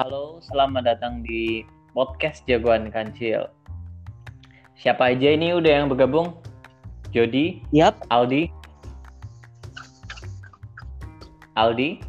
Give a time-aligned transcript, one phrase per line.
[0.00, 1.60] Halo, selamat datang di
[1.92, 3.52] podcast Jagoan Kancil.
[4.72, 6.40] Siapa aja ini udah yang bergabung?
[7.12, 8.48] Jody, Yap, Aldi,
[11.52, 12.00] Aldi,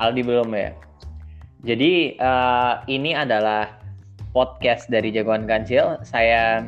[0.00, 0.72] Aldi belum ya.
[1.68, 3.76] Jadi eh, ini adalah
[4.32, 6.00] podcast dari Jagoan Kancil.
[6.00, 6.64] Saya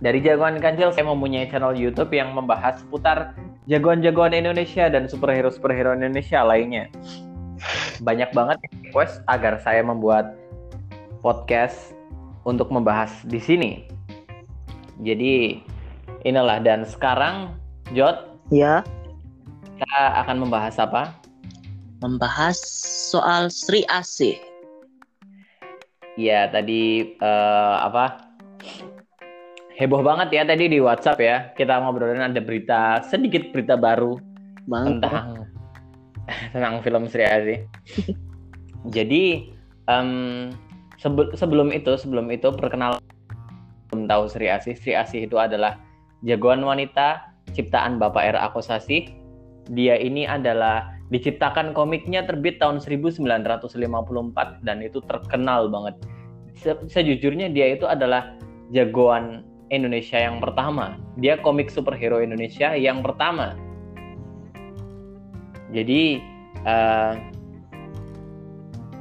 [0.00, 3.36] dari Jagoan Kancil saya mempunyai channel YouTube yang membahas seputar
[3.68, 6.88] jagoan-jagoan Indonesia dan superhero-superhero Indonesia lainnya.
[8.02, 10.34] Banyak banget request agar saya membuat
[11.22, 11.94] podcast
[12.48, 13.72] untuk membahas di sini.
[15.02, 15.62] Jadi
[16.26, 17.54] inilah dan sekarang
[17.92, 18.80] Jot ya
[19.76, 21.24] kita akan membahas apa?
[22.04, 22.60] membahas
[23.08, 24.36] soal Sri Asih.
[26.20, 28.28] Ya tadi eh, apa?
[29.74, 31.36] Heboh banget ya tadi di WhatsApp ya.
[31.56, 34.20] Kita ngobrolin ada berita sedikit berita baru
[34.68, 35.48] Bang, tentang
[36.54, 37.58] tentang film Sri Asih.
[38.92, 39.50] Jadi
[41.00, 43.00] sebe- sebelum itu sebelum itu perkenalan
[43.92, 44.74] belum tahu Sri Asih.
[44.76, 45.78] Sri Asih itu adalah
[46.24, 48.36] jagoan wanita ciptaan Bapak R.
[48.40, 49.12] Akosasih.
[49.72, 53.22] Dia ini adalah diciptakan komiknya terbit tahun 1954
[54.64, 55.94] dan itu terkenal banget.
[56.58, 58.36] Se- Sejujurnya dia itu adalah
[58.72, 61.00] jagoan Indonesia yang pertama.
[61.16, 63.56] Dia komik superhero Indonesia yang pertama.
[65.74, 66.22] Jadi
[66.64, 67.12] eh,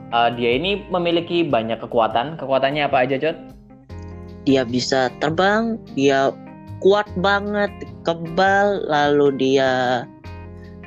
[0.09, 2.41] eh, dia ini memiliki banyak kekuatan.
[2.41, 3.53] Kekuatannya apa aja, Cot?
[4.43, 6.31] dia bisa terbang, dia
[6.83, 7.71] kuat banget,
[8.03, 10.03] kebal, lalu dia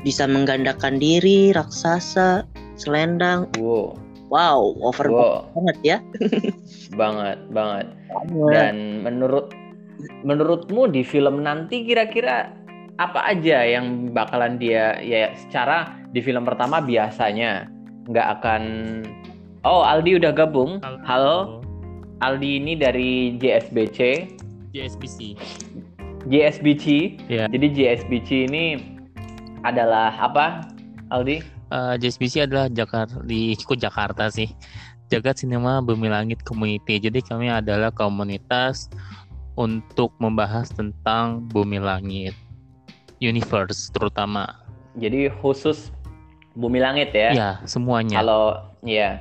[0.05, 2.45] bisa menggandakan diri, raksasa,
[2.77, 3.49] selendang.
[3.57, 5.99] Wow, Wow, over wow, banget ya.
[7.01, 7.39] banget.
[7.55, 7.87] Banget.
[8.51, 9.55] Dan menurut
[10.27, 12.51] menurutmu di film nanti kira-kira
[12.97, 17.69] apa aja yang bakalan dia ya secara di film pertama biasanya
[18.09, 18.63] nggak akan
[19.67, 20.79] Oh, Aldi udah gabung.
[21.03, 21.59] Halo.
[22.23, 24.31] Aldi ini dari JSBC,
[24.71, 25.35] JSBC.
[26.31, 27.19] JSBC.
[27.27, 27.51] Ya.
[27.51, 28.79] Jadi JSBC ini
[29.67, 30.71] adalah apa,
[31.11, 31.43] Aldi?
[31.43, 34.47] Eh, JSBC adalah Jakarta di kok Jakarta sih.
[35.11, 37.03] Jagat Cinema Bumi Langit Community.
[37.03, 38.87] Jadi kami adalah komunitas
[39.59, 42.39] untuk membahas tentang bumi langit,
[43.21, 44.49] universe terutama.
[44.97, 45.93] Jadi khusus
[46.57, 47.31] Bumi Langit ya.
[47.37, 48.17] Ya, semuanya.
[48.25, 49.21] Kalau ya,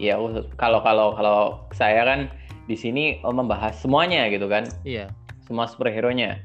[0.00, 0.16] ya
[0.56, 1.38] kalau kalau kalau
[1.76, 2.20] saya kan
[2.64, 5.12] di sini oh, membahas semuanya gitu kan, Iya.
[5.44, 6.40] semua superhero-nya.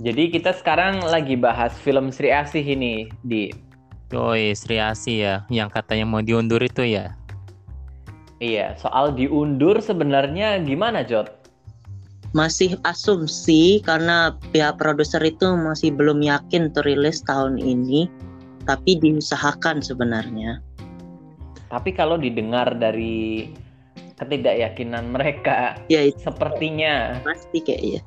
[0.00, 3.50] Jadi kita sekarang lagi bahas film Sri Asih ini di
[4.14, 7.14] Yoi, Sri Asih ya, yang katanya mau diundur itu ya.
[8.40, 11.39] iya soal diundur sebenarnya gimana Jot?
[12.30, 18.06] Masih asumsi karena pihak produser itu masih belum yakin tuh rilis tahun ini,
[18.70, 20.62] tapi diusahakan sebenarnya.
[21.66, 23.50] Tapi kalau didengar dari
[24.14, 28.02] ketidakyakinan mereka, Ya itu sepertinya pasti kayaknya.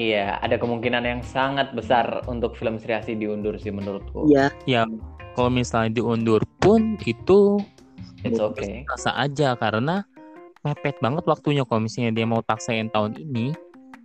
[0.00, 4.24] iya ada kemungkinan yang sangat besar untuk film Sri Asih diundur sih menurutku.
[4.32, 4.88] Ya, Ya,
[5.36, 7.60] kalau misalnya diundur pun itu
[8.24, 8.84] It's okay.
[8.88, 10.04] rasa aja karena
[10.60, 13.56] mepet banget waktunya kalau misalnya dia mau paksain tahun ini.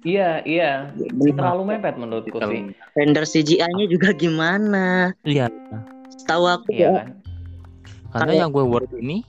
[0.05, 1.33] Iya iya benar.
[1.57, 2.69] terlalu mepet menurutku sih.
[2.93, 5.09] render CGI-nya juga gimana?
[5.25, 5.49] Iya,
[6.29, 7.07] Tahu aku Iya kan.
[8.13, 9.25] karena yang gue worry ini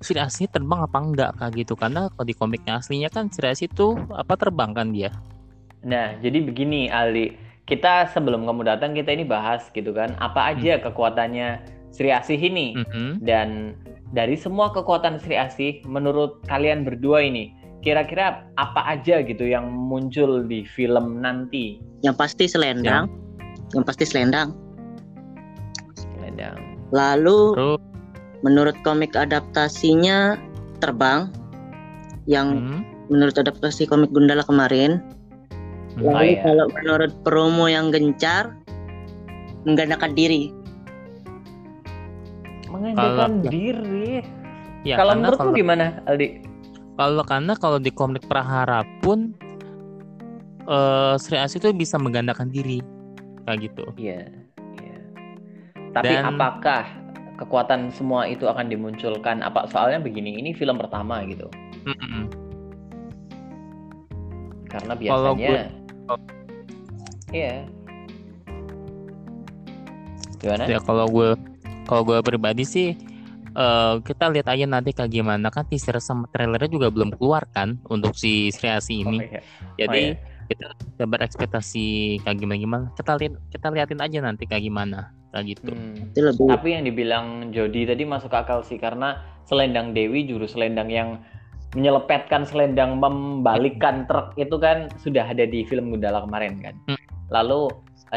[0.00, 3.68] Sri Asih terbang apa enggak kayak gitu karena kalau di komiknya aslinya kan Sri Asih
[3.68, 5.12] tuh apa terbang kan dia
[5.86, 10.82] Nah, jadi begini Ali, kita sebelum kamu datang kita ini bahas gitu kan, apa aja
[10.82, 11.62] kekuatannya
[11.96, 13.24] Sri Asih ini Mhm.
[13.24, 13.72] dan
[14.12, 20.44] dari semua kekuatan Sri Asih, menurut kalian berdua ini, kira-kira apa aja gitu yang muncul
[20.44, 21.80] di film nanti?
[22.04, 23.08] yang pasti selendang,
[23.72, 24.52] yang pasti selendang.
[25.96, 26.76] Selendang.
[26.92, 27.80] Lalu terus
[28.44, 30.36] menurut komik adaptasinya
[30.78, 31.32] terbang,
[32.28, 35.00] yang hmm, menurut adaptasi komik Gundala kemarin.
[35.96, 36.04] hmm.
[36.04, 36.44] Oh, Lalu iya.
[36.44, 38.52] kalau menurut promo yang gencar,
[39.64, 40.52] menggandakan diri.
[42.66, 44.22] Mengandalkan diri.
[44.82, 46.28] ya kalau karena menurutmu kalau, gimana, Aldi?
[46.94, 49.34] kalau karena kalau di komik Prahara pun
[50.62, 52.82] eh Sri Asih tuh bisa menggandakan diri
[53.44, 54.26] kayak gitu Iya,
[54.78, 54.98] iya.
[55.90, 56.82] Tapi Dan- apakah
[57.36, 59.40] kekuatan semua itu akan dimunculkan?
[59.40, 61.46] Apa soalnya begini, ini film pertama gitu.
[61.84, 62.26] Mm-mm.
[64.66, 65.70] Karena Kalau biasanya
[67.30, 67.54] Iya.
[70.36, 70.62] Gimana?
[70.64, 71.28] ya kalau gue
[71.86, 72.88] kalau gue pribadi sih
[73.56, 77.80] eh kita lihat aja nanti kayak gimana kan teaser sama trailernya juga belum keluar kan
[77.88, 79.40] untuk si Sri Asih Oh, ini iya.
[79.80, 80.44] jadi Oh, iya.
[80.46, 81.86] kita kita berekspektasi
[82.20, 86.12] kayak gimana gimana kita lihat kita liatin aja nanti kayak gimana kayak gitu Hmm.
[86.48, 91.08] Tapi yang dibilang Jody tadi masuk akal sih karena selendang Dewi jurus selendang yang
[91.74, 96.74] menyelepetkan selendang membalikkan truk itu kan sudah ada di film Gundala kemarin kan.
[96.88, 97.00] Hmm.
[97.28, 97.68] Lalu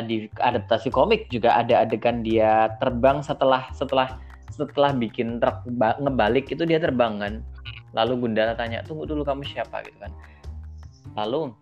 [0.06, 4.22] di adaptasi komik juga ada adegan dia terbang setelah setelah
[4.54, 7.34] setelah bikin truk ba- ngebalik itu dia terbang kan.
[7.98, 10.12] Lalu Gundala tanya, "Tunggu dulu kamu siapa?" gitu kan.
[11.18, 11.54] Lalu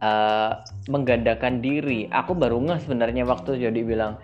[0.00, 0.52] eh,
[0.92, 2.08] menggandakan diri.
[2.12, 4.20] Aku baru ngeh sebenarnya waktu Jody bilang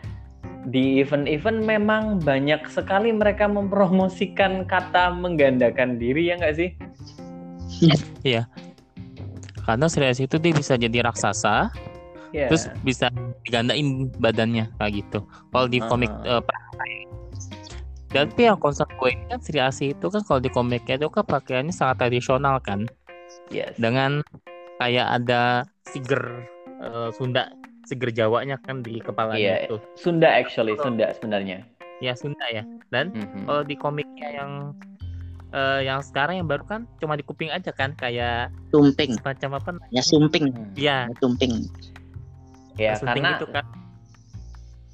[0.68, 6.70] di event-event memang banyak sekali mereka mempromosikan kata menggandakan diri ya nggak sih?
[9.66, 11.70] karena Sriasi itu dia bisa jadi raksasa
[12.32, 12.48] Ya.
[12.48, 13.12] terus bisa
[13.44, 16.60] digandain badannya kayak gitu kalau di komik eh, pra-
[18.08, 21.08] dan tapi yang concern gue ini kan Sri Asi itu kan kalau di komiknya itu
[21.08, 22.84] kan pakaiannya sangat tradisional kan
[23.48, 23.72] yes.
[23.76, 24.20] dengan
[24.76, 26.44] kayak ada siger
[26.78, 27.52] eh, Sunda
[27.84, 29.56] siger Jawanya kan di kepalanya Iya.
[29.66, 31.64] itu Sunda actually, Sunda sebenarnya.
[32.00, 33.44] ya Sunda ya dan Mhm.
[33.44, 34.50] kalau di komiknya yang
[35.50, 39.16] eh, yang sekarang yang baru kan cuma di kuping aja kan kayak tumping.
[39.16, 40.48] semacam apa Ya sumping.
[40.74, 41.68] Ya Ya, tumping.
[42.80, 43.64] Ya karena gitu kan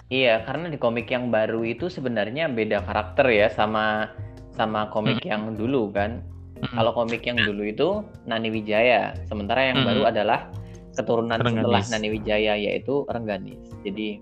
[0.08, 4.08] iya karena di komik yang baru itu sebenarnya beda karakter ya sama
[4.56, 6.24] sama komik yang dulu kan.
[6.58, 6.74] Mm.
[6.74, 9.88] Kalau komik yang dulu itu Nani Wijaya, sementara yang Mm-mm.
[9.94, 10.50] baru adalah
[10.98, 11.92] keturunan setelah Rengganis.
[11.94, 13.62] Nani Wijaya yaitu Rengganis.
[13.86, 14.18] Jadi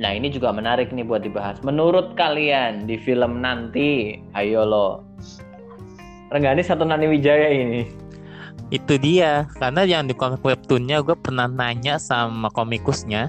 [0.00, 1.60] Nah, ini juga menarik nih buat dibahas.
[1.62, 5.04] Menurut kalian di film nanti, ayo lo.
[6.32, 8.01] Rengganis atau Nani Wijaya ini?
[8.72, 13.28] Itu dia karena yang di komik webtoonnya gue pernah nanya sama komikusnya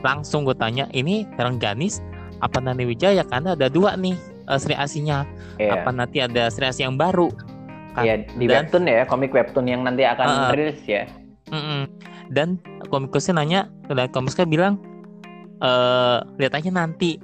[0.00, 2.00] langsung gue tanya ini Rengganis
[2.40, 4.16] apa Nani Wijaya karena ada dua nih
[4.48, 5.28] eh, Sri Asinya
[5.60, 5.84] Iya.
[5.84, 7.28] apa nanti ada Sri Asi yang baru
[7.92, 10.50] Kan- Iya, di dan- webtoon ya, komik webtoon yang nanti akan ah.
[10.50, 11.04] rilis ya.
[11.52, 11.84] Mm-mm.
[12.32, 12.56] dan
[12.88, 14.80] komikusnya nanya dan komikusnya bilang
[15.60, 17.20] eh lihat aja nanti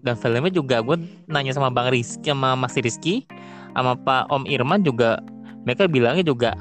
[0.00, 0.96] dan filmnya juga gue
[1.26, 3.26] nanya sama Bang Rizky sama Mas Rizky
[3.74, 5.18] sama Pak Om Irman juga
[5.66, 6.54] mereka bilangnya juga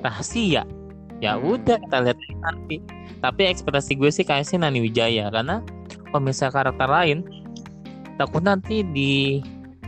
[0.00, 0.62] rahasia.
[1.16, 1.56] Ya Hmm.
[1.56, 2.76] udah kita lihat nanti.
[3.18, 5.64] Tapi ekspektasi gue sih kayaknya sih Nani Wijaya karena
[6.06, 7.18] kalau misalnya karakter lain
[8.16, 9.40] takut nanti di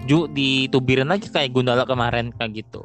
[0.04, 2.80] ju ditubirin lagi kayak Gundala kemarin kayak gitu.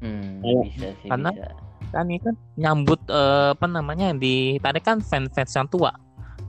[0.00, 1.48] Hmm, Kayak- bisa sih, karena- bisa.
[1.88, 5.96] kan ini kan nyambut eh, apa namanya yang ditarik kan fans-fans yang tua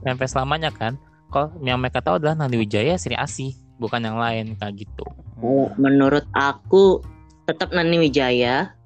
[0.04, 1.00] fans-fans lamanya kan.
[1.28, 5.04] Kalau yang mereka tahu adalah Nani Wijaya Sri Asih bukan yang lain kayak gitu.
[5.34, 7.00] Kalau menurut aku
[7.44, 8.76] tetap Nani Wijaya,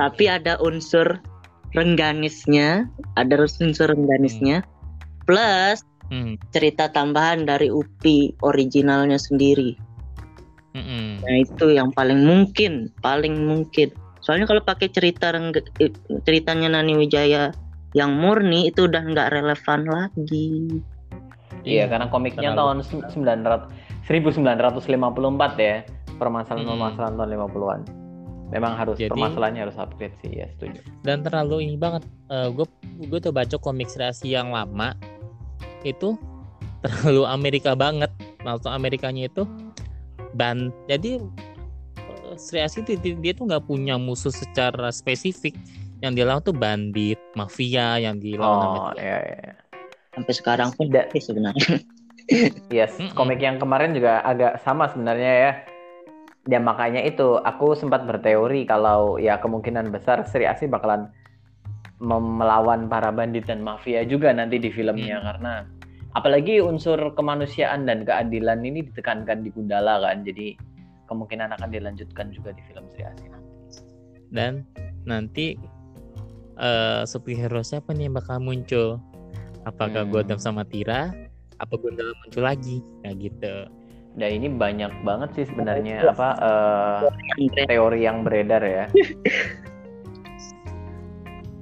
[0.00, 1.20] tapi ada unsur
[1.76, 2.88] rengganisnya,
[3.20, 4.64] ada unsur rengganisnya,
[5.28, 6.40] plus hmm.
[6.56, 9.76] cerita tambahan dari Upi originalnya sendiri.
[10.72, 11.20] mm-mm.
[11.20, 13.92] Nah itu yang paling mungkin, paling mungkin.
[14.24, 15.36] Soalnya kalau pakai cerita
[16.24, 17.52] ceritanya Nani Wijaya
[17.92, 20.80] yang murni itu udah nggak relevan lagi.
[21.66, 23.68] Iya, karena komiknya terlalu- tahun 900
[24.08, 25.84] 1954 ya.
[26.16, 27.80] Permasalahan-permasalahan tahun 50-an.
[28.50, 30.82] Memang harus Jadi- permasalahannya harus upgrade sih, ya setuju.
[31.00, 32.66] dan terlalu ini banget gue
[33.00, 34.92] gue tuh baca komik Sri Asih yang lama
[35.82, 36.18] itu
[36.82, 38.10] terlalu Amerika banget
[38.40, 39.46] maksud Amerikanya itu
[40.32, 41.22] dan jadi
[41.96, 45.54] eh, Sri Asih itu dia, dia tuh nggak punya musuh secara spesifik
[46.00, 49.52] yang dia lawan tuh bandit mafia yang dilawan Oh, Amerika iya, iya.
[50.10, 51.78] Sampai sekarang pun Da- sih sebenarnya.
[52.68, 55.52] Yes, komik yang kemarin juga agak sama sebenarnya ya.
[56.40, 61.12] Dan makanya itu aku sempat berteori kalau ya kemungkinan besar Sri Asih bakalan
[62.00, 65.26] melawan para bandit dan mafia juga nanti di filmnya Hmm.
[65.28, 65.54] karena
[66.16, 70.24] apalagi unsur kemanusiaan dan keadilan ini ditekankan di Gundala kan.
[70.24, 70.56] Jadi
[71.06, 73.48] kemungkinan akan dilanjutkan juga di film Sri Asih nanti.
[74.30, 74.62] dan
[75.04, 75.58] nanti
[76.56, 78.88] eh superhero siapa nih yang bakal muncul
[79.66, 80.12] apakah Hmm.
[80.14, 81.12] Godam sama Tira
[81.58, 83.54] apa Gundala muncul lagi kayak gitu
[84.18, 86.28] Dan ini banyak banget sih sebenarnya apa
[87.38, 88.84] eh, teori yang beredar ya.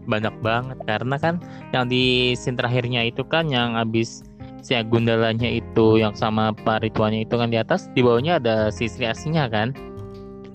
[0.08, 1.36] banyak banget karena kan
[1.76, 4.24] yang di scene terakhirnya itu kan yang habis
[4.64, 8.88] si Gundalanya itu yang sama Pak Ridwannya itu kan di atas di bawahnya ada si
[8.88, 9.76] Sri Asinya kan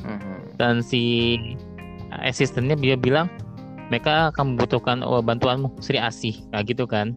[0.03, 0.57] Mhm.
[0.59, 1.37] dan si
[2.25, 3.29] asistennya dia bilang
[3.87, 7.13] mereka akan membutuhkan oh, bantuanmu Sri Asih kayak gitu kan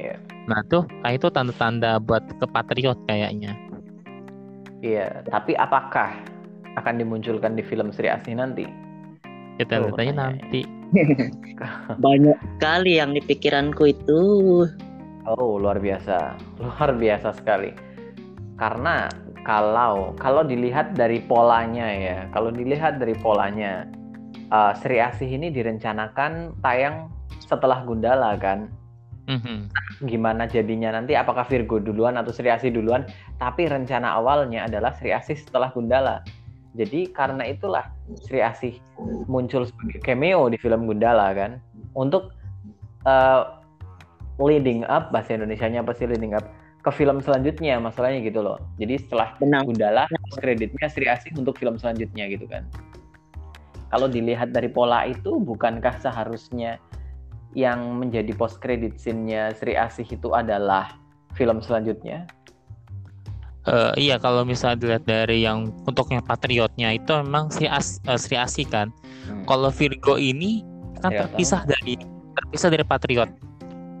[0.00, 0.16] Iya.
[0.48, 3.54] nah tuh kayak itu tanda-tanda buat kepatriot kayaknya
[4.78, 6.14] Iya, tapi apakah
[6.78, 8.88] akan dimunculkan di film Sri Asih nanti?
[9.58, 10.38] kita aja pertanyaannya.
[10.38, 10.60] nanti
[12.06, 14.20] Banyak sekali yang di pikiranku itu.
[15.28, 16.38] Oh, luar biasa.
[16.56, 17.76] Luar biasa sekali.
[18.56, 19.12] Karena
[19.44, 23.84] kalau kalau dilihat dari polanya ya, kalau dilihat dari polanya
[24.48, 27.12] uh, Sri Asih ini direncanakan tayang
[27.44, 28.72] setelah Gundala kan.
[29.28, 29.68] Mhm.
[30.08, 31.12] gimana jadinya nanti?
[31.12, 33.04] Apakah Virgo duluan atau Sri Asih duluan?
[33.36, 36.24] Tapi rencana awalnya adalah Sri Asih setelah Gundala.
[36.72, 37.92] Jadi karena itulah
[38.24, 38.80] Sri Asih
[39.28, 41.60] muncul sebagai cameo di film Gundala kan?
[41.92, 42.32] Untuk
[43.04, 43.60] uh,
[44.40, 46.48] leading up bahasa Indonesianya apa sih leading up?
[46.80, 48.56] Ke film selanjutnya masalahnya gitu loh.
[48.80, 49.68] Jadi setelah Benang.
[49.68, 50.08] Gundala
[50.40, 52.64] kreditnya Sri Asih untuk film selanjutnya gitu kan.
[53.92, 56.80] Kalau dilihat dari pola itu bukankah seharusnya
[57.56, 60.96] yang menjadi post credit scene-nya Sri Asih itu adalah
[61.32, 62.28] film selanjutnya
[63.68, 68.16] Eh, iya kalau misalnya dilihat dari yang untuk yang patriotnya itu memang Sri, As, eh,
[68.16, 68.88] Sri Asih kan.
[69.28, 69.44] Hmm.
[69.44, 70.64] Kalau Virgo ini
[71.04, 72.00] kan Iya, terpisah dari
[72.40, 73.28] terpisah dari patriot.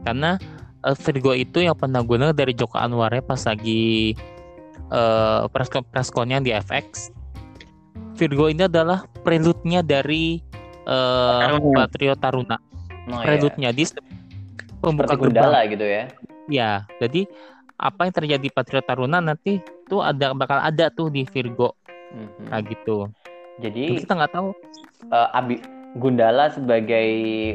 [0.08, 0.40] Karena
[0.88, 4.16] eh, Virgo itu yang pernah guna dari Joko Anwar ya pas lagi
[4.88, 7.12] eh press pressconnya di FX.
[8.16, 10.40] Virgo ini adalah prelude-nya dari
[10.88, 11.84] Taruna.
[11.84, 12.56] Patriot Taruna.
[13.08, 13.26] Oh, iya.
[13.26, 13.84] Prelude-nya di
[14.78, 15.14] pembuka.
[15.14, 16.04] Gundala gitu ya
[16.46, 17.28] Ya, jadi
[17.74, 21.76] apa yang terjadi Patriot Taruna nanti tuh ada bakal ada tuh di Virgo
[22.08, 22.48] Mhm.
[22.48, 22.96] kayak gitu.
[23.58, 24.48] jadi Tapi kita nggak tahu.
[25.08, 25.60] eh, Abi
[25.94, 27.08] Gundala sebagai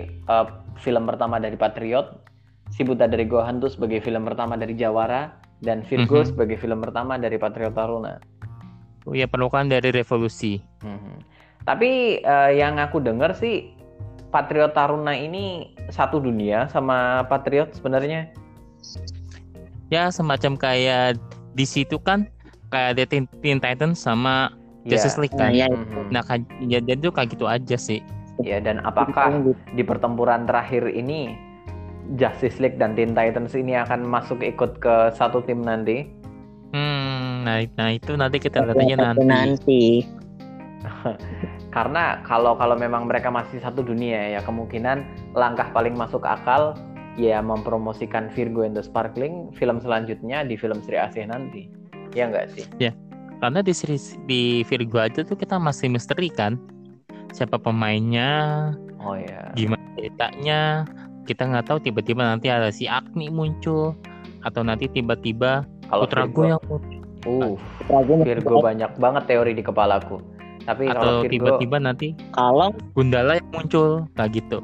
[0.05, 0.45] eh,
[0.75, 2.21] film pertama dari Patriot
[2.69, 5.29] Si Buta dari Gohan tuh sebagai film pertama dari Jawara
[5.59, 6.27] dan Virgo Mhm.
[6.27, 8.17] sebagai film pertama dari Patriot Taruna
[9.03, 10.57] Oh ya perlukan dari revolusi.
[10.79, 11.15] Mhm.
[11.61, 13.73] Tapi eh, yang aku dengar sih
[14.33, 18.33] Patriot Taruna ini satu dunia sama Patriot sebenarnya.
[19.93, 21.21] Ya semacam kayak
[21.53, 22.25] di situ kan
[22.73, 24.49] kayak ada Teen, Teen Titans sama
[24.83, 24.97] Ya.
[24.97, 25.55] Justice League Nah, kan.
[25.55, 26.11] ya, Mhm.
[26.11, 28.03] Nah, kan ya jadi tuh kayak gitu aja sih.
[28.41, 29.39] Ya, dan apakah
[29.71, 31.37] di pertempuran terakhir ini
[32.19, 36.09] Justice League dan Teen Titans ini akan masuk ikut ke satu tim nanti?
[36.73, 39.23] Hmm, nah, nah itu nanti kita lihat aja Lihat aja nanti.
[39.23, 39.83] nanti.
[41.73, 46.77] Karena kalau kalau memang mereka masih satu dunia ya kemungkinan langkah paling masuk akal
[47.17, 51.65] ya mempromosikan Virgo and the Sparkling film selanjutnya di film Sri Asih nanti.
[52.13, 52.69] Ya enggak sih?
[53.43, 53.97] Karena di seri
[54.29, 56.55] di Virgo aja tuh kita masih misteri kan.
[57.33, 59.51] Siapa pemainnya, Oh ya.
[59.57, 60.85] gimana ceritanya,
[61.25, 63.97] kita nggak tahu tiba-tiba nanti ada si Agni muncul
[64.45, 67.57] atau nanti tiba-tiba Kalau Putra Virgo, gue yang muncul
[67.89, 70.21] uh, Virgo banyak banget teori di kepalaku.
[70.63, 74.59] Tapi kalau atau Virgo, tiba-tiba nanti Kalau Gundala yang muncul kayak gitu.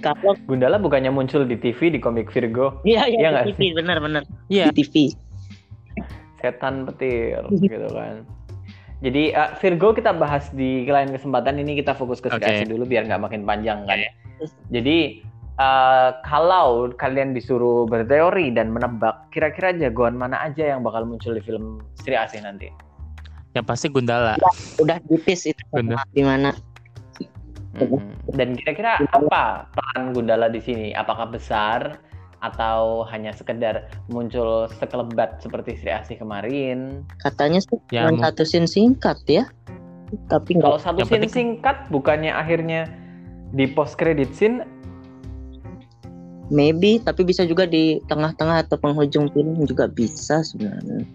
[0.00, 3.62] kalau Gundala bukannya muncul di TV di komik Virgo, iya Iya iya nggak di TV
[3.76, 4.94] benar-benar Iya, di TV.
[6.40, 8.24] setan petir gitu kan.
[9.00, 12.32] Jadi eh, Virgo kita bahas di lain kesempatan ini kita fokus ke.
[12.32, 14.00] Asih dulu biar nggak makin panjang kan.
[14.40, 14.48] Oke.
[14.72, 15.20] Jadi
[15.56, 21.44] eh, kalau kalian disuruh berteori dan menebak kira-kira jagoan mana aja yang bakal muncul di
[21.44, 22.72] film Sri Asih nanti?
[23.52, 24.38] Yang pasti Gundala.
[24.78, 26.06] Udah tipis itu Benar.
[26.10, 26.50] di mana.
[27.70, 28.34] Mhm.
[28.34, 30.90] Dan kira-kira apa peran Gundala di sini?
[30.90, 31.98] Apakah besar
[32.40, 37.04] atau hanya sekedar muncul sekelebat seperti Sri Asih kemarin?
[37.18, 39.44] Katanya sih Ya, cuma mung- satu scene singkat ya.
[40.26, 42.90] Tapi Kalau satu Yang scene penting- singkat bukannya akhirnya
[43.50, 44.62] di post credit scene
[46.50, 51.06] maybe tapi bisa juga di tengah-tengah atau penghujung film juga bisa sebenarnya.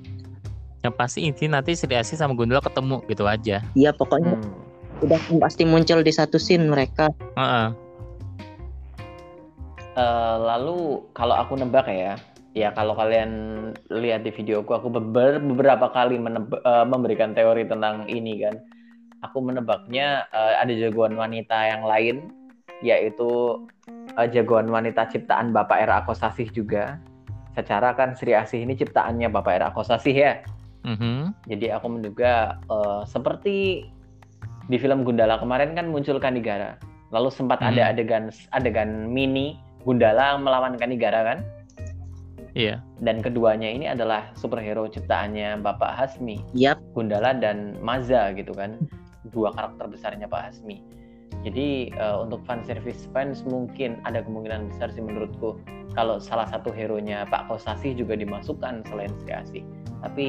[0.85, 3.65] Yang pasti inti nanti Sri Asih sama Gundala ketemu gitu aja.
[3.73, 7.09] Iya pokoknya hmm, udah pasti muncul di satu scene mereka.
[7.33, 7.73] Heeh.
[9.97, 12.21] Eh, lalu kalau aku nebak ya,
[12.53, 13.31] ya kalau kalian
[13.89, 18.61] lihat di videoku, aku beber- beberapa kali eh, memberikan teori tentang ini kan.
[19.25, 22.29] Aku menebaknya eh, ada jagoan wanita yang lain,
[22.85, 23.57] yaitu
[24.21, 27.01] eh, jagoan wanita ciptaan Bapak Era Akosasih juga.
[27.55, 30.45] Secara kan Sri Asih ini ciptaannya Bapak Era Akosasih ya.
[30.85, 31.33] Mhm.
[31.49, 33.89] Jadi aku menduga eh, seperti
[34.65, 36.77] di film Gundala kemarin kan muncul Kanigara.
[37.13, 37.73] Lalu sempat Hmm.
[37.73, 41.39] ada adegan adegan mini Gundala melawan Kanigara kan?
[42.55, 42.79] Iya.
[43.03, 48.79] Dan keduanya ini adalah superhero ciptaannya Bapak Hasmi, Yap, Gundala dan Maza gitu kan.
[49.35, 50.79] Dua karakter besarnya Pak Hasmi.
[51.43, 55.59] Jadi eh, untuk fan service fans mungkin ada kemungkinan besar sih menurutku
[55.93, 59.63] kalau salah satu hero-nya Pak Kosasih juga dimasukkan selain Sri Asih.
[60.01, 60.27] Tapi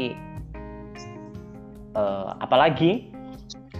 [1.96, 3.08] eh, apalagi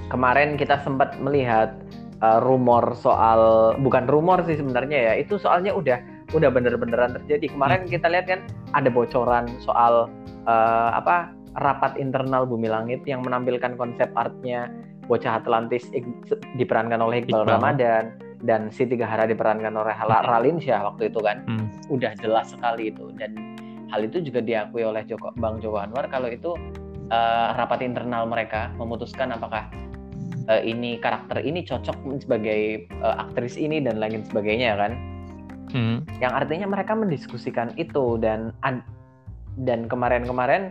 [0.09, 1.77] kemarin kita sempat melihat
[2.19, 3.41] eh, rumor soal
[3.79, 6.01] bukan rumor sih sebenarnya ya itu soalnya udah
[6.35, 8.41] udah bener-beneran terjadi kemarin kita lihat kan
[8.73, 10.09] ada bocoran soal
[10.45, 14.69] eh, apa rapat internal Bumi Langit yang menampilkan konsep artnya
[15.07, 15.87] bocah Atlantis
[16.53, 17.49] diperankan oleh Iqbal, Iqbal.
[17.49, 18.05] Ramadan
[18.43, 21.71] dan Siti Gahara diperankan oleh Hala- Ralin Syah waktu itu kan Hmm.
[21.89, 23.33] udah jelas sekali itu dan
[23.89, 26.53] hal itu juga diakui oleh Joko Bang Joko Anwar kalau itu
[27.11, 29.69] eh, rapat internal mereka memutuskan apakah
[30.51, 34.95] eh, ini karakter ini cocok sebagai eh, aktris ini dan lain sebagainya kan
[35.67, 36.07] Hmm.
[36.23, 38.87] yang artinya mereka mendiskusikan itu dan an-
[39.67, 40.71] dan kemarin-kemarin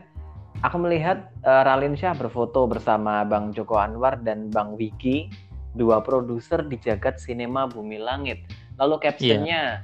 [0.64, 5.28] aku melihat eh, Ralin Syah berfoto bersama Bang Joko Anwar dan Bang Wiki
[5.76, 8.48] dua produser di jagat sinema Bumi Langit
[8.80, 9.84] lalu captionnya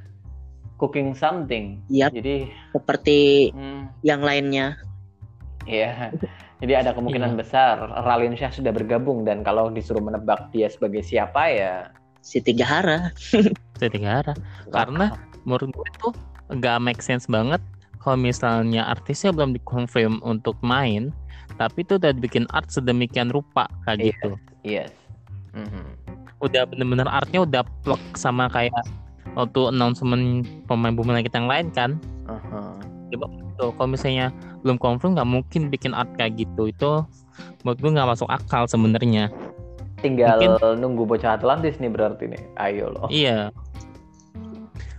[0.79, 2.15] cooking something Yap.
[2.15, 4.79] jadi Seperti hmm, yang lainnya.
[5.65, 6.13] Iya.
[6.61, 7.39] Jadi ada kemungkinan Iya.
[7.41, 7.75] besar
[8.05, 11.89] Ralin Syah sudah bergabung dan kalau disuruh menebak dia sebagai siapa ya
[12.21, 13.09] Si Tiga Hara.
[13.81, 14.37] Tiga arah.
[14.69, 16.13] Karena menurut gue tuh
[16.53, 17.57] nggak make sense banget
[17.97, 21.09] kalau misalnya artisnya belum dikonfirm untuk main,
[21.57, 24.09] tapi itu udah bikin art sedemikian rupa kayak Iya.
[24.13, 24.29] gitu.
[24.61, 24.93] yes.
[25.57, 25.97] Mhm.
[26.45, 28.73] Udah bener-bener artnya udah plek sama kayak
[29.33, 31.97] waktu announcement pemain bumi langit yang lain kan.
[33.19, 33.55] Aha.
[33.59, 36.71] Tuh, kalau misalnya belum confirm nggak mungkin bikin art kayak gitu.
[36.71, 37.03] Itu
[37.65, 39.27] menurut gue nggak masuk akal sebenarnya.
[40.01, 42.41] Tinggal nunggu bocah Atlantis nih berarti nih.
[42.57, 43.07] Ayo loh.
[43.11, 43.53] Iya.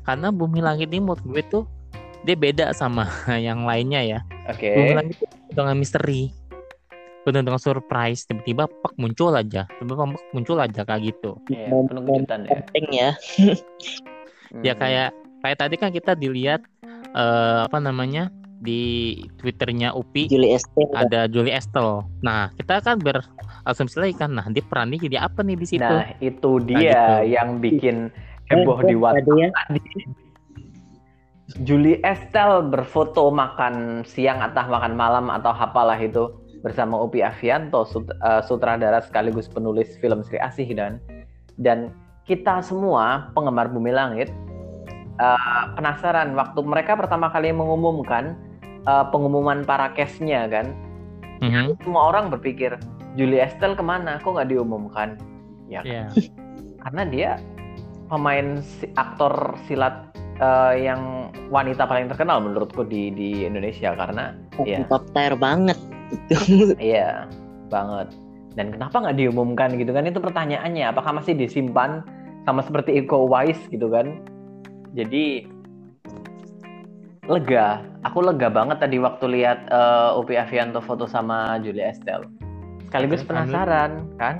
[0.02, 1.64] Karena bumi langit ini menurut gue tuh
[2.22, 3.06] dia beda sama
[3.46, 4.20] yang lainnya ya.
[4.50, 4.70] Oke.
[4.74, 6.30] Bumi langit itu dengan misteri.
[7.22, 11.38] Benar dengan surprise tiba-tiba pak muncul aja, tiba-tiba pak muncul aja kayak gitu.
[11.70, 12.50] Mom- penuh kejutan ya.
[12.50, 13.10] Penting ya.
[14.60, 16.60] Ya kayak kayak tadi kan kita dilihat
[17.12, 20.94] eh, apa namanya di twitternya Upi Julie Estelle.
[20.94, 22.06] ada Julie Estelle.
[22.22, 25.82] Nah kita kan berasumsi lagi kan, nah dia perannya jadi apa nih di situ?
[25.82, 27.34] Nah, itu dia gitu.
[27.34, 28.14] yang bikin
[28.46, 29.26] heboh di WhatsApp.
[29.26, 29.50] tadi ya.
[31.66, 38.14] Julie Estelle berfoto makan siang atau makan malam atau apalah itu bersama Upi Avianto sut-
[38.14, 41.02] eh, sutradara sekaligus penulis film Sri Asih dan
[41.58, 41.90] dan
[42.24, 44.30] kita semua penggemar Bumi Langit
[45.16, 48.36] eh, penasaran waktu mereka pertama kali mengumumkan
[48.82, 50.72] eh, pengumuman para cast-nya kan
[51.42, 51.82] Mhm.
[51.82, 52.78] semua orang berpikir
[53.12, 55.18] Julie Estelle ke mana kok nggak diumumkan
[55.66, 55.90] ya kan?
[55.90, 56.04] Iya.
[56.82, 57.30] karena dia
[58.06, 64.84] pemain si- aktor silat eh, yang wanita paling terkenal menurutku di di Indonesia karena Iya.
[64.86, 65.78] Top tier banget.
[66.78, 67.24] iya
[67.66, 68.12] banget
[68.52, 72.04] dan kenapa nggak diumumkan gitu kan itu pertanyaannya apakah masih disimpan
[72.44, 74.20] sama seperti Iko Uwais gitu kan
[74.92, 75.48] jadi
[77.26, 82.26] lega aku lega banget tadi waktu lihat eh, Upi Avianto foto sama Julia Estelle
[82.90, 84.36] sekaligus penasaran kan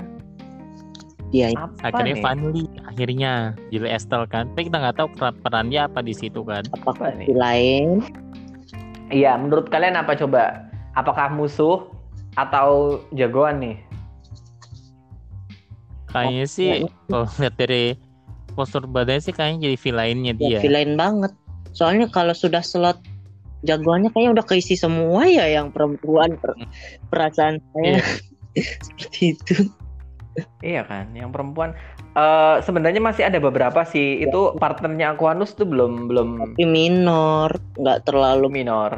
[1.33, 1.49] Iya.
[1.57, 3.31] apa Akhirnya nih finally akhirnya
[3.73, 6.61] Julie Estelle kan, tapi kita nggak tahu peran- perannya apa di situ kan.
[6.69, 7.33] Apakah Apa nih?
[7.33, 8.05] lain?
[9.09, 10.69] Iya, menurut kalian apa coba?
[10.93, 11.89] Apakah musuh
[12.37, 13.77] atau jagoan nih?
[16.13, 17.97] Kayaknya sih kalau lihat dari
[18.53, 20.59] postur badannya sih kayaknya jadi villainnya Ya, dia.
[20.61, 21.31] villain banget.
[21.73, 23.01] Soalnya kalau sudah slot
[23.63, 26.59] jagoannya kayaknya udah keisi semua ya yang perempuan per-
[27.07, 28.03] perasaan saya Iya.
[28.85, 29.55] seperti itu.
[30.61, 31.77] Iya kan, yang perempuan.
[32.13, 34.21] Eh sebenarnya masih ada beberapa sih.
[34.21, 38.97] Itu partnernya Aquanus tuh belum belum Tapi minor, nggak terlalu minor.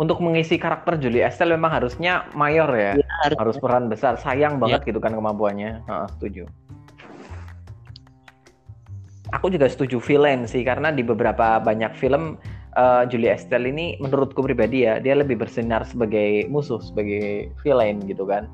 [0.00, 2.96] Untuk mengisi karakter Julie Estelle memang harusnya mayor ya.
[3.24, 4.16] harus Harus peran besar.
[4.16, 5.84] Sayang banget gitu kan kemampuannya.
[5.84, 6.42] Heeh, setuju.
[9.32, 12.36] Aku juga setuju villain sih karena di beberapa banyak film
[12.76, 18.28] eh, Julie Estelle ini menurutku pribadi ya dia lebih bersinar sebagai musuh sebagai villain gitu
[18.28, 18.48] kan.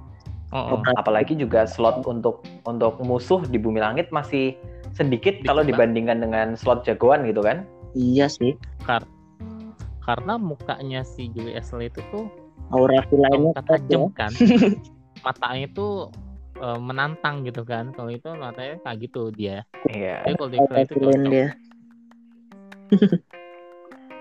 [0.48, 0.80] Oh, oh.
[0.96, 4.56] apalagi juga slot untuk untuk musuh di bumi langit masih
[4.96, 8.56] sedikit Dikit kalau dibandingkan dengan slot jagoan gitu kan iya sih.
[8.84, 9.04] Kar-
[10.08, 12.32] karena mukanya si Julie Estelle itu tuh
[12.72, 13.68] Aura villainnya kuat ya.
[13.76, 14.32] tajam kan.
[15.24, 16.12] Matanya tuh
[16.58, 17.94] eh, menantang gitu kan.
[17.94, 19.62] Kalau itu matanya kayak gitu dia.
[19.90, 21.30] iya Tapi kalau di itu cocok.
[21.30, 21.48] dia.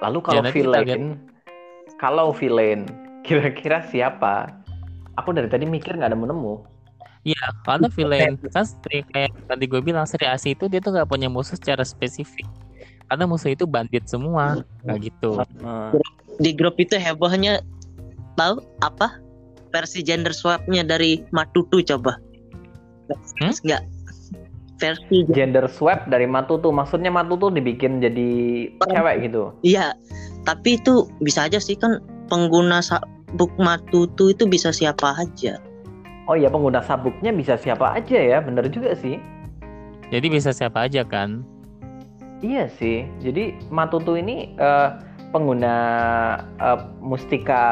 [0.04, 1.04] lalu kalau kita villain
[1.98, 2.86] kalau villain
[3.26, 4.54] kira-kira siapa
[5.18, 6.56] aku dari tadi mikir nggak nemu nemu
[7.68, 11.28] Karena villain kan seperti kayak tadi gue bilang Sri Asi itu dia tuh gak punya
[11.28, 12.48] musuh secara spesifik.
[13.12, 15.36] Karena musuh itu bandit semua kayak gitu.
[16.40, 17.60] Di grup itu hebohnya
[18.40, 19.20] tahu apa?
[19.76, 22.16] Versi gender swapnya dari Matutu coba.
[23.40, 23.54] Hmm?
[23.64, 23.84] Nggak.
[24.78, 28.30] Versi gender swap dari Matutu maksudnya Matutu dibikin jadi
[28.86, 29.98] cewek gitu Iya,
[30.46, 31.98] tapi itu bisa aja sih kan
[32.30, 35.58] pengguna sabuk matutu itu bisa siapa aja.
[36.28, 39.18] oh iya pengguna sabuknya bisa siapa aja ya bener juga sih
[40.08, 41.42] Jadi bisa siapa aja kan.
[42.40, 43.04] Iya sih.
[43.20, 44.90] Jadi Matutu ini eh,
[45.34, 45.76] pengguna
[46.62, 47.64] eh, mustika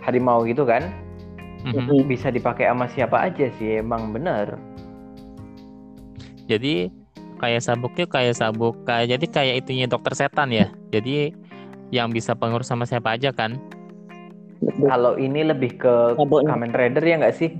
[0.00, 0.88] harimau gitu kan,
[1.60, 2.08] Mhm.
[2.08, 3.80] bisa dipakai sama siapa aja sih.
[3.80, 4.56] Emang bener.
[6.48, 6.88] Jadi
[7.38, 10.68] kayak sabuknya kayak sabuk kayak jadi kayak itunya dokter setan ya.
[10.90, 11.32] Jadi
[11.90, 13.60] yang bisa pengurus sama siapa aja kan.
[14.60, 16.52] Kalau ini lebih ke Sabuknya.
[16.52, 17.50] Kamen Rider ya nggak sih?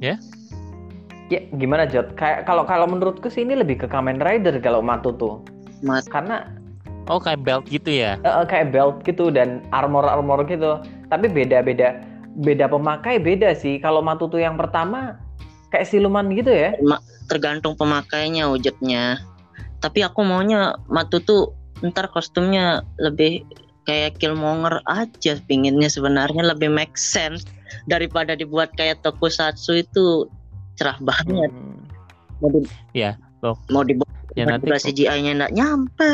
[0.00, 0.20] Ya?
[1.32, 2.12] Ya gimana Jod?
[2.14, 5.40] Kayak kalau kalau menurutku sih ini lebih ke Kamen Rider kalau Matutu.
[5.80, 6.48] Mat karena
[7.04, 8.16] Oh kayak belt gitu ya?
[8.24, 10.80] eh, eh, kayak belt gitu dan armor armor gitu
[11.12, 12.00] tapi beda beda
[12.34, 13.78] beda pemakai beda sih.
[13.78, 15.18] Kalau Matutu yang pertama
[15.70, 16.74] kayak siluman gitu ya.
[17.30, 19.22] Tergantung pemakainya wujudnya.
[19.82, 21.50] Tapi aku maunya Matu tuh
[21.82, 23.44] ntar kostumnya lebih
[23.84, 26.54] kayak Killmonger aja pinginnya sebenarnya.
[26.54, 27.46] Lebih make sense
[27.90, 30.30] daripada dibuat kayak tokusatsu itu.
[30.78, 31.50] Cerah banget.
[31.50, 31.86] Hmm.
[32.42, 32.66] mau di,
[32.98, 33.14] Iya,
[33.46, 33.54] loh.
[33.70, 36.10] mau dibuat Ya nanti CGI-nya nggak nyampe.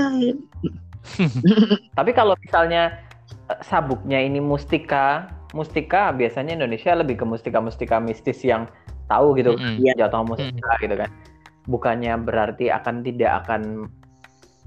[1.98, 3.00] Tapi kalau misalnya
[3.48, 8.70] eh, sabuknya ini mustika, mustika biasanya Indonesia lebih ke mustika-mustika mistis yang
[9.10, 9.82] tahu gitu, Mm-mm.
[9.82, 10.06] Iya.
[10.06, 11.10] jatuh mustika gitu kan.
[11.66, 13.90] Bukannya berarti akan tidak akan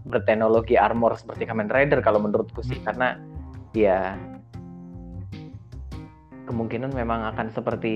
[0.04, 3.16] berteknologi armor seperti Kamen Rider kalau menurutku sih karena
[3.72, 4.20] ya
[6.52, 7.96] kemungkinan memang akan seperti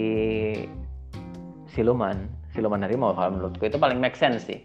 [1.68, 4.64] siluman, siluman harimau kalau menurutku itu paling make sense sih.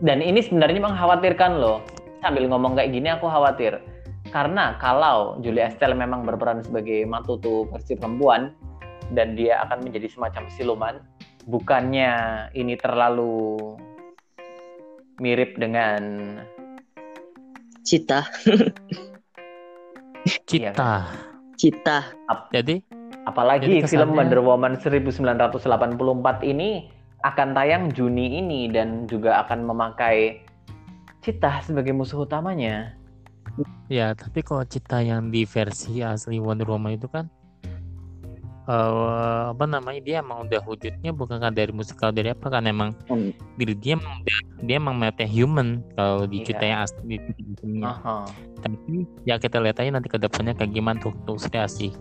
[0.00, 1.84] Dan ini sebenarnya mengkhawatirkan loh.
[2.24, 3.78] Sambil ngomong kayak gini aku khawatir.
[4.34, 8.50] Karena kalau Julia Estelle memang berperan sebagai matutu versi perempuan
[9.14, 10.94] dan dia akan menjadi semacam siluman,
[11.46, 12.10] bukannya
[12.58, 13.54] ini terlalu
[15.22, 16.02] mirip dengan
[17.86, 18.26] cita.
[20.50, 21.04] Cita.
[21.54, 21.98] cita.
[22.48, 22.80] Jadi?
[23.28, 26.88] apalagi Jadi film kesannya- Wonder Woman 1984 ini
[27.24, 30.44] akan tayang Juni ini dan juga akan memakai
[31.24, 32.92] Cita sebagai musuh utamanya.
[33.86, 37.30] Ya tapi kalau Cita yang di versi asli Wonder Woman itu kan
[38.64, 42.96] eh apa namanya dia emang udah wujudnya bukan kan dari musikal dari apa kan emang
[43.12, 43.28] Hmm.
[43.60, 46.46] diri dia emang udah dia emang mete human kalau di Iya.
[46.48, 47.16] Cita yang asli.
[47.84, 48.24] Aha.
[48.64, 51.92] tapi ya kita lihat aja nanti ke depannya kayak gimana tuh tuh kreasi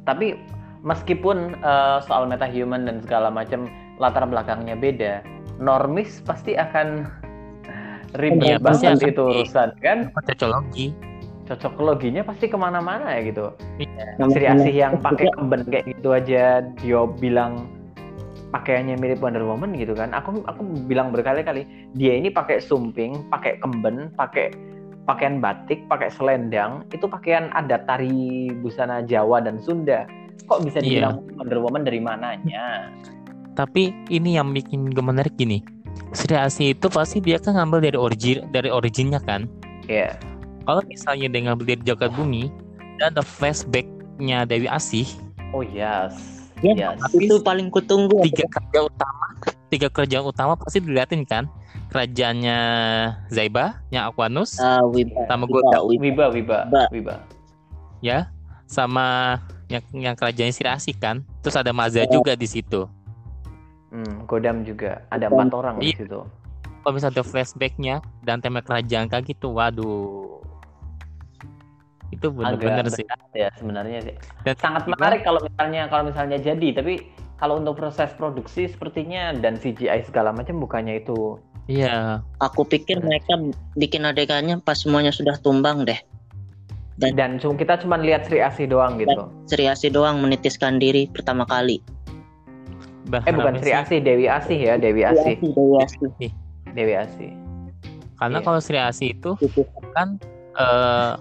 [0.00, 0.32] Tapi
[0.80, 3.68] meskipun eh, soal metahuman dan segala macam
[4.00, 5.20] latar belakangnya beda,
[5.60, 7.04] normis pasti akan
[8.16, 9.98] ribet Iya, pasti banget akan itu urusan kan.
[10.26, 10.86] cocokologi
[11.44, 13.50] Cocokologinya pasti ke mana-mana gitu.
[14.22, 17.66] Nama- Sri Asih yang pakai kemben kayak gitu aja, dia bilang
[18.54, 20.14] pakaiannya mirip Wonder Woman gitu kan.
[20.14, 24.54] Aku aku bilang berkali-kali, dia ini pakai sumping, pakai kemben, pakai
[25.02, 30.06] pakaian batik, pakai selendang, itu pakaian adat tari busana Jawa dan Sunda.
[30.46, 30.86] Kok bisa Iya.
[31.10, 32.94] dibilang Wonder Woman dari mananya?
[33.50, 35.60] tapi ini yang bikin gue menarik gini
[36.10, 39.46] Sri Asih itu pasti dia kan ngambil dari origin dari originnya kan
[39.86, 40.18] Iya.
[40.62, 42.50] kalau misalnya dia ngambil dari jagat bumi
[42.98, 45.06] dan ada flashbacknya Dewi Asih
[45.50, 46.14] Oh yes.
[46.60, 47.00] Ya, Yes.
[47.10, 49.26] itu paling kutunggu tiga kerajaan utama
[49.66, 51.48] tiga kerajaan utama pasti diliatin kan
[51.88, 52.58] kerajaannya
[53.28, 55.80] Zaiba yang Aquanus Ah, Wiba Sama Wiba.
[55.80, 55.88] Wiba.
[55.88, 56.84] Wiba, Wiba, Ba.
[56.90, 57.16] Wiba.
[58.00, 58.28] ya
[58.66, 62.10] sama yang yang kerajaannya Sri Asih kan terus ada Maza Oh.
[62.12, 62.84] juga di situ
[63.90, 65.02] Hmm, Godam juga.
[65.08, 65.38] Ada Godam.
[65.40, 65.98] empat orang di Iya.
[65.98, 66.20] situ.
[66.80, 70.40] kalau misalnya ada flashbacknya dan tema kerajaan kayak gitu waduh
[72.10, 74.14] itu bener-bener Agak sih Ya sebenarnya sih.
[74.42, 77.04] dan sangat juga- menarik kalau misalnya kalau misalnya jadi tapi
[77.36, 83.36] kalau untuk proses produksi sepertinya dan CGI segala macam bukannya itu iya Aku pikir mereka
[83.74, 86.00] bikin adegannya pas semuanya sudah tumbang deh.
[86.96, 91.06] Dan dan cuma kita cuma lihat Sri Asih doang gitu Sri Asih doang menitiskan diri
[91.06, 91.80] pertama kali.
[93.12, 96.30] Eh bukan Sri Asih Dewi Asih ya Dewi Asih Dewi Asih.
[96.70, 97.30] Dewi Asih
[98.14, 98.44] karena Iya.
[98.44, 99.64] kalau Sri Asih itu Gitu.
[99.90, 100.20] kan
[100.52, 101.12] eh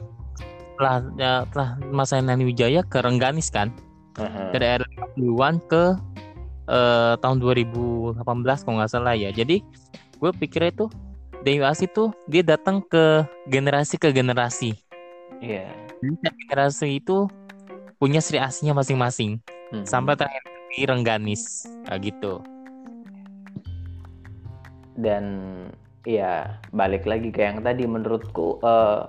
[0.76, 3.74] telah ya, telah masa Nani Wijaya ke Rengganis kan
[4.16, 4.48] Heeh.
[4.52, 5.84] dari era 80-an ke
[6.66, 8.22] eh, tahun 2018
[8.62, 9.60] kalau nggak salah ya jadi
[10.16, 10.86] gue pikir itu
[11.40, 14.76] Dewi Asih tuh dia datang ke generasi ke generasi
[15.40, 17.28] iya setiap generasi itu
[17.96, 19.86] punya Sri Asihnya masing-masing Hmm.
[19.86, 20.42] sampai terakhir
[20.74, 21.66] di Rengganis.
[21.88, 22.34] Kayak gitu.
[25.00, 25.26] Dan
[26.04, 29.04] ya balik lagi ke yang tadi menurutku eh,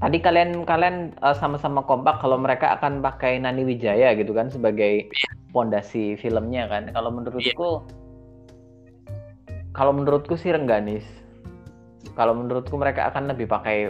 [0.00, 5.08] tadi kalian kalian eh, sama-sama kompak kalau mereka akan pakai Nani Wijaya gitu kan sebagai
[5.50, 6.92] pondasi filmnya kan.
[6.92, 7.82] Kalau menurutku
[9.72, 11.04] kalau menurutku sih Rengganis.
[12.12, 13.88] Kalau menurutku mereka akan lebih pakai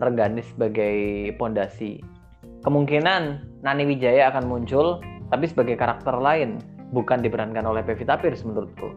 [0.00, 2.00] Rengganis sebagai pondasi
[2.62, 6.60] kemungkinan Nani Wijaya akan muncul tapi sebagai karakter lain
[6.92, 8.92] bukan diperankan oleh Pevita Pierce menurutku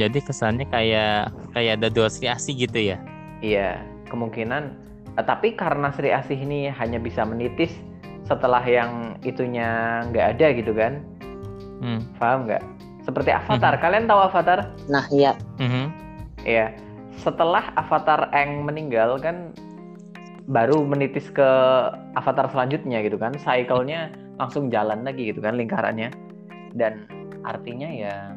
[0.00, 2.98] jadi kesannya kayak kayak ada dua Sri Asih gitu ya
[3.44, 4.64] Iya, kemungkinan.
[5.20, 7.76] Eh, tapi karena Sri Asih ini hanya bisa menitis
[8.24, 11.04] setelah yang itunya nggak ada gitu kan?
[11.84, 12.00] Hmm.
[12.16, 12.64] Paham nggak?
[13.04, 13.76] Seperti Avatar.
[13.76, 14.72] Kalian tahu Avatar?
[14.88, 15.92] Nah ya Mhm.
[16.48, 16.72] Iya.
[17.20, 19.52] Setelah Avatar Eng meninggal kan
[20.48, 21.48] baru menitis ke
[22.16, 23.36] Avatar selanjutnya gitu kan?
[23.36, 24.08] Cycle-nya
[24.40, 26.10] langsung jalan lagi gitu kan lingkarannya.
[26.74, 27.06] Dan
[27.46, 28.34] artinya ya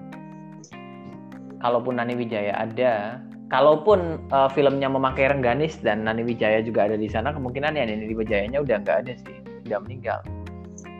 [1.63, 7.07] kalaupun Nani Wijaya ada kalaupun uh, filmnya memakai Rengganis dan Nani Wijaya juga ada di
[7.07, 10.19] sana, kemungkinan ya Nani Wijayanya udah nggak ada sih, udah meninggal.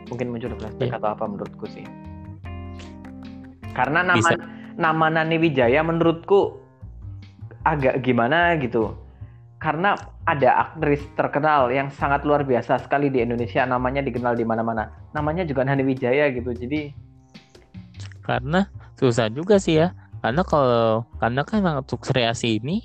[0.08, 0.96] Mungkin muncul flashback Iya.
[0.98, 1.84] atau apa menurutku sih.
[3.76, 4.34] Karena nama Bisa.
[4.80, 6.58] nama Nani Wijaya menurutku
[7.68, 8.96] agak gimana gitu.
[9.58, 14.86] Karena ada aktris terkenal yang sangat luar biasa sekali di Indonesia, namanya dikenal di mana-mana.
[15.12, 16.54] Namanya juga Nani Wijaya gitu.
[16.54, 17.08] Jadi
[18.28, 18.68] karena
[19.00, 22.84] susah juga sih ya karena kalau karena kan untuk Sri ini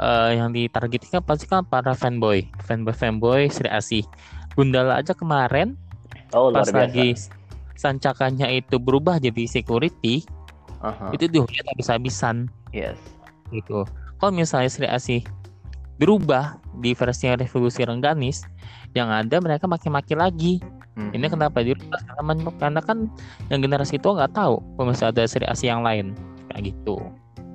[0.00, 4.08] eh, yang ditargetkan pasti kan para fanboy fanboy fanboy Sri Asih
[4.56, 5.76] Gundala aja kemarin
[6.32, 6.80] oh luar pas biasa.
[6.80, 7.08] lagi
[7.76, 10.24] sancakannya itu berubah jadi security
[10.80, 12.96] Aha, itu dihujat habis-habisan yes.
[13.52, 13.84] gitu
[14.16, 15.20] kalau misalnya Sri Asih
[16.00, 18.44] berubah di versi revolusi Rengganis
[18.96, 20.54] yang ada mereka maki-maki lagi.
[20.92, 21.16] Mhm.
[21.16, 23.08] ini kenapa dirubah karena, karena kan
[23.48, 26.12] yang generasi itu nggak tahu kalau misalnya ada Sri Asih yang lain.
[26.52, 27.00] Kayak gitu.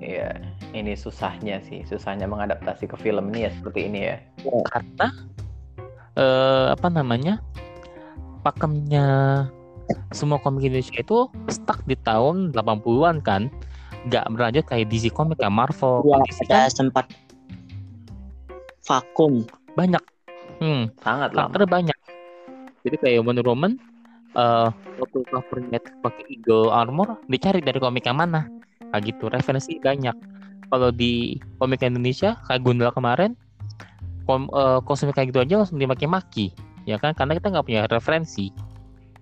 [0.02, 0.42] Iya,
[0.74, 4.18] ini susahnya sih, susahnya mengadaptasi ke film ini ya seperti ini ya.
[4.74, 5.08] karena
[6.18, 7.42] eh, apa namanya
[8.42, 9.06] pakemnya
[10.12, 13.54] semua komik Indonesia itu stuck di tahun 80-an kan.
[14.08, 17.06] Nggak berlanjut kayak DC Comics kayak Marvel Ya, kan sempat
[18.88, 19.44] vakum.
[19.76, 20.02] banyak.
[20.58, 21.54] Hmm, Sangat lama.
[21.54, 21.98] karakter banyak.
[22.82, 23.78] Jadi kayak Wonder Woman
[24.34, 28.48] eh waktu covernya pakai Eagle Armor dicari dari komik yang mana.
[28.90, 29.30] Kayak gitu.
[29.30, 30.16] Referensi banyak.
[30.68, 33.38] Kalau di komik Indonesia kayak Gundala kemarin
[34.26, 34.50] kom,
[34.84, 36.52] kostum kayak gitu aja langsung dimaki-maki.
[36.88, 37.14] Ya kan?
[37.14, 38.50] Karena kita nggak punya referensi.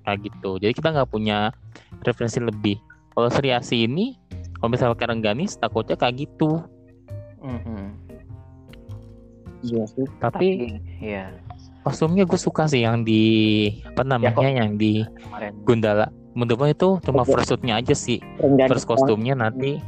[0.06, 0.62] Kayak gitu.
[0.62, 1.50] Jadi kita nggak punya
[2.06, 2.78] referensi lebih.
[3.12, 4.16] Kalau Sri Asih ini
[4.56, 6.64] kalau misalnya pakai Rengganis takutnya kayak gitu.
[7.42, 8.05] Mhm.
[9.66, 10.06] Iya sih.
[10.18, 10.48] tapi
[10.98, 11.34] Iya,
[11.82, 13.24] kostumnya gue suka sih yang di
[13.84, 15.52] apa namanya kok- yang di kemarin.
[15.62, 17.32] Gundala menurut gue itu cuma Oke.
[17.32, 19.80] first suitnya aja sih Rengganis first kostumnya nanti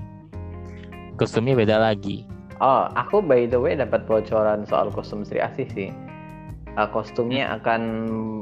[1.15, 2.23] kostumnya beda lagi
[2.57, 5.89] Oh, aku by the way dapat bocoran soal kostum Sri Asih sih.
[6.73, 7.81] Uh, kostumnya akan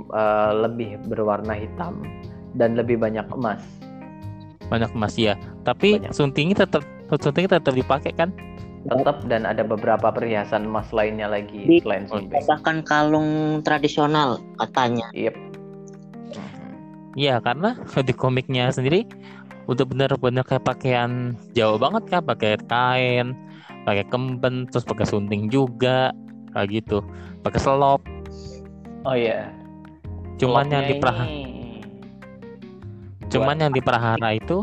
[0.07, 1.99] uh, lebih berwarna hitam
[2.53, 3.59] dan lebih banyak emas.
[4.65, 6.09] banyak emas ya tapi Banyak.
[6.11, 6.81] suntingnya tetap
[7.13, 8.31] suntingnya tetap dipakai kan
[8.85, 12.05] Tetap dan ada beberapa perhiasan emas lainnya lagi Di- selain
[12.45, 15.09] bahkan kalung tradisional katanya.
[15.11, 15.33] Yep.
[16.37, 16.69] Mhm.
[17.17, 17.73] Iya karena
[18.07, 19.09] di komiknya sendiri
[19.65, 23.33] udah bener-bener kayak pakaian Jawa banget kan pakai kain
[23.81, 26.13] pakai kemben terus pakai sunting juga
[26.53, 27.01] kayak gitu
[27.41, 28.01] pakai selop
[29.01, 29.49] Oh iya.
[30.37, 31.81] cuman yang di Praha ini-
[33.25, 34.61] cuman yang di Prahara itu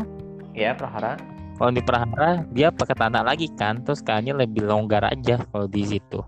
[0.53, 1.17] Ya, Prahara.
[1.57, 5.83] Kalau di Prahara dia pakai tanah lagi kan terus kayaknya lebih longgar aja kalau di
[5.85, 6.21] situ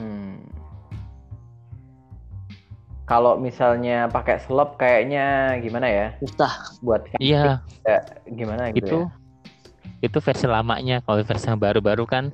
[0.00, 0.40] Hmm.
[3.04, 6.06] Kalau misalnya pakai selop kayaknya gimana ya?
[6.24, 6.48] Susah.
[6.80, 7.60] Buat iya
[8.32, 9.08] gimana gitu itu ya?
[10.00, 12.32] itu versi lamanya kalau versi yang baru-baru kan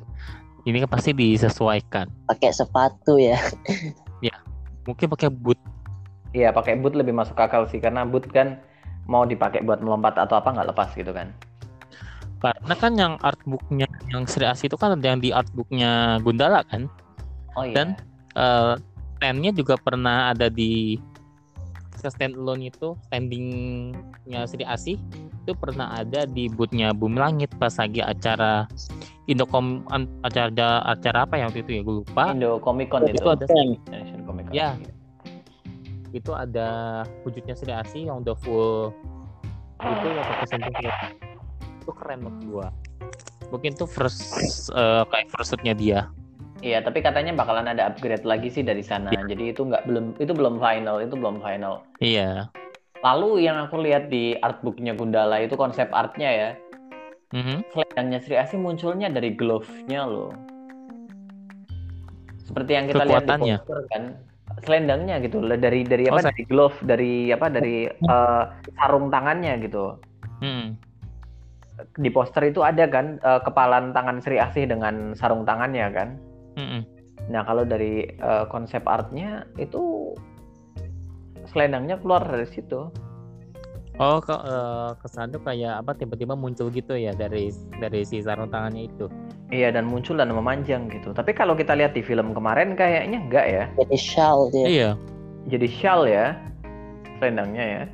[0.63, 3.41] ini kan pasti disesuaikan Pakai sepatu ya.
[4.87, 5.59] mungkin pakai boot
[6.31, 8.61] Iya, pakai boot lebih masuk akal sih karena boot kan
[9.11, 11.33] mau dipakai buat melompat atau apa nggak lepas gitu kan.
[12.37, 16.87] Karena kan yang artbooknya yang Sri Asih itu kan ada yang di artbooknya Gundala kan
[17.57, 17.73] Oh iya.
[17.73, 17.97] Dan-
[18.37, 18.75] eh
[19.17, 21.01] stand-nya juga pernah ada di
[21.97, 25.01] stand alone itu standingnya Sri Asih
[25.43, 28.69] itu pernah ada di bootnya Bumi Langit pas lagi acara
[29.27, 29.83] Indocom
[30.23, 33.19] acara acara apa yang waktu itu ya gue lupa Indo Comic Con itu.
[33.19, 34.55] itu ada Indonesian Comic Con.
[34.55, 34.71] Ya.
[36.15, 36.69] itu ada
[37.27, 38.93] wujudnya Sri Asih yang udah full
[39.83, 40.73] itu yang pakai sentuh
[41.87, 42.67] itu keren menurut gua
[43.49, 44.19] mungkin tuh first
[44.75, 46.01] eh, kayak first shoot-nya dia
[46.57, 49.13] Iya, tapi katanya bakalan ada upgrade lagi sih dari sana.
[49.13, 49.29] Iya.
[49.29, 51.85] Jadi itu nggak belum itu belum final, itu belum final.
[52.01, 52.49] iya
[53.05, 56.49] Lalu yang aku lihat di artbooknya Gundala itu konsep artnya ya,
[57.37, 57.61] Mhm.
[57.71, 60.33] selendangnya Sri Asih munculnya dari glove-nya loh.
[62.41, 64.03] Seperti yang kita lihat di poster kan,
[64.65, 68.43] selendangnya gitu dari dari Oh, apa saya- dari glove dari apa dari eh,
[68.75, 70.01] sarung tangannya gitu.
[70.41, 70.86] Mhm.
[71.97, 76.09] Di poster itu ada kan eh, kepalan tangan Sri Asih dengan sarung tangannya kan.
[76.57, 76.81] Mhm.
[77.29, 80.15] Nah kalau dari eh, konsep artnya itu
[81.53, 82.89] selendangnya keluar dari situ.
[83.97, 87.49] Oh, ke eh, kesan tuh kayak apa tiba-tiba muncul gitu ya dari
[87.81, 89.09] dari si sarung tangannya itu.
[89.49, 91.13] Iya dan muncul dan memanjang gitu.
[91.17, 93.65] Tapi kalau kita lihat di film kemarin kayaknya enggak ya.
[93.81, 94.67] Jadi shawl dia.
[94.69, 94.91] Iya.
[95.49, 96.37] Jadi shawl ya
[97.17, 97.85] selendangnya ya.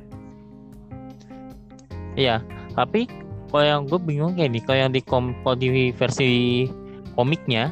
[2.13, 2.35] Iya,
[2.77, 3.09] tapi
[3.53, 6.65] kalau yang gue bingung kayak nih, kalau yang di kom kalau di versi
[7.13, 7.69] komiknya,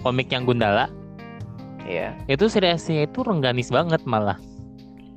[0.00, 0.88] komik yang Gundala,
[1.84, 2.16] Iya.
[2.32, 4.40] itu Sri Asih itu rengganis banget malah.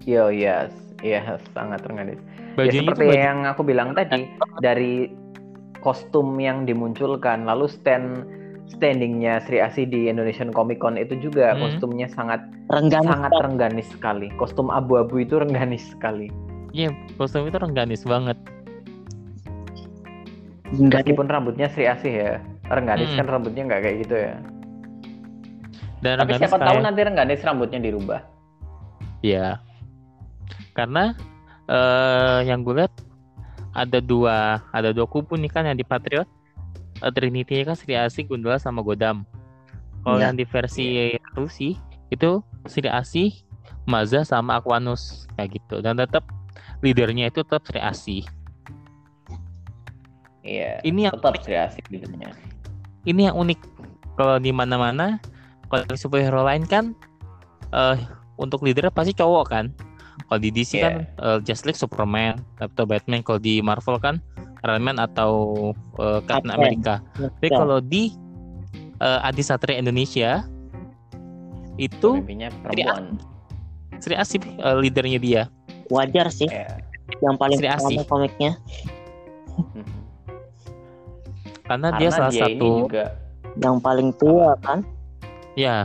[0.04, 2.20] Yo yes, iya sangat terengganis.
[2.20, 4.28] Ya Bajunya seperti tuh baju yang aku bilang tadi
[4.60, 5.08] dari
[5.80, 8.28] kostum yang dimunculkan lalu stand
[8.68, 11.72] standingnya Sri Asih di Indonesian Comic Con itu juga Hmm.
[11.72, 16.28] kostumnya sangat Rengganis sangat rengganis sekali kostum abu-abu itu rengganis sekali
[16.72, 18.40] Iya, kostum itu rengganis banget.
[20.72, 22.34] Meskipun rambutnya Sri Asih ya
[22.66, 23.20] rengganis Hmm.
[23.20, 24.36] kan rambutnya nggak kayak gitu ya
[26.00, 28.22] Dan tapi siapa tahu kayak- nanti rengganis rambutnya dirubah
[29.22, 29.62] Iya.
[30.74, 31.14] Karena
[31.68, 32.90] eh yang gue lihat
[33.72, 36.26] ada dua ada dua kubu nih kan yang di Patriot.
[36.98, 39.22] Eh, Trinity kan Sri Asih, Gundala sama Godam.
[40.02, 40.26] Kalau Iya.
[40.26, 40.86] yang di versi
[41.32, 41.78] Rusi
[42.10, 43.30] itu Sri Asih,
[43.86, 45.80] Maza sama Aquanus kayak gitu.
[45.80, 46.26] Dan tetap
[46.80, 48.26] leadernya itu tetap Sri Asih.
[50.42, 52.34] Iya Ini yang tetap Sri Asih leadernya
[53.02, 53.58] ini yang unik.
[54.14, 55.18] Kalau di mana-mana
[55.66, 56.94] kalau di superhero lain kan
[57.72, 57.98] eh
[58.36, 59.66] untuk leader pasti cowok kan.
[60.24, 60.84] Kalau di DC Iya.
[60.84, 63.22] kan eh, Justice League Superman atau Batman.
[63.22, 64.22] Kalau di Marvel kan
[64.62, 65.32] Iron Man atau
[65.98, 66.54] eh, Captain.
[66.54, 67.02] America.
[67.16, 68.14] Tapi kalau di
[68.98, 70.46] eh, Adi Satria Indonesia
[71.76, 73.18] itu pemimpinnya perempuan
[73.98, 75.44] Sri Asih eh, leadernya dia.
[75.90, 76.78] wajar sih Iya.
[77.20, 77.98] yang paling Sri Asih.
[78.06, 78.56] komiknya
[79.58, 80.01] Mhm.
[81.72, 83.06] Karena, karena dia salah dia satu ini juga
[83.64, 84.80] yang paling tua kan?
[85.56, 85.76] Ya.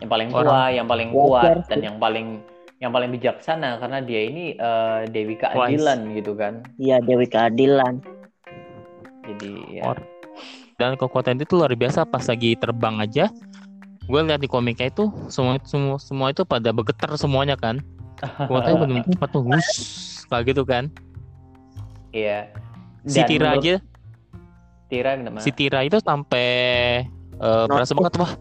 [0.00, 2.26] Yang paling tua, Orang- yang paling kuat dan yang paling
[2.80, 6.64] yang paling bijaksana karena dia ini eh, Dewi Keadilan gitu kan.
[6.80, 8.00] iya Dewi Keadilan.
[9.28, 9.92] Jadi ya.
[9.92, 10.08] Or-
[10.80, 13.28] dan kekuatan itu luar biasa pas lagi terbang aja
[14.08, 17.84] gue lihat di komiknya itu semua semua semua itu pada bergetar semuanya kan.
[18.20, 19.68] Kekuatannya benar cepat tuh wus
[20.32, 20.88] kayak gitu kan.
[22.16, 22.48] Iya.
[23.04, 23.74] Si Tira menurut- aja
[24.90, 25.38] Tira kenapa?
[25.38, 26.48] si Tira itu sampai
[27.36, 28.32] eh, berasa banget wah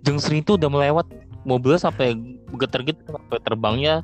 [0.00, 1.04] Jeng Sri itu udah melewat
[1.44, 2.16] mobilnya sampai
[2.56, 4.00] getar gitu sampai terbangnya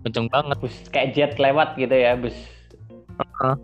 [0.00, 2.36] kenceng banget bus kayak jet lewat gitu ya, bus.
[3.16, 3.54] Heeh.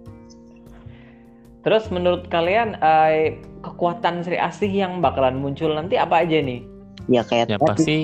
[1.60, 6.64] Terus menurut kalian eh, kekuatan Sri Asih yang bakalan muncul nanti apa aja nih?
[7.08, 7.96] ya kayak tadi, pasti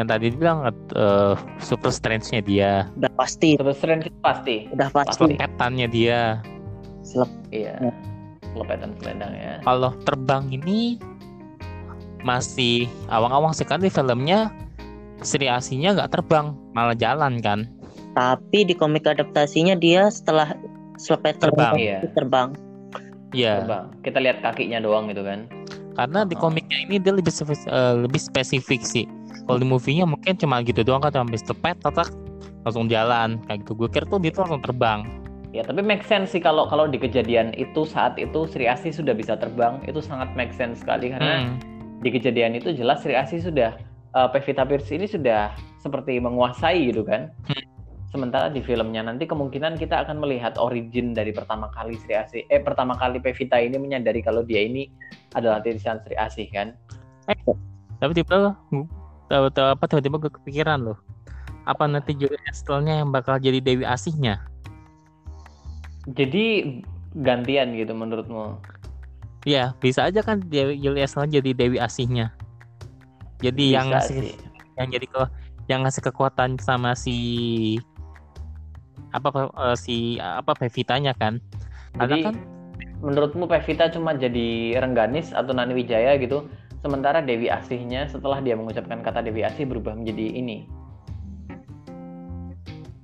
[0.00, 4.56] yang tadi bilang eh, super strength-nya dia udah pasti Terus strength itu pasti.
[4.70, 6.40] udah pasti selepetannya dia
[7.02, 7.76] Selep- Iya.
[7.78, 7.94] Hmm.
[8.52, 9.54] Lepetan selendang ya.
[9.60, 10.96] kalau terbang ini
[12.20, 14.50] masih awang-awang sekali filmnya
[15.20, 17.64] Sri Asinya nggak terbang malah jalan kan
[18.10, 20.52] tapi di komik adaptasinya dia setelah
[20.96, 21.74] selepet Terbang.
[21.76, 21.98] Iya.
[22.10, 22.48] terbang
[23.30, 23.84] ya Terbang.
[24.02, 25.46] Kita lihat kakinya doang gitu kan.
[25.92, 26.40] karena di Oh.
[26.40, 29.04] komiknya ini dia lebih spesifik, eh, lebih spesifik sih
[29.50, 32.08] kalau di movie-nya mungkin cuma gitu doang kan habis lepet tatak
[32.62, 35.02] langsung jalan kayak gitu gue kira tuh dia tuh langsung terbang
[35.50, 39.10] Ya tapi make sense sih kalau kalau di kejadian itu saat itu Sri Asih sudah
[39.18, 41.58] bisa terbang itu sangat make sense sekali karena Hmm.
[42.06, 43.74] di kejadian itu jelas Sri Asih sudah
[44.14, 45.50] eh, Pevita Pierce ini sudah
[45.82, 47.34] seperti menguasai gitu kan.
[47.50, 47.66] Hmm.
[48.14, 52.62] Sementara di filmnya nanti kemungkinan kita akan melihat origin dari pertama kali Sri Asih eh
[52.62, 54.86] pertama kali Pevita ini menyadari kalau dia ini
[55.34, 56.78] adalah tirisan Sri Asih kan.
[57.98, 58.86] tapi tiba tahu
[59.30, 60.98] tahu apa tiba-tiba gue kepikiran loh
[61.64, 64.42] apa nanti Julia Estelnya yang bakal jadi Dewi Asihnya
[66.16, 66.80] Jadi
[67.14, 68.56] gantian gitu menurutmu?
[69.48, 72.32] Iya, bisa aja kan Julia Estel jadi Dewi Asihnya.
[73.40, 74.36] Jadi yang Bisa ngasih sih.
[74.76, 75.22] yang jadi ke
[75.72, 77.16] yang ngasih kekuatan sama si
[79.16, 81.40] apa eh, si apa Pevitanya kan.
[81.96, 82.36] Karena Jadi kan
[83.00, 86.44] menurutmu Pevita cuma jadi Rengganis atau Nani Wijaya gitu,
[86.80, 90.64] sementara Dewi Asihnya setelah dia mengucapkan kata Dewi Asih berubah menjadi ini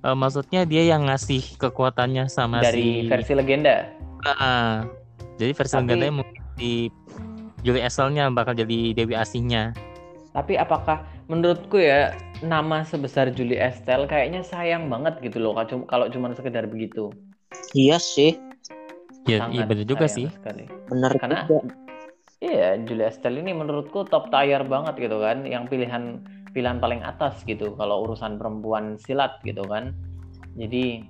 [0.02, 3.90] eh, maksudnya dia yang ngasih kekuatannya sama dari si versi legenda.
[4.24, 4.86] Ah,
[5.36, 6.72] jadi versi Tapi- legendanya mungkin di
[7.60, 9.74] Julia Estelnya bakal jadi Dewi Asihnya.
[10.30, 15.86] Tapi apakah menurutku ya nama sebesar Julie Estelle kayaknya sayang banget gitu loh kalau cum-
[15.86, 17.10] kalau cuma sekedar begitu.
[17.72, 18.36] iya sih
[19.26, 20.30] Ya, iya Sangat bener juga sih.
[20.30, 20.70] sekali.
[20.86, 21.66] bener Karena- juga
[22.36, 26.20] Iya, Julia Estelle ini menurutku top tier banget gitu kan, yang pilihan
[26.52, 29.96] pilihan paling atas gitu kalau urusan perempuan silat gitu kan.
[30.56, 31.04] Jadi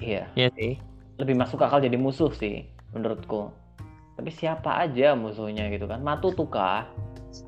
[0.00, 0.76] iya, Iya sih.
[1.20, 3.52] lebih masuk akal jadi musuh sih menurutku.
[4.16, 6.00] Tapi siapa aja musuhnya gitu kan?
[6.00, 6.88] Matutu kah?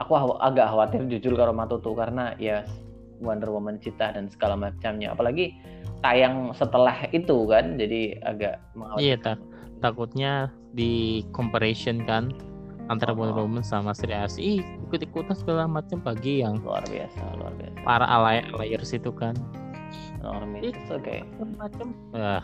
[0.04, 2.68] Aku agak khawatir jujur kalau Matutu karena ya
[3.24, 5.16] Wonder Woman Cita dan segala macamnya.
[5.16, 5.56] Apalagi
[6.04, 8.60] tayang setelah itu kan, jadi agak
[9.00, 9.24] Iya, mengkhawatirkan.
[9.24, 9.38] tak.
[9.78, 12.32] takutnya di comparison kan
[12.88, 13.20] antara Oh.
[13.20, 17.76] Wonder Woman sama Sri Asih Ih, ikut-ikutan segala macam bagi yang luar biasa, luar biasa.
[17.84, 19.36] para alay alayers itu kan
[20.24, 21.24] Normis, oke.
[21.56, 22.42] macam ah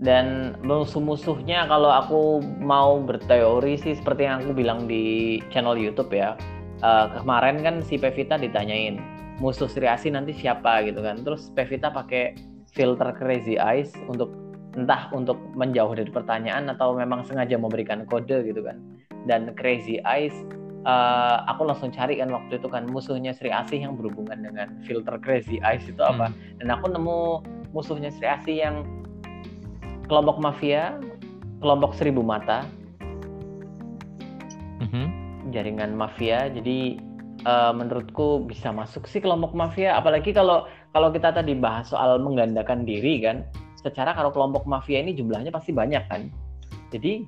[0.00, 6.40] Dan musuh-musuhnya kalau aku mau berteori sih seperti yang aku bilang di channel YouTube ya.
[6.80, 8.96] Eh, kemarin kan si Pevita ditanyain
[9.44, 11.20] musuh Sri Asih nanti siapa gitu kan.
[11.20, 12.32] Terus Pevita pakai
[12.72, 14.32] filter crazy eyes untuk
[14.78, 18.78] entah untuk menjauh dari pertanyaan atau memang sengaja memberikan kode gitu kan
[19.26, 20.32] dan crazy eyes
[20.86, 25.18] uh, aku langsung cari kan waktu itu kan musuhnya Sri Asih yang berhubungan dengan filter
[25.18, 26.36] crazy eyes itu apa Hmm.
[26.62, 27.18] dan aku nemu
[27.74, 28.76] musuhnya Sri Asih yang
[30.06, 30.94] kelompok mafia
[31.58, 32.62] kelompok seribu mata
[34.80, 35.04] Mhm.
[35.52, 36.96] jaringan mafia jadi
[37.40, 42.84] eh, menurutku bisa masuk sih kelompok mafia apalagi kalau kalau kita tadi bahas soal menggandakan
[42.84, 43.44] diri kan
[43.80, 46.28] secara kalau kelompok mafia ini jumlahnya pasti banyak kan?
[46.92, 47.24] Jadi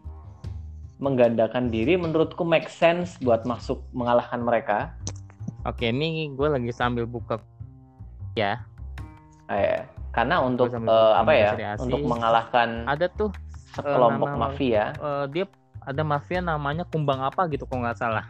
[1.00, 4.94] menggandakan diri menurutku make sense buat masuk mengalahkan mereka.
[5.64, 7.40] Oke, ini gue lagi sambil buka
[8.34, 8.62] ya.
[9.50, 9.82] Eh,
[10.12, 11.50] karena untuk eh, apa ya
[11.80, 13.32] untuk mengalahkan Ada tuh
[13.74, 14.92] sekelompok nama- mafia.
[14.94, 15.44] eh, dia
[15.82, 18.26] ada mafia namanya kumbang apa gitu kalau nggak salah.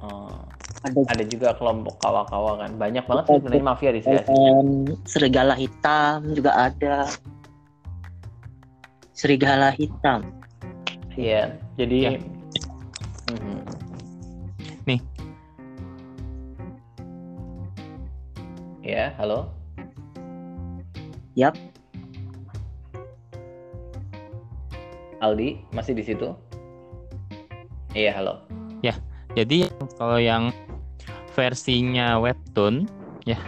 [0.00, 0.40] eh,
[0.80, 5.52] Ada ada juga kelompok kawa-kawa kan banyak banget sih sebenarnya mafia di sini um, serigala
[5.52, 7.04] hitam juga ada.
[9.12, 10.24] Serigala hitam.
[11.12, 12.10] Iya, jadi Ya.
[13.36, 13.58] Mhm.
[14.88, 15.00] Nih.
[18.80, 19.52] Ya, halo.
[21.36, 21.54] Yap.
[25.20, 26.32] Aldi masih di situ?
[27.92, 28.40] Iya, halo.
[29.38, 30.50] Jadi kalau yang
[31.32, 32.86] versinya webtoon
[33.24, 33.38] ya.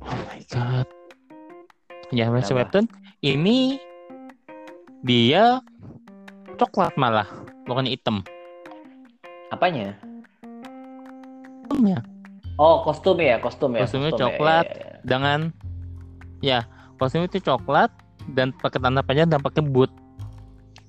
[0.00, 0.86] Oh my god.
[2.14, 2.86] Ya versi webtoon
[3.20, 3.82] ini
[5.02, 5.60] dia
[6.56, 7.26] coklat malah
[7.66, 8.22] bukan hitam.
[9.50, 9.94] Apanya?
[11.66, 12.02] Hitamnya.
[12.56, 13.84] Oh, kostum ya, kostum ya.
[13.84, 14.66] Kostumnya kostum ya, coklat.
[14.66, 14.96] iya, iya.
[15.04, 15.38] dengan
[16.40, 16.58] ya
[16.96, 17.92] kostum itu coklat
[18.32, 19.92] dan pakai tanda panjang dan pakai boot.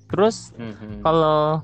[0.08, 1.04] Terus Mhm.
[1.04, 1.60] kalau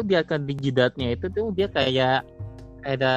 [0.00, 2.24] itu dia kan di jidatnya itu tuh dia kayak
[2.88, 3.14] ada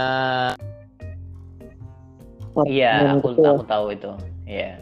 [2.68, 3.50] Iya, aku Betul.
[3.50, 4.12] aku tahu itu.
[4.46, 4.78] Iya.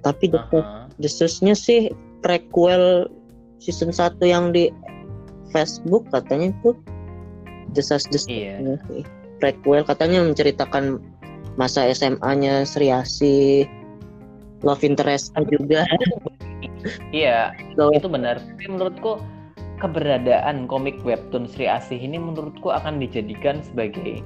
[0.00, 0.86] Tapi desas Aha.
[0.96, 1.92] desasnya sih
[2.24, 3.10] prequel
[3.60, 4.70] season 1 yang di
[5.50, 6.72] Facebook katanya itu
[7.74, 8.78] desas-desas Iya.
[9.42, 11.02] prequel katanya menceritakan
[11.60, 13.66] masa SMA-nya Sri Asih
[14.64, 15.84] love interest juga
[17.12, 18.40] Iya, Bahwa itu benar.
[18.40, 19.20] Tapi menurutku
[19.78, 24.20] keberadaan komik webtoon Sri Asih ini menurutku akan dijadikan sebagai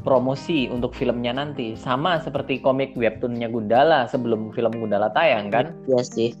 [0.00, 1.76] promosi untuk filmnya nanti.
[1.76, 5.76] Sama seperti komik webtoonnya Gundala sebelum film Gundala tayang kan.
[5.84, 6.32] ya sih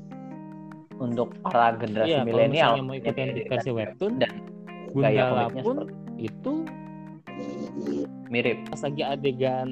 [0.96, 2.72] Untuk para generasi Iya, kalau milenial.
[2.84, 4.32] mau ikutin di versi webtoon, dan
[4.92, 6.52] Gundala pun seperti itu
[8.28, 8.58] mirip.
[8.68, 9.70] pas lagi adegan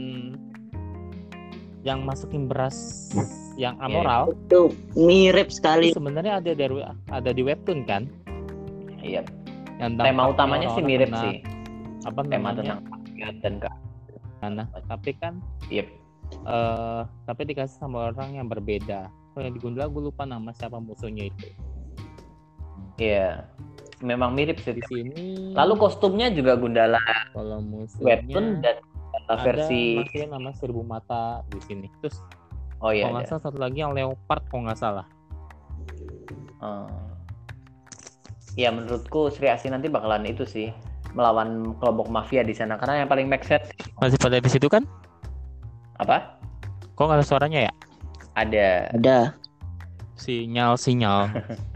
[1.84, 3.08] yang masukin beras
[3.54, 4.60] yang Iya, amoral itu
[4.96, 8.08] mirip sekali itu sebenarnya ada dari ada di webtoon kan
[9.08, 9.22] Iya.
[9.78, 11.36] yang Tema utamanya sih mirip kena sih.
[12.04, 13.68] apa Tema namanya tentang rakyat dan ke
[14.38, 15.86] Nah, tapi kan Yep.
[16.44, 20.78] eh tapi dikasih sama orang yang berbeda kalau yang di Gundala gue lupa nama siapa
[20.78, 21.48] musuhnya itu
[22.96, 23.46] Iya.
[23.98, 24.74] Memang mirip sih.
[24.74, 27.02] di sini Lalu kostumnya juga Gundala
[27.32, 28.78] kalau musuhnya webtoon dan
[29.18, 32.22] ada versi masih nama seribu mata di sini terus
[32.78, 33.06] Oh iya.
[33.06, 33.30] kalau nggak iya.
[33.32, 35.06] salah satu lagi yang leopard kalau nggak salah
[36.58, 37.07] Hmm.
[38.58, 40.74] Ya menurutku Sri Asih nanti bakalan itu sih
[41.14, 43.70] melawan kelompok mafia di sana karena yang paling make sense
[44.02, 44.82] masih pada di situ kan
[46.02, 46.36] apa?
[46.98, 47.72] kok nggak ada suaranya ya
[48.34, 48.68] Ada.
[48.98, 49.18] ada
[50.18, 51.30] sinyal sinyal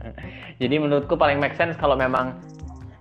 [0.63, 2.35] Jadi menurutku paling make sense kalau memang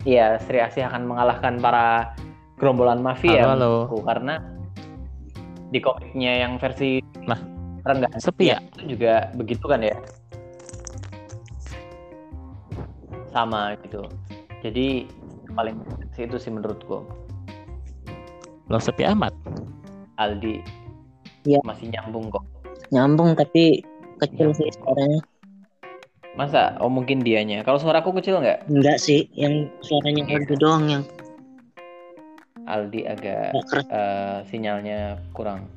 [0.06, 2.14] ya Sri Asih akan mengalahkan para
[2.62, 3.72] gerombolan mafia Halo, halo.
[3.90, 3.98] menurutku.
[4.06, 4.34] karena
[5.74, 7.42] di komiknya yang versi Lah,
[7.90, 9.98] rendah sepi ya itu juga begitu kan ya
[13.32, 14.06] sama gitu.
[14.62, 15.10] Jadi
[15.52, 15.82] paling
[16.16, 17.04] sih itu sih menurutku
[18.72, 19.36] lo sepi amat?
[20.16, 20.64] Aldi.
[21.44, 21.60] Iya.
[21.66, 22.46] masih nyambung kok.
[22.94, 23.84] Nyambung tapi
[24.22, 25.20] kecil sih suaranya.
[26.40, 26.80] Masa?
[26.80, 27.66] Oh mungkin dianya.
[27.68, 28.72] Kalau suaraku kecil nggak?
[28.72, 31.04] Enggak sih yang suaranya itu doang yang
[32.70, 35.68] Aldi agak nggak eh, sinyalnya kurang.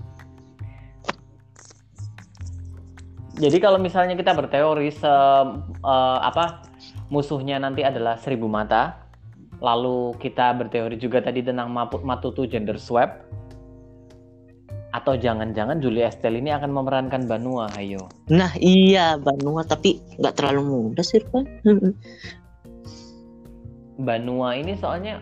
[3.35, 5.11] Jadi kalau misalnya kita berteori se
[5.83, 6.63] eh, apa
[7.15, 9.07] musuhnya nanti adalah seribu mata.
[9.63, 13.23] Lalu kita berteori juga tadi tentang Mapu- Matutu gender swap.
[14.91, 20.95] Atau jangan-jangan Julia Estelle ini akan memerankan Banua ayo nah iya Banua tapi nggak terlalu
[20.95, 21.67] muda sih Pak.
[24.07, 25.19] Banua ini soalnya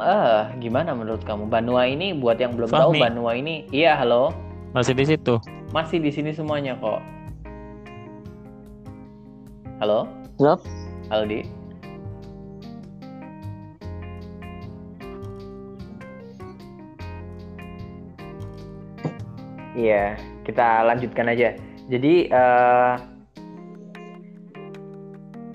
[0.00, 1.52] eh gimana menurut kamu?
[1.52, 3.04] Banua ini buat yang belum tahu Fahmi.
[3.04, 4.32] Banua ini iya halo?
[4.72, 5.36] Masih di situ.
[5.76, 7.04] Masih di sini semuanya kok.
[9.84, 10.58] Halo Halo?
[11.14, 11.46] Aldi
[19.78, 21.54] Iya, kita lanjutkan aja.
[21.86, 22.92] Jadi eh,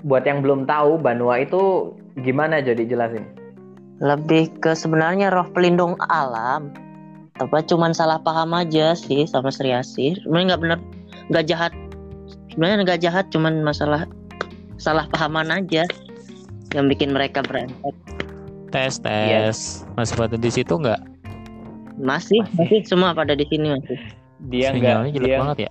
[0.04, 1.92] buat yang belum tahu Banua itu
[2.24, 3.28] gimana jadi jelasin?
[4.00, 6.72] Lebih ke sebenarnya roh pelindung alam.
[7.36, 10.16] Tapi cuman salah paham aja sih sama Sri Asih.
[10.24, 10.78] Sebenarnya nggak bener,
[11.32, 11.72] nggak jahat.
[12.52, 14.04] Sebenarnya nggak jahat, cuman masalah
[14.80, 15.84] salah pahaman aja
[16.72, 17.92] yang bikin mereka berantak.
[18.72, 19.52] Tes Iya.
[19.52, 19.84] tes.
[19.94, 21.00] Masih pada di situ nggak?
[22.00, 22.56] Masih, Masih.
[22.56, 23.98] masih semua pada di sini masih.
[24.48, 25.70] Dia nggak, dia banget ya.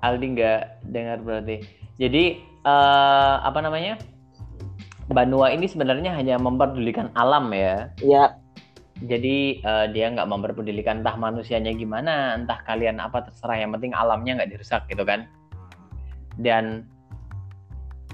[0.00, 1.56] Aldi nggak dengar berarti.
[2.00, 4.00] Jadi eh, apa namanya?
[5.10, 7.90] Banua ini sebenarnya hanya memperdulikan alam ya.
[8.00, 8.38] Ya,
[9.04, 13.58] Jadi eh, dia nggak memperdulikan entah manusianya gimana, entah kalian apa terserah.
[13.60, 15.28] Yang penting alamnya nggak dirusak gitu kan.
[16.40, 16.88] Dan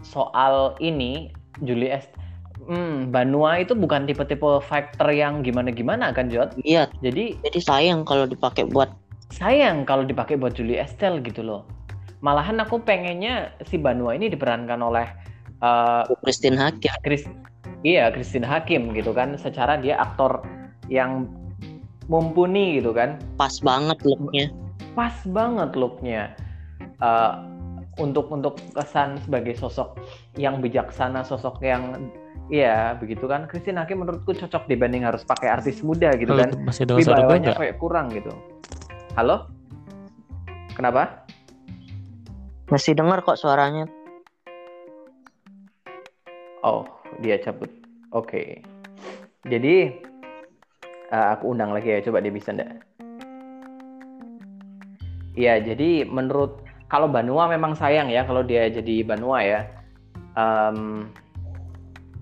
[0.06, 1.34] soal ini
[1.64, 2.12] Julie Est,
[2.66, 6.54] hmm, Banua itu bukan tipe-tipe factor yang gimana-gimana kan Jod.
[6.62, 6.90] iya.
[7.00, 8.90] Jadi Jadi sayang kalau dipakai buat
[9.34, 11.66] sayang kalau dipakai buat Julie Estelle gitu loh.
[12.22, 15.06] Malahan aku pengennya si Banua ini diperankan oleh
[15.62, 16.90] eh, Christine Hakim.
[17.02, 17.26] Chris,
[17.82, 19.34] iya Christine Hakim gitu kan.
[19.36, 20.42] Secara dia aktor
[20.88, 21.26] yang
[22.06, 23.18] mumpuni gitu kan.
[23.36, 24.46] Pas banget looknya.
[24.96, 26.32] Pas banget looknya.
[27.02, 27.32] Eh,
[27.96, 29.96] untuk untuk kesan sebagai sosok
[30.36, 32.12] yang bijaksana, sosok yang
[32.46, 33.50] Iya, begitu kan.
[33.50, 36.50] Christine Hakim menurutku cocok dibanding harus pakai artis muda gitu Kalau kan.
[36.62, 37.58] masih Wibawanya nggak?
[37.58, 38.30] kayak kurang gitu.
[39.18, 39.50] Halo?
[40.78, 41.26] Kenapa?
[42.70, 43.90] Masih dengar kok suaranya.
[46.62, 46.86] Oh,
[47.18, 47.66] dia cabut.
[48.14, 48.62] Oke.
[49.42, 49.90] Jadi
[51.10, 52.78] eh, aku undang lagi ya, coba dia bisa enggak?
[55.34, 59.60] Iya, jadi menurut kalau Banua memang sayang ya kalau dia jadi Banua ya.
[60.36, 61.10] Em,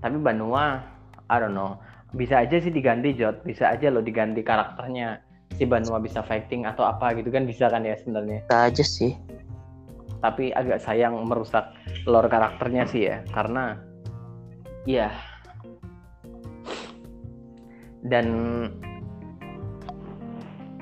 [0.01, 0.81] tapi Banua,
[1.29, 1.77] I don't know,
[2.13, 5.21] bisa aja sih diganti Jot, bisa aja loh diganti karakternya.
[5.55, 8.43] Si Banua bisa fighting atau apa gitu kan bisa kan ya sebenarnya.
[8.49, 9.13] Kita aja sih.
[10.25, 11.69] tapi agak sayang merusak
[12.09, 13.77] lore karakternya sih ya karena
[14.89, 15.13] ya
[18.05, 18.25] dan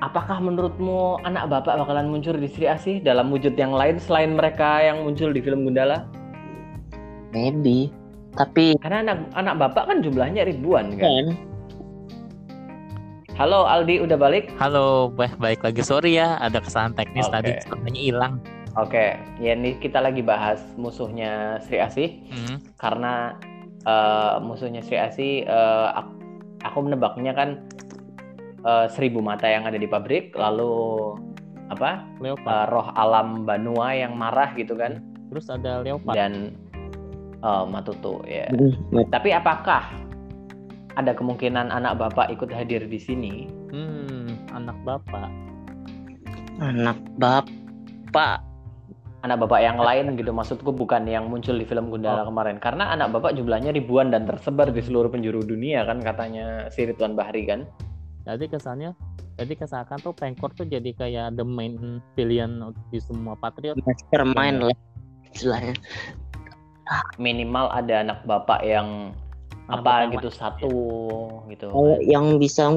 [0.03, 4.83] apakah menurutmu anak bapak bakalan muncul di Sri Asih dalam wujud yang lain selain mereka
[4.83, 6.03] yang muncul di film Gundala
[7.31, 7.89] Maybe.
[8.33, 11.25] Tapi karena anak anak bapak kan jumlahnya ribuan kan kan
[13.33, 15.81] halo Aldi udah balik Halo, baik baik lagi.
[15.81, 17.33] Sorry ya, ada kesalahan teknis Oke.
[17.33, 18.33] tadi suaranya hilang.
[18.73, 19.05] oke
[19.37, 22.57] ya ini kita lagi bahas musuhnya Sri Asih Hmm.
[22.75, 23.37] karena
[23.85, 26.17] eh, musuhnya Sri Asih eh, ak-
[26.65, 27.61] aku menebaknya kan
[28.63, 31.13] eh, seribu mata yang ada di pabrik lalu
[31.71, 32.47] apa Leopard.
[32.47, 35.03] eh, roh alam Banua yang marah gitu kan.
[35.31, 36.15] Terus ada Leopard.
[36.15, 36.55] dan
[37.43, 38.47] eh, Matutu ya.
[38.51, 39.83] Hmm, tapi apakah
[40.93, 43.49] ada kemungkinan anak bapak ikut hadir di sini?
[43.73, 45.29] Hmm, anak bapak.
[46.61, 48.45] anak bapak.
[49.23, 52.59] Anak bapak yang lain gitu maksudku bukan yang muncul di film Gundala kemarin.
[52.59, 57.15] Karena anak bapak jumlahnya ribuan dan tersebar di seluruh penjuru dunia kan katanya si Ridwan
[57.15, 57.63] Bahri kan
[58.23, 58.91] Jadi kesannya,
[59.35, 62.63] jadi kesakan tuh Pengkor tuh jadi kayak the main villain
[62.93, 63.75] di semua Patriot.
[63.83, 64.67] mastermind Iya.
[64.71, 64.77] lah
[65.33, 65.75] istilahnya.
[67.15, 69.15] minimal ada anak bapak yang
[69.71, 70.75] Anak apa bapak gitu satu
[71.47, 72.67] gitu Kalau yang bisa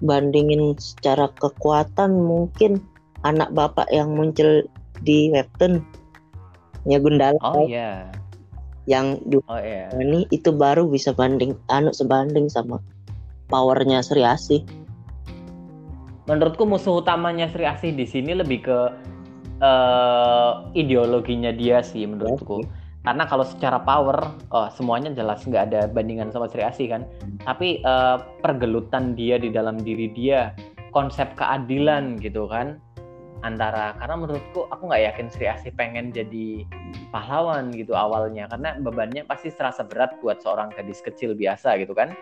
[0.00, 2.80] bandingin secara kekuatan mungkin
[3.28, 4.64] anak bapak yang muncul
[5.04, 5.84] di webtoon
[6.88, 8.08] ya Gundala oh iya
[8.88, 12.80] yang di oh iya ini itu baru bisa banding anu sebanding sama
[13.52, 14.64] powernya Sri Asih.
[16.26, 18.78] Menurutku musuh utamanya Sri Asih di sini lebih ke
[19.62, 22.62] eh, ideologinya dia sih menurutku.
[23.02, 24.14] Karena kalau secara power
[24.54, 27.02] oh, semuanya jelas nggak ada bandingan sama Sri Asih kan?
[27.42, 30.54] Tapi eh, pergelutan dia di dalam diri dia
[30.94, 32.78] konsep keadilan gitu kan
[33.42, 36.62] antara karena menurutku aku nggak yakin Sri Asih pengen jadi
[37.10, 42.14] pahlawan gitu awalnya karena bebannya pasti serasa berat buat seorang gadis kecil biasa gitu kan.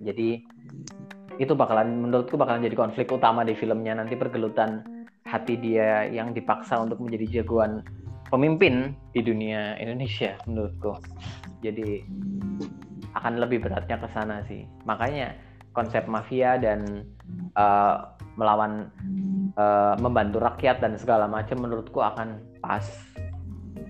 [0.00, 0.48] Jadi
[1.38, 3.98] itu bakalan menurutku bakalan jadi konflik utama di filmnya.
[3.98, 4.84] Nanti pergelutan
[5.24, 7.82] hati dia yang dipaksa untuk menjadi jagoan
[8.28, 10.98] pemimpin di dunia Indonesia menurutku.
[11.64, 12.04] Jadi
[13.14, 14.66] akan lebih beratnya ke sana sih.
[14.84, 15.34] Makanya
[15.74, 17.06] konsep mafia dan
[17.54, 17.96] eh,
[18.34, 18.90] melawan
[19.54, 22.84] eh, membantu rakyat dan segala macam menurutku akan pas.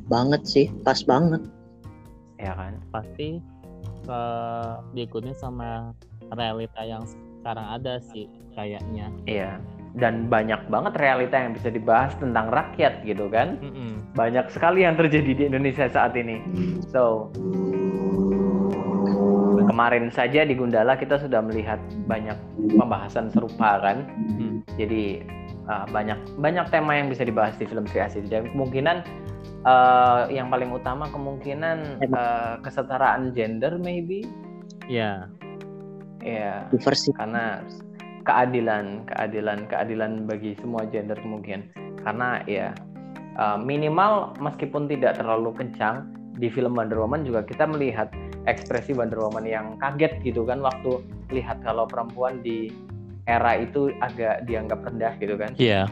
[0.09, 1.41] Banget sih, pas banget.
[2.37, 2.77] ya kan?
[2.93, 3.41] Pasti
[4.09, 5.97] eh, diikutin sama
[6.33, 7.05] realita yang
[7.45, 8.25] sekarang ada sih
[8.57, 9.13] kayaknya.
[9.29, 9.61] iya
[9.95, 14.01] dan banyak banget realita yang bisa dibahas tentang rakyat gitu kan Mm-mm.
[14.17, 16.41] banyak sekali yang terjadi di Indonesia saat ini.
[16.89, 17.29] So
[19.69, 21.79] kemarin saja di Gundala kita sudah melihat
[22.09, 22.35] banyak
[22.81, 24.09] pembahasan serupa kan.
[24.09, 24.65] Hmm.
[24.81, 25.23] Jadi
[25.69, 29.05] uh, banyak banyak tema yang bisa dibahas di film Sri Asih dan kemungkinan
[29.69, 34.25] uh, yang paling utama kemungkinan uh, kesetaraan gender maybe
[34.85, 35.33] Ya,
[36.25, 37.13] ya Diversi.
[37.15, 37.61] karena
[38.25, 41.69] keadilan keadilan keadilan bagi semua gender kemungkinan
[42.01, 42.73] karena ya
[43.37, 46.09] uh, minimal meskipun tidak terlalu kencang
[46.41, 48.11] di film Wonder Woman juga kita melihat
[48.49, 52.73] ekspresi Wonder Woman yang kaget gitu kan waktu lihat kalau perempuan di
[53.25, 55.89] era itu agak dianggap rendah gitu kan iya.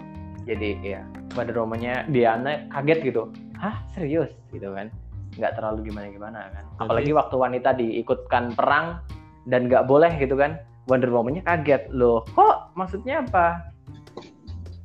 [0.49, 1.01] jadi ya
[1.37, 3.28] Wonder Woman-nya Diana kaget gitu
[3.61, 4.91] hah serius gitu kan
[5.39, 9.01] nggak terlalu gimana gimana kan Jadi- apalagi waktu wanita diikutkan perang
[9.47, 10.59] dan nggak boleh gitu kan.
[10.90, 11.86] Wonder Woman-nya kaget.
[11.95, 13.70] Loh kok maksudnya apa?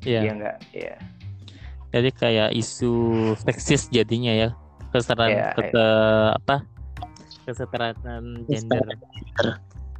[0.06, 0.20] Iya.
[0.22, 0.56] Iya nggak?
[0.70, 0.94] Iya.
[1.88, 2.94] Jadi kayak isu
[3.40, 4.48] seksis jadinya ya.
[4.94, 6.56] Kesetaraan Iya, kete- apa?
[7.44, 7.96] Kesetaraan
[8.46, 8.84] gender.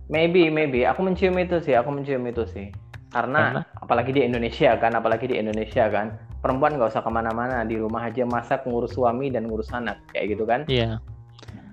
[0.08, 0.84] maybe maybe.
[0.86, 2.70] Aku mencium itu sih aku mencium itu sih.
[3.08, 6.20] Karena, apalagi di Indonesia kan apalagi di Indonesia kan.
[6.44, 9.96] Perempuan nggak usah ke mana-mana di rumah aja masak ngurus suami dan ngurus anak.
[10.12, 10.60] Kayak gitu kan?
[10.68, 11.00] Iya.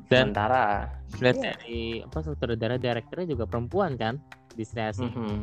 [0.07, 1.51] Dan sementara lihat Iya.
[1.55, 4.19] dari apa sutradara direkturnya juga perempuan kan
[4.53, 5.07] di Sri Asih.
[5.09, 5.37] Mhm.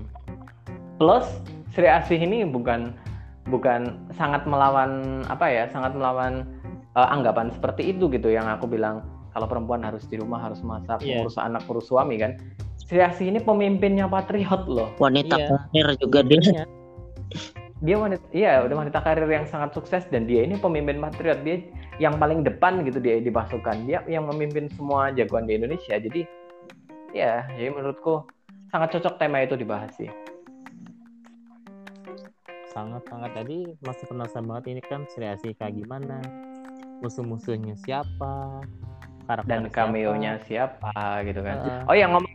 [1.01, 1.27] Plus
[1.73, 2.93] Sri Asih ini bukan
[3.49, 6.45] bukan sangat melawan apa ya, sangat melawan
[6.93, 9.01] eh, anggapan seperti itu gitu yang aku bilang
[9.33, 11.25] kalau perempuan harus di rumah harus masak, Iya.
[11.25, 12.37] ngurus anak, ngurus suami kan.
[12.85, 14.93] Sri Asih ini pemimpinnya patriot loh.
[15.01, 15.49] Wanita Iya.
[15.73, 16.65] karir juga dia.
[17.83, 21.43] Dia wanita iya udah wanita karir yang sangat sukses dan dia ini pemimpin patriot.
[21.43, 21.67] Dia
[21.99, 23.91] yang paling depan gitu dia di pasukan.
[23.91, 25.99] Dia yang memimpin semua jagoan di Indonesia.
[25.99, 26.23] Jadi
[27.11, 28.23] ya, jadi menurutku
[28.71, 30.09] sangat cocok tema itu dibahas sih.
[32.73, 36.25] sangat sangat tadi masih penasaran banget ini kan Sri Asih kayak gimana
[37.05, 38.65] musuh-musuhnya siapa
[39.29, 39.77] karakter dan siapa.
[39.77, 41.57] cameo-nya siapa gitu kan.
[41.61, 41.81] Heeh.
[41.85, 42.33] Oh ya ngomong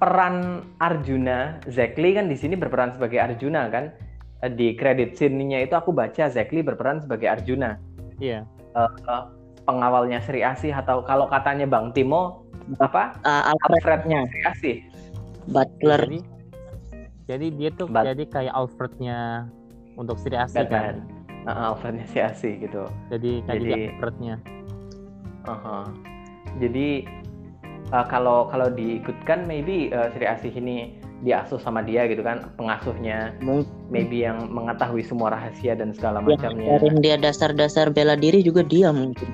[0.00, 3.92] peran Arjuna, Lee kan di sini berperan sebagai Arjuna kan.
[4.38, 7.80] Eh, Di kredit scene-nya itu aku baca Zack Lee berperan sebagai Arjuna.
[8.16, 9.24] iya Eh, eh,
[9.62, 12.44] pengawalnya Sri Asih atau kalau katanya Bang Timo
[12.76, 13.16] apa?
[13.22, 14.76] Alfred Alfrednya Sri Asih.
[15.46, 16.02] Butler.
[16.02, 16.18] jadi
[17.26, 19.48] jadi dia tuh But- jadi kayak Alfrednya
[19.94, 20.76] untuk Sri Asih Batman.
[20.76, 20.96] kan
[21.42, 22.84] Nah, Alfrednya Sri Asih gitu.
[23.08, 24.34] jadi kayak Jadi- Alfrednya
[25.46, 25.78] Aha.
[26.56, 26.88] Jadi
[27.86, 33.32] eh, kalau kalau diikutkan maybe eh, Sri Asih ini diasuh sama dia gitu kan pengasuhnya
[33.40, 36.76] Mungkin maybe yang mengetahui semua rahasia dan segala yang macamnya.
[36.76, 39.24] ngajarin dia dasar-dasar bela diri juga dia mungkin.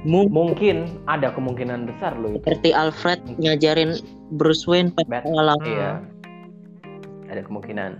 [0.00, 2.40] Mungkin Mungkin ada kemungkinan besar loh itu.
[2.40, 3.98] seperti Alfred ngajarin
[4.32, 5.66] Bruce Wayne pas Bat- pengalaman.
[5.66, 5.92] Iya.
[7.28, 7.92] Ada kemungkinan.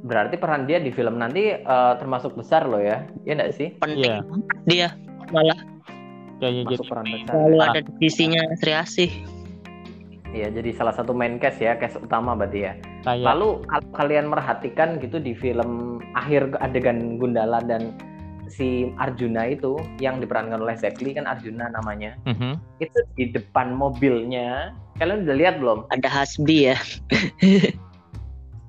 [0.00, 3.02] Berarti peran dia di film nanti eh, termasuk besar loh ya.
[3.24, 3.68] Iya enggak sih?
[3.76, 4.22] penting Iya.
[4.22, 4.88] banget dia
[5.28, 5.58] malah
[6.38, 7.32] kayaknya jadi Masuk peran besar.
[7.34, 9.10] selalu ada di sisinya Sri Asih.
[10.28, 12.72] Iya, jadi salah satu main cast ya, cast utama berarti ya.
[13.00, 17.96] kayak Lalu kalau kalian merhatikan gitu di film akhir adegan Gundala dan
[18.52, 22.16] si Arjuna itu yang diperankan oleh Zack Lee kan Arjuna namanya.
[22.28, 22.60] Mhm.
[22.80, 24.76] Itu di depan mobilnya.
[25.00, 25.88] Kalian udah lihat belum?
[25.94, 26.76] Ada Hasbi ya,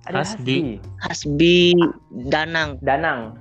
[0.08, 0.80] Ada Hasbi.
[1.04, 1.76] Hasbi
[2.32, 2.80] Danang.
[2.80, 3.36] Danang.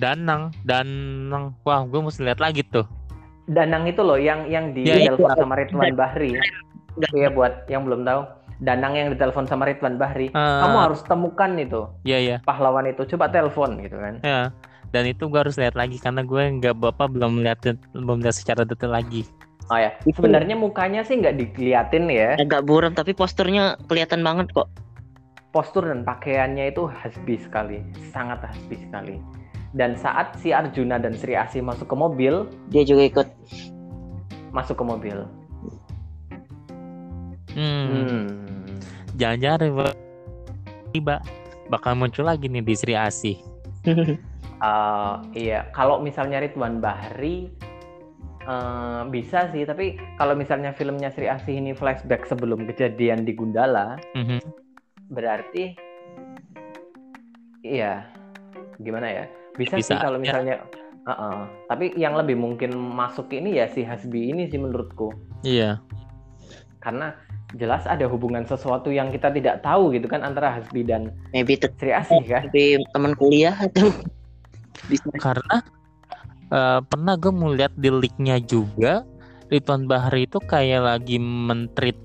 [0.00, 2.88] Danang Danang wah gue mesti lihat lagi tuh
[3.46, 5.40] Danang itu loh yang yang di Iya, telepon itu.
[5.42, 6.32] sama Ridwan Bahri.
[7.10, 8.20] Iya buat yang belum tahu.
[8.62, 10.30] Danang yang ditelepon sama Ridwan Bahri.
[10.30, 13.02] Kamu Ah, harus temukan itu iya iya pahlawan itu.
[13.10, 14.22] Coba telepon gitu kan.
[14.22, 14.54] ya
[14.92, 18.62] dan itu gue harus lihat lagi karena gue nggak bapak belum lihat belum lihat secara
[18.62, 19.24] detail lagi
[19.70, 22.36] Oh ya, sebenarnya mukanya sih nggak diliatin ya.
[22.36, 24.68] Agak buram tapi posturnya kelihatan banget kok.
[25.48, 27.80] Postur dan pakaiannya itu hasbi sekali,
[28.12, 29.16] sangat hasbi sekali.
[29.72, 33.28] Dan saat si Arjuna dan Sri Asih masuk ke mobil, Dia juga ikut.
[34.52, 35.18] masuk ke mobil.
[37.52, 38.24] hmm, Hmm.
[39.16, 39.92] jangan-jangan
[40.88, 41.20] tiba
[41.68, 43.36] bakal muncul lagi nih di Sri Asih
[44.62, 47.50] Uh, iya, kalau misalnya Ridwan Bahri
[48.46, 53.98] uh, bisa sih, tapi kalau misalnya filmnya Sri Asih ini flashback sebelum kejadian di Gundala,
[54.14, 54.38] Mhm.
[55.10, 55.74] berarti
[57.66, 58.06] iya
[58.78, 59.24] gimana ya?
[59.56, 60.22] Bisa, Bisa, sih kalau ya.
[60.22, 60.56] misalnya
[61.02, 61.50] Uh-uh.
[61.66, 65.10] Tapi yang lebih mungkin masuk ini ya si Hasbi ini sih menurutku.
[65.42, 65.82] iya
[66.78, 67.10] Karena
[67.58, 71.92] jelas ada hubungan sesuatu yang kita tidak tahu gitu kan antara Hasbi dan Maybe Sri
[71.92, 72.48] Asih kan.
[72.48, 73.92] tapi teman kuliah atau
[75.24, 75.56] karena
[76.48, 79.04] eh, pernah gue melihat di leaknya juga
[79.52, 81.98] Ridwan Bahri itu kayak lagi mentrit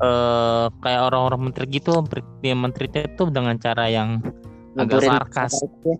[0.00, 2.04] eh kayak orang-orang menteri gitu
[2.44, 4.20] dia mentritnya tuh dengan cara yang
[4.76, 5.52] agak sarkas
[5.82, 5.96] ya.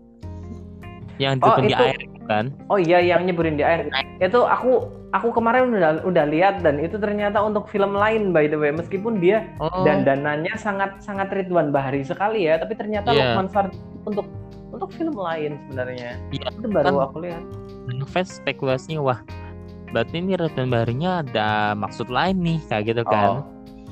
[1.19, 3.91] yang Oh, di itu- air kan Oh iya yang nyeburin di air.
[4.19, 8.55] Itu aku aku kemarin udah udah lihat dan itu ternyata untuk film lain by the
[8.55, 13.35] way meskipun dia oh dan dananya sangat sangat Ridwan Bahari sekali ya tapi ternyata Iya.
[13.35, 14.27] Lukman Sardi untuk
[14.71, 16.15] untuk film lain sebenarnya.
[16.31, 17.43] Iya, Itu baru kan- aku lihat.
[18.07, 19.19] fans spekulasinya wah
[19.91, 23.43] berarti ini Ridwan Baharinya ada maksud lain nih kayak gitu kan Oh.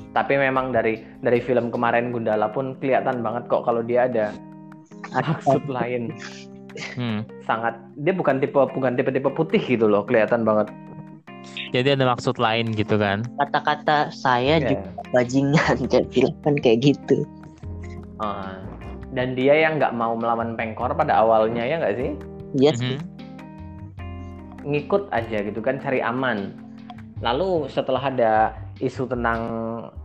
[0.09, 4.33] Tapi memang dari dari film kemarin Gundala pun kelihatan banget kok kalau dia ada
[5.11, 6.13] maksud lain.
[6.95, 7.25] Hmm.
[7.43, 10.69] Sangat dia bukan tipe bukan tipe-tipe putih gitu loh, kelihatan banget.
[11.71, 14.75] jadi ada maksud lain gitu kan Kata-kata saya Iya.
[14.75, 15.77] juga bajingan
[16.11, 17.23] film kan kayak gitu.
[18.19, 18.59] Ah.
[19.15, 22.09] dan dia yang nggak mau melawan Pengkor pada awalnya ya nggak sih?
[22.59, 22.95] Iya sih.
[22.99, 23.07] Mhm.
[24.67, 26.51] ngikut aja gitu kan cari aman
[27.23, 28.33] lalu setelah ada
[28.83, 29.39] isu tentang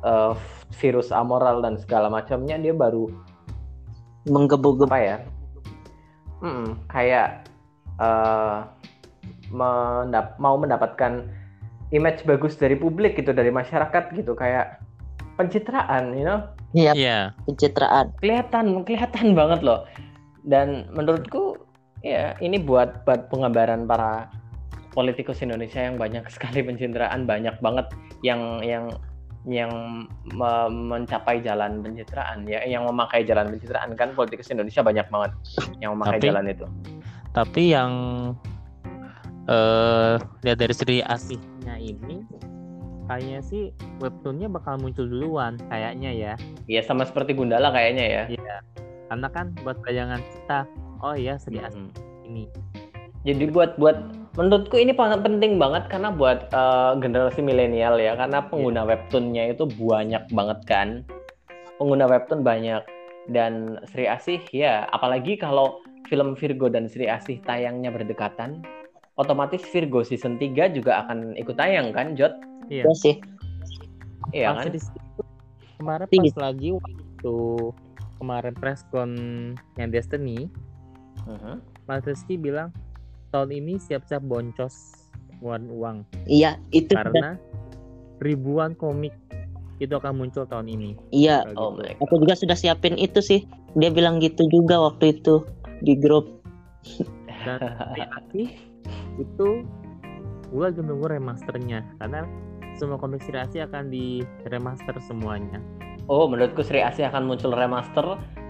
[0.07, 0.33] eh,
[0.79, 3.11] virus amoral dan segala macamnya dia baru
[4.25, 4.89] Menggebu-gebu.
[4.91, 5.19] ya?
[6.41, 7.49] Mm, kayak
[7.97, 8.59] eh,
[9.55, 11.29] mendap- mau mendapatkan
[11.95, 14.35] image bagus dari publik gitu dari masyarakat gitu.
[14.35, 14.83] Kayak
[15.37, 16.41] pencitraan you know?
[16.75, 17.19] Iya, Iya.
[17.47, 18.11] pencitraan.
[18.19, 19.87] kelihatan kelihatan banget loh.
[20.45, 21.57] Dan menurutku
[22.05, 24.29] ya ini buat buat penggambaran para
[24.93, 27.87] politikus Indonesia yang banyak sekali pencitraan banyak banget
[28.27, 28.91] yang yang
[29.45, 32.49] yang me- mencapai jalan pencitraan.
[32.49, 35.33] Ya yang memakai jalan pencitraan kan politikus Indonesia banyak banget
[35.79, 36.67] yang memakai Tapi- jalan itu.
[37.35, 37.93] Tapi yang
[39.45, 42.25] eh lihat dari segi aslinya ini
[43.05, 43.69] kayaknya sih
[44.01, 46.33] webtoonnya bakal muncul duluan kayaknya ya.
[46.65, 48.25] Ya sama seperti Gundala kayaknya ya.
[49.13, 50.65] Karena kan buat bayangan kita
[51.05, 51.93] oh iya segi asli Mm.
[52.25, 52.45] ini.
[53.29, 54.01] Jadi buat buat
[54.35, 59.65] menurutku ini sangat penting banget karena buat eh, generasi milenial ya karena pengguna webtoonnya itu
[59.71, 60.89] banyak banget kan.
[61.79, 62.83] Pengguna webtoon banyak
[63.31, 68.61] dan Sri Asih ya apalagi kalau film Virgo dan Sri Asih tayangnya berdekatan
[69.15, 72.35] otomatis Virgo season 3 juga akan ikut tayang kan Jot?
[72.67, 73.15] iya Iya sih.
[74.33, 74.75] Iya kan?
[75.79, 76.31] kemarin Tinggi.
[76.33, 77.35] pas lagi waktu
[78.17, 79.11] kemarin presscon
[79.77, 80.51] yang Destiny
[81.25, 81.63] Mhm.
[81.87, 82.69] Mas Rizky bilang
[83.35, 84.95] tahun ini siap-siap boncos
[85.43, 85.97] ngeluarin uang
[86.31, 87.35] Iya, itu karena
[88.23, 89.11] ribuan komik
[89.83, 90.95] itu akan muncul tahun ini.
[91.11, 91.43] iya.
[91.59, 91.83] Oh gitu.
[91.83, 91.99] god.
[92.07, 93.43] Aku juga sudah siapin itu sih.
[93.75, 95.43] Dia bilang gitu juga waktu itu
[95.83, 96.31] di grup.
[97.45, 97.59] Dan
[98.31, 98.55] Sri
[99.19, 99.49] itu
[100.55, 102.23] gue lagi nunggu remasternya karena
[102.79, 105.59] semua komik Sri Asih akan di remaster semuanya.
[106.07, 108.05] Oh, menurutku Sri Asih akan muncul remaster,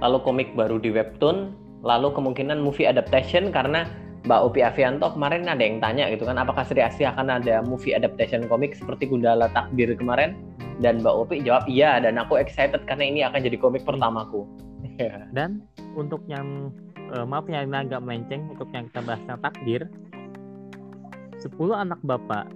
[0.04, 3.88] lalu komik baru di webtoon, lalu kemungkinan movie adaptation karena
[4.24, 7.92] Mbak Upi Avianto kemarin ada yang tanya gitu kan, apakah Sri Asih akan ada movie
[7.92, 10.32] adaptation komik seperti Gundala Takdir kemarin?
[10.80, 14.48] Dan Mbak Upi jawab iya, dan aku excited karena ini akan jadi komik pertamaku.
[14.96, 15.28] Iya.
[15.36, 15.60] Dan
[15.92, 16.72] untuk yang
[17.12, 19.80] eh, maaf ya ini agak melenceng untuk yang kita bahas yang takdir
[21.44, 22.48] 10 anak bapak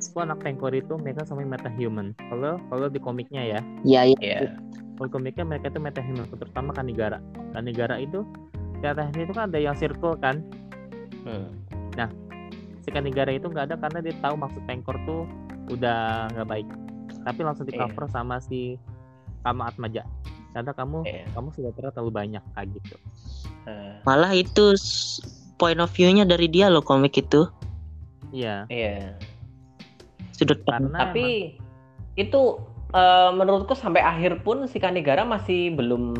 [0.00, 2.16] 10 anak pengkor itu mereka sama metahuman.
[2.16, 4.16] Kalau kalau di komiknya ya, Iya, iya.
[4.48, 4.52] Iya.
[4.98, 7.20] kalau komiknya mereka itu metahuman terutama Kanigara.
[7.52, 8.24] Kanigara itu
[8.82, 10.42] di atasnya itu kan ada yang circle kan.
[11.22, 11.48] Hmm.
[12.82, 15.22] Si Kanigara itu nggak ada karena dia tahu maksud pengkor tuh
[15.70, 16.68] udah nggak baik.
[17.22, 17.86] Tapi langsung di Iya.
[17.86, 18.74] cover sama si
[19.46, 20.02] Kama Atmaja.
[20.50, 21.24] Karena kamu Iya.
[21.30, 22.96] kamu sudah terlalu terlalu banyak kayak gitu.
[23.70, 24.74] Eh, Malah itu
[25.62, 27.46] point of view-nya dari dia loh komik itu.
[28.34, 28.66] Iya.
[28.66, 29.14] Iya.
[30.34, 31.00] Sudut Karena pandang.
[31.06, 31.26] Tapi
[32.18, 32.40] itu
[32.92, 36.12] eh, menurutku sampai akhir pun si Kanigara masih belum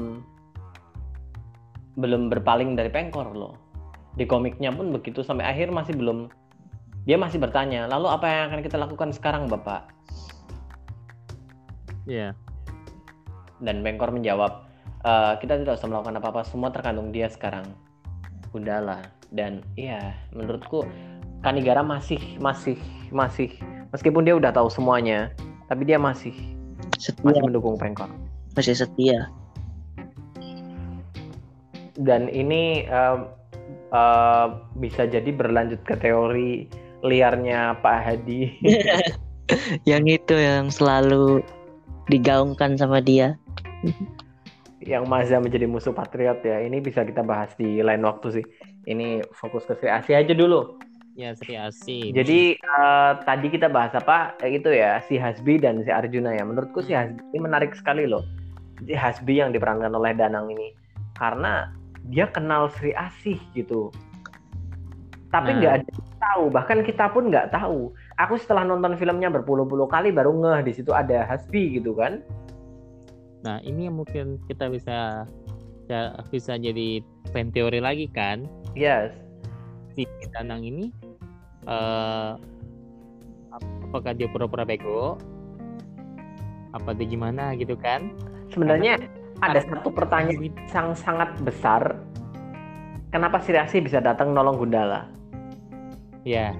[1.98, 3.62] belum berpaling dari Pengkor loh.
[4.17, 6.29] Di komiknya pun begitu sampai akhir masih belum
[7.03, 9.91] dia masih bertanya, lalu apa yang akan kita lakukan sekarang, Bapak?
[12.07, 12.35] Iya.
[13.59, 14.71] Dan Pengkor menjawab,
[15.03, 17.67] "Eh, kita tidak usah melakukan apa-apa, semua tergantung dia sekarang.
[18.55, 19.03] Gundala.
[19.33, 20.87] Dan iya, menurutku
[21.43, 22.79] Kanigara masih masih
[23.11, 23.51] masih
[23.91, 25.35] meskipun dia udah tahu semuanya,
[25.67, 26.31] tapi dia masih
[27.03, 28.13] setia, masih mendukung Pengkor.
[28.55, 29.27] masih setia.
[31.99, 33.19] dan ini eh,
[33.93, 34.47] eh,
[34.80, 36.66] bisa jadi berlanjut ke teori
[37.05, 38.43] liarnya Pak Hadi.
[39.90, 41.43] Yang itu yang selalu
[42.09, 43.36] digaungkan sama dia.
[44.82, 48.45] yang Mazda menjadi musuh patriot ya ini bisa kita bahas di lain waktu sih.
[48.88, 50.78] Ini fokus ke Sri Asia aja dulu.
[51.12, 52.11] Ya Sri Asih.
[52.16, 54.34] jadi eh, tadi kita bahas apa?
[54.40, 56.43] Eh, itu ya si Hasbi dan si Arjuna ya.
[56.43, 58.24] Menurutku si Hasbi ini menarik sekali loh.
[58.82, 60.72] Si Hasbi yang diperankan oleh Danang ini.
[61.14, 61.68] Karena
[62.11, 63.92] dia kenal Sri Asih gitu.
[65.32, 65.59] Tapi Nah.
[65.64, 67.92] nggak ada yang tahu bahkan kita pun nggak tahu.
[68.20, 72.20] Aku setelah nonton filmnya berpuluh-puluh kali baru ngeh di situ ada Hasbi gitu kan.
[73.42, 75.24] Nah ini yang mungkin kita bisa
[75.88, 77.00] ya, bisa jadi
[77.32, 78.44] fan teori lagi kan.
[78.76, 79.12] yes.
[79.92, 80.88] Si Danang ini
[81.68, 82.32] eh
[83.88, 85.20] apakah dia pura-pura bego?
[86.72, 88.12] Apa dia gimana gitu kan?
[88.53, 88.96] Sebenarnya
[89.43, 90.38] ada satu pertanyaan
[90.70, 91.99] yang sangat besar.
[93.11, 95.11] Kenapa Sri Asih bisa datang nolong Gundala?
[96.22, 96.55] ya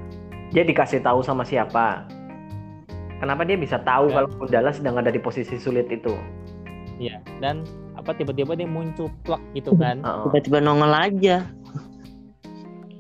[0.51, 2.05] Dia dikasih tahu sama siapa?
[3.17, 4.21] Kenapa dia bisa tahu Ya.
[4.21, 6.13] kalau Gundala sedang ada di posisi sulit itu?
[7.01, 7.67] ya dan
[7.99, 11.43] apa tiba-tiba dia muncul plak gitu kan Heeh, Tiba-tiba nongol aja.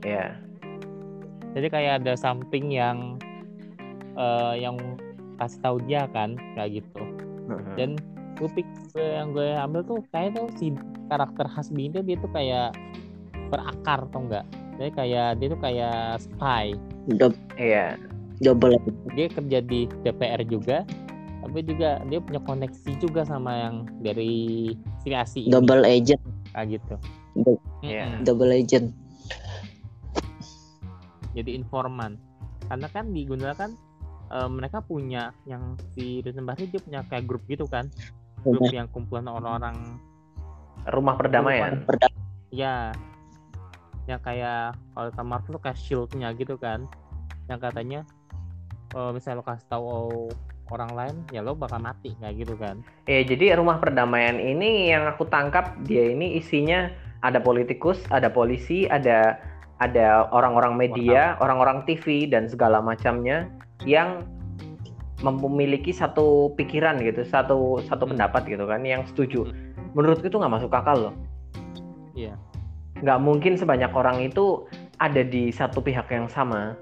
[0.02, 0.26] ya.
[1.52, 3.20] jadi kayak ada something yang
[4.16, 4.74] eh, yang
[5.38, 7.04] kasih tahu dia kan kayak gitu
[7.46, 7.74] Heeh.
[7.78, 7.90] dan
[8.42, 10.74] gue pik- gue yang gue ambil tuh kayak tuh si
[11.06, 12.74] karakter Hasbi itu dia tuh kayak
[13.48, 14.42] berakar atau enggak
[14.76, 16.66] jadi kayak dia tuh kayak spy
[17.08, 17.94] Dou- Iya.
[18.42, 18.74] Double.
[19.14, 20.82] dia kerja di DPR juga
[21.38, 26.22] tapi juga dia punya koneksi juga sama yang dari Sri Asi ini, Double agent.
[26.50, 26.94] kayak gitu
[27.80, 28.02] Iya.
[28.10, 28.26] Mm-mm.
[28.26, 28.90] Double agent.
[31.32, 32.18] jadi informan
[32.66, 33.70] karena kan di Gundala kan
[34.28, 37.86] eh, mereka punya yang si Bahri dia punya kayak grup gitu kan
[38.42, 39.76] grup yang kumpulan orang-orang
[40.82, 41.86] Rumah perdamaian.
[41.86, 42.10] Perda-
[42.50, 42.90] ya
[44.10, 46.90] yang kayak kalau sama Marvel tuh kayak shieldnya gitu kan.
[47.46, 48.00] Yang katanya
[48.94, 49.86] eh, misalnya lo kasih tahu
[50.72, 52.82] orang lain ya lo bakal mati kayak gitu kan.
[53.06, 56.90] Ya, jadi rumah perdamaian ini yang aku tangkap dia ini isinya
[57.22, 59.38] ada politikus, ada polisi, ada
[59.78, 61.82] ada orang-orang media, orang-orang.
[61.86, 63.50] TV dan segala macamnya
[63.82, 64.22] yang
[65.22, 68.12] memiliki satu pikiran gitu, satu satu Hmm.
[68.14, 69.46] pendapat gitu kan, yang setuju.
[69.94, 71.14] Menurutku itu nggak masuk akal loh.
[72.12, 72.34] Iya.
[72.98, 74.66] Nggak mungkin sebanyak orang itu
[74.98, 76.74] ada di satu pihak yang sama.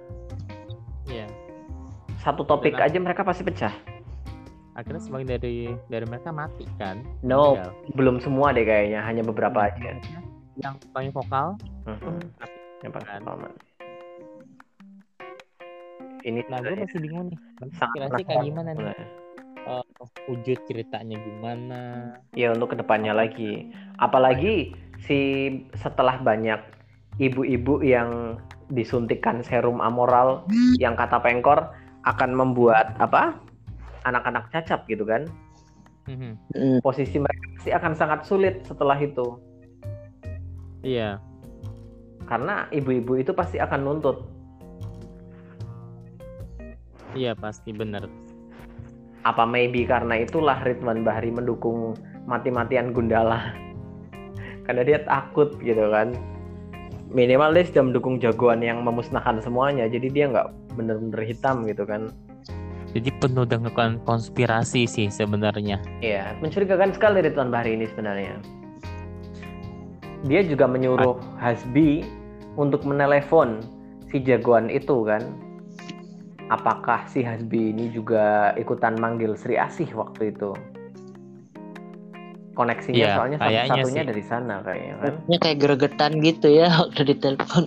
[1.07, 1.29] Iya.
[2.19, 3.73] Satu topik Dan- aja mereka pasti pecah.
[4.71, 5.57] akhirnya sebagian dari
[5.91, 7.73] dari mereka mati kan No, Meninggal.
[7.93, 9.93] belum semua deh kayaknya, hanya beberapa aja.
[10.57, 12.17] yang paling vokal Mhm.
[12.39, 12.59] mati.
[12.81, 13.21] Yang paling Kan.
[13.21, 13.49] pertama.
[16.21, 17.39] Ini nah gue masih bingung nih
[17.97, 18.93] kira-kira kayak gimana nih.
[19.61, 19.85] Eh,
[20.29, 21.81] wujud ceritanya gimana?
[22.33, 23.69] Ya untuk ke depannya lagi.
[24.01, 24.73] Apalagi
[25.05, 25.19] si
[25.77, 26.61] setelah banyak
[27.21, 28.41] ibu-ibu yang
[28.73, 30.49] disuntikan serum amoral
[30.81, 31.73] yang kata pengkor
[32.09, 33.37] akan membuat apa
[34.09, 35.29] anak-anak cacat gitu kan?
[36.09, 36.33] Mhm.
[36.57, 39.37] Mm, posisi mereka pasti akan sangat sulit setelah itu.
[40.81, 41.21] Iya.
[42.25, 44.25] Karena ibu-ibu itu pasti akan nuntut
[47.15, 48.07] iya pasti bener.
[49.27, 51.93] Apa maybe karena itulah Ridwan Bahri mendukung
[52.25, 53.53] mati-matian Gundala?
[54.65, 56.17] Karena dia takut gitu kan.
[57.11, 60.49] Minimal dia sudah mendukung jagoan yang memusnahkan semuanya jadi dia nggak
[60.79, 62.09] bener-bener hitam gitu kan.
[62.91, 65.79] Jadi penuh dengan kon- konspirasi sih sebenarnya.
[66.03, 68.39] Iya, mencurigakan sekali Ridwan Bahri ini sebenarnya.
[70.27, 72.03] Dia juga menyuruh Hasbi
[72.59, 73.63] untuk menelepon
[74.11, 75.23] si jagoan itu kan.
[76.51, 80.51] Apakah si Hasbi ini juga ikutan manggil Sri Asih waktu itu?
[82.59, 84.11] Koneksinya Iya, soalnya satu-satunya sih.
[84.11, 85.13] dari sana kayaknya kan.
[85.31, 87.65] Ini kayak gregetan gitu ya waktu ditelepon.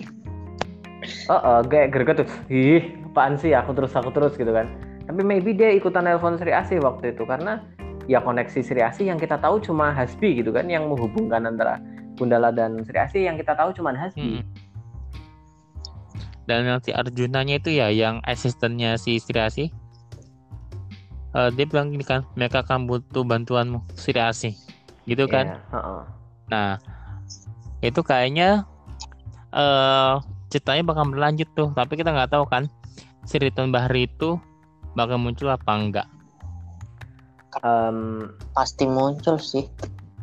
[1.32, 2.28] Oh, oh kayak greget tuh.
[2.52, 4.68] Ih, apaan sih aku terus aku terus gitu kan.
[5.08, 7.64] Tapi maybe dia ikutan telepon Sri Asih waktu itu karena
[8.04, 11.80] ya koneksi Sri Asih yang kita tahu cuma Hasbi gitu kan yang menghubungkan antara
[12.20, 14.44] Gundala dan Sri Asih yang kita tahu cuma Hasbi.
[14.44, 14.63] Mm.
[16.44, 19.68] Dan yang si Arjunanya itu ya yang asistennya si Sri Asih
[21.34, 24.54] Eh, dia bilang gini kan mereka akan butuh bantuanmu Sri Asih
[25.02, 26.02] gitu kan Iya, heeh.
[26.46, 26.70] Nah,
[27.82, 28.62] itu kayaknya
[29.50, 30.14] eh
[30.46, 32.70] ceritanya bakal berlanjut tuh, tapi kita nggak tahu kan
[33.26, 34.38] si Ridwan Bahri itu
[34.94, 36.06] bakal muncul apa enggak.
[37.66, 39.66] Em, Pasti muncul sih.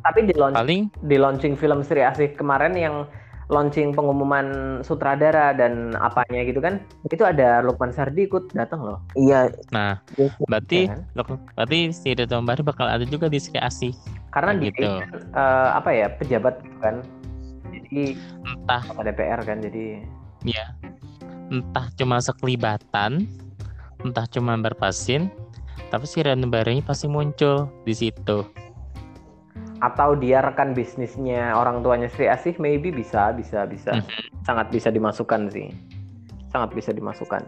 [0.01, 3.03] tapi di launch, Paling di launching film Sri Asih kemarin yang
[3.51, 8.97] launching pengumuman sutradara dan apanya gitu kan, itu ada Lukman Sardi ikut datang loh.
[9.13, 9.51] Iya.
[9.75, 10.31] nah iya.
[10.47, 10.99] berarti Ya kan?
[11.13, 13.91] lok- berarti si Ridwan Bahri bakal ada juga di Sri Asih.
[14.31, 14.87] Karena Nah, dia gitu.
[14.87, 16.95] kan, eh, apa ya pejabat gitu kan,
[17.67, 18.15] jadi
[18.47, 19.85] Entah apa DPR kan, jadi
[20.47, 20.65] ya
[21.51, 23.27] entah cuma sekelibatan,
[24.01, 25.27] entah cuma berpasin,
[25.91, 28.47] tapi si Ridwan Bahri pasti muncul di situ.
[29.81, 34.41] Atau dia rekan bisnisnya orang tuanya Sri Asih maybe bisa bisa bisa Mhm.
[34.41, 35.73] sangat bisa dimasukkan sih
[36.47, 37.41] sangat bisa dimasukkan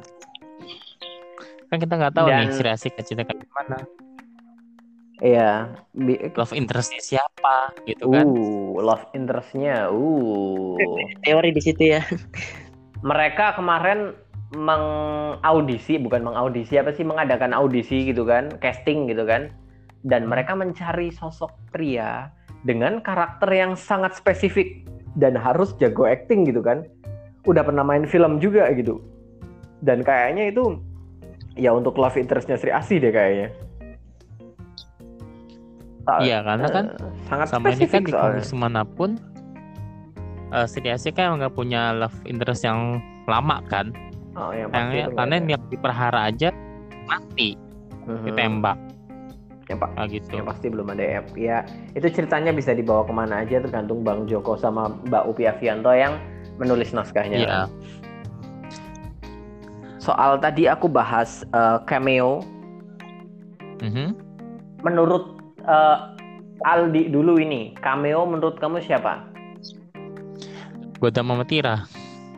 [1.65, 3.77] Kan kita nggak tahu nih Dan- Sri Asih cinta kayak gimana,
[5.19, 5.49] iya
[5.91, 8.25] bi- love interestnya siapa gitu kan.
[8.25, 10.77] uh love interestnya uh
[11.23, 12.01] Teori di situ ya.
[13.01, 14.13] mereka kemarin
[14.53, 19.49] mengaudisi bukan mengaudisi apa sih mengadakan audisi gitu kan casting gitu kan
[20.03, 22.27] dan mereka mencari sosok pria
[22.61, 24.83] dengan karakter yang sangat spesifik
[25.15, 26.83] dan harus jago acting gitu kan
[27.43, 28.99] udah pernah main film juga gitu
[29.81, 30.79] dan kayaknya itu
[31.55, 33.51] ya untuk love interestnya Sri Asih deh kayaknya
[36.19, 38.43] Iya, karena kan Eh, sangat sama ini kan spesifik di soalnya.
[38.43, 39.09] komik mana pun
[40.51, 43.95] uh, Sri Asih kan nggak punya love interest yang lama kan
[44.33, 46.49] Oh, yang yang karena yang diperhara aja
[47.05, 47.55] mati.
[48.03, 48.25] Mhm.
[48.27, 48.77] ditembak
[49.71, 51.21] Yang, pa- kayak gitu yang pasti belum ada ya.
[51.39, 51.57] Ya,
[51.95, 56.19] itu ceritanya bisa dibawa ke mana aja tergantung Bang Joko sama Mbak Upi Avianto yang
[56.59, 57.37] menulis naskahnya.
[57.39, 57.59] Iya.
[60.03, 62.43] Soal tadi aku bahas eh, cameo.
[63.79, 64.19] Mhm.
[64.83, 65.97] Menurut eh,
[66.63, 69.31] Aldi dulu ini, cameo menurut kamu siapa?
[71.03, 71.83] Godam sama Tira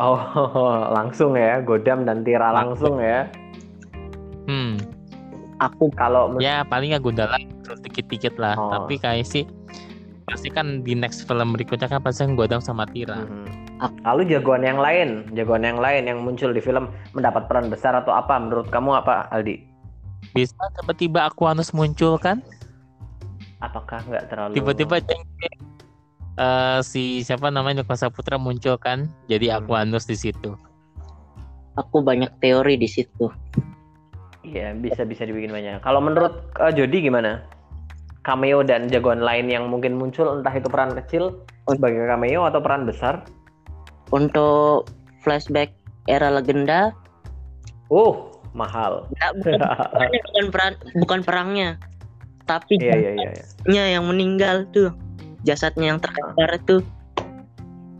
[0.01, 0.17] Oh,
[0.97, 3.29] langsung ya, Godam dan Tira langsung ya.
[4.45, 4.77] hmm
[5.65, 7.37] Aku Kalau ya paling ya Gundala
[7.81, 8.69] dikit-dikit lah Oh.
[8.71, 9.43] tapi kayak sih
[10.25, 13.65] pasti kan di next film berikutnya kan pasti Godam sama Tira Mhm.
[14.07, 18.15] Lalu jagoan yang lain, jagoan yang lain yang muncul di film mendapat peran besar atau
[18.15, 18.39] apa?
[18.39, 19.59] Menurut kamu apa, Aldi?
[20.31, 22.39] bisa tiba-tiba Aquanus muncul kan
[23.59, 24.53] Apakah nggak terlalu?
[24.55, 24.95] tiba-tiba.
[26.35, 29.57] Eh, si siapa namanya Kuasa Putra muncul kan jadi Hmm.
[29.63, 30.55] Aquanus di situ
[31.75, 33.27] aku banyak teori di situ.
[34.53, 35.81] Iya, bisa bisa dibikin banyak.
[35.81, 37.41] Kalau menurut eh, Jody gimana?
[38.25, 42.89] Cameo dan jagoan lain yang mungkin muncul entah itu peran kecil sebagai cameo atau peran
[42.89, 43.21] besar?
[44.09, 44.89] Untuk
[45.21, 45.73] flashback
[46.09, 46.93] era legenda,
[47.93, 49.05] Oh, mahal.
[49.13, 51.69] nggak, bukan, bukan, bukan peran, bukan perangnya,
[52.49, 53.29] tapi Iya iya iya.
[53.29, 53.43] iya.
[53.45, 54.89] jasadnya yang meninggal tuh,
[55.45, 56.81] jasadnya yang terkapar itu,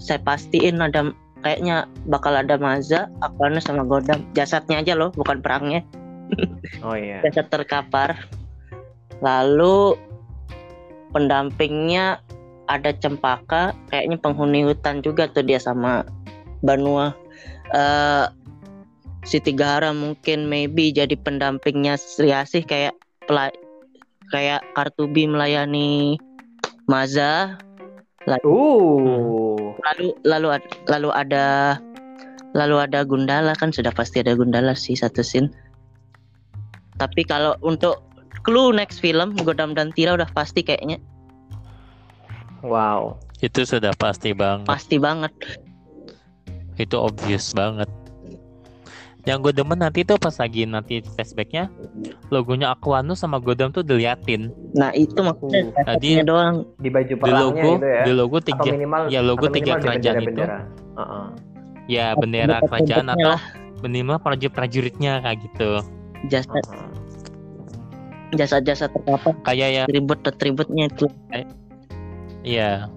[0.02, 1.14] saya pastiin ada
[1.46, 4.26] kayaknya bakal ada Maza, Aquanus sama Godam.
[4.34, 5.86] Jasadnya aja loh, bukan perangnya.
[6.86, 7.21] Oh iya.
[7.26, 8.28] Jasad terkapar.
[9.21, 9.95] Lalu
[11.15, 12.19] pendampingnya
[12.65, 16.03] ada Cempaka, kayaknya penghuni hutan juga tuh dia sama
[16.65, 17.13] Banua.
[17.73, 18.26] eh
[19.26, 22.93] si Tigahara mungkin maybe jadi pendampingnya Sri Asih kayak
[23.26, 23.49] pela
[24.30, 26.21] kayak Kartubi melayani
[26.86, 27.57] Maza.
[28.45, 29.73] Uh.
[29.82, 30.47] Lalu lalu
[30.89, 31.78] lalu ada
[32.57, 35.49] lalu ada Gundala kan sudah pasti ada Gundala sih satu scene.
[36.96, 38.04] Tapi kalau untuk
[38.41, 41.00] clue next film Godam dan Tira udah pasti kayaknya
[42.62, 43.20] Wow.
[43.39, 45.30] itu sudah pasti banget pasti banget.
[46.76, 47.86] itu obvious banget
[49.26, 51.66] yang gue demen nanti tuh pas lagi nanti flashbacknya
[52.30, 56.56] logonya Aquanus sama Godam tuh diliatin Nah itu maksudnya Uh, tadi jasadnya doang.
[56.78, 58.04] Di baju di perangnya logo gitu ya.
[58.06, 60.26] di logo Atau tiga minimal ya, logo atau tiga di kerajaan itu.
[60.30, 60.60] bendera-bendera.
[60.96, 61.26] Heeh.
[61.86, 63.41] ya bendera kerajaan atau lah,
[63.82, 65.70] minimal prajurit prajuritnya kayak gitu
[66.32, 66.89] jasad Heeh.
[68.36, 71.07] jasad-jasad terkapar kayak ya atribut atributnya itu.
[72.45, 72.91] Iya.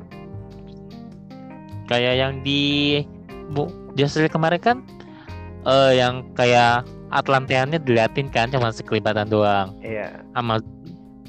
[1.89, 2.61] Kayak yang di
[3.55, 4.77] Bu League kemarin kan
[5.65, 9.73] eh yang kayak Atlanteannya diliatin kan cuma sekelibatan doang.
[9.81, 10.21] Iya.
[10.37, 10.61] Sama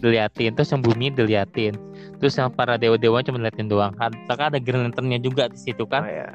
[0.04, 1.76] diliatin terus yang bumi diliatin.
[2.20, 3.96] Terus yang para dewa-dewa cuma diliatin doang.
[3.96, 6.04] Kan Karena ada Green Lantern-nya juga di situ Oh kan.
[6.04, 6.28] iya.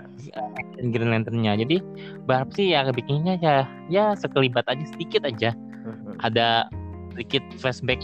[0.91, 1.57] Green Lantern-nya.
[1.57, 1.81] Jadi
[2.27, 5.55] berarti sih ya bikinnya ya ya sekelibat aja sedikit aja.
[5.55, 6.21] Mhm.
[6.25, 6.69] Ada
[7.15, 8.01] sedikit flashback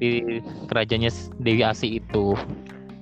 [0.00, 1.10] di kerajaannya
[1.40, 2.34] Dewi Asih itu.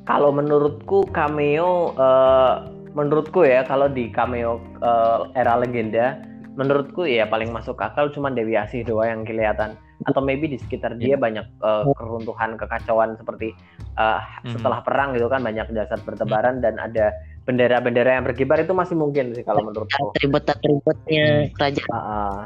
[0.04, 2.54] Kalau menurutku cameo eh,
[2.94, 6.20] menurutku ya kalau di cameo eh, era legenda
[6.54, 9.74] menurutku ya paling masuk akal cuma Dewi Asih doang yang kelihatan
[10.06, 13.50] atau maybe di sekitar dia banyak eh, keruntuhan kekacauan seperti
[13.98, 14.58] eh, Mhm.
[14.58, 17.10] setelah perang gitu kan banyak jasad bertebaran dan ada
[17.44, 20.16] bendera-bendera yang berkibar itu masih mungkin sih kalau menurutku.
[20.16, 21.92] atribut atributnya kerajaan.
[21.92, 22.38] Ah, ah.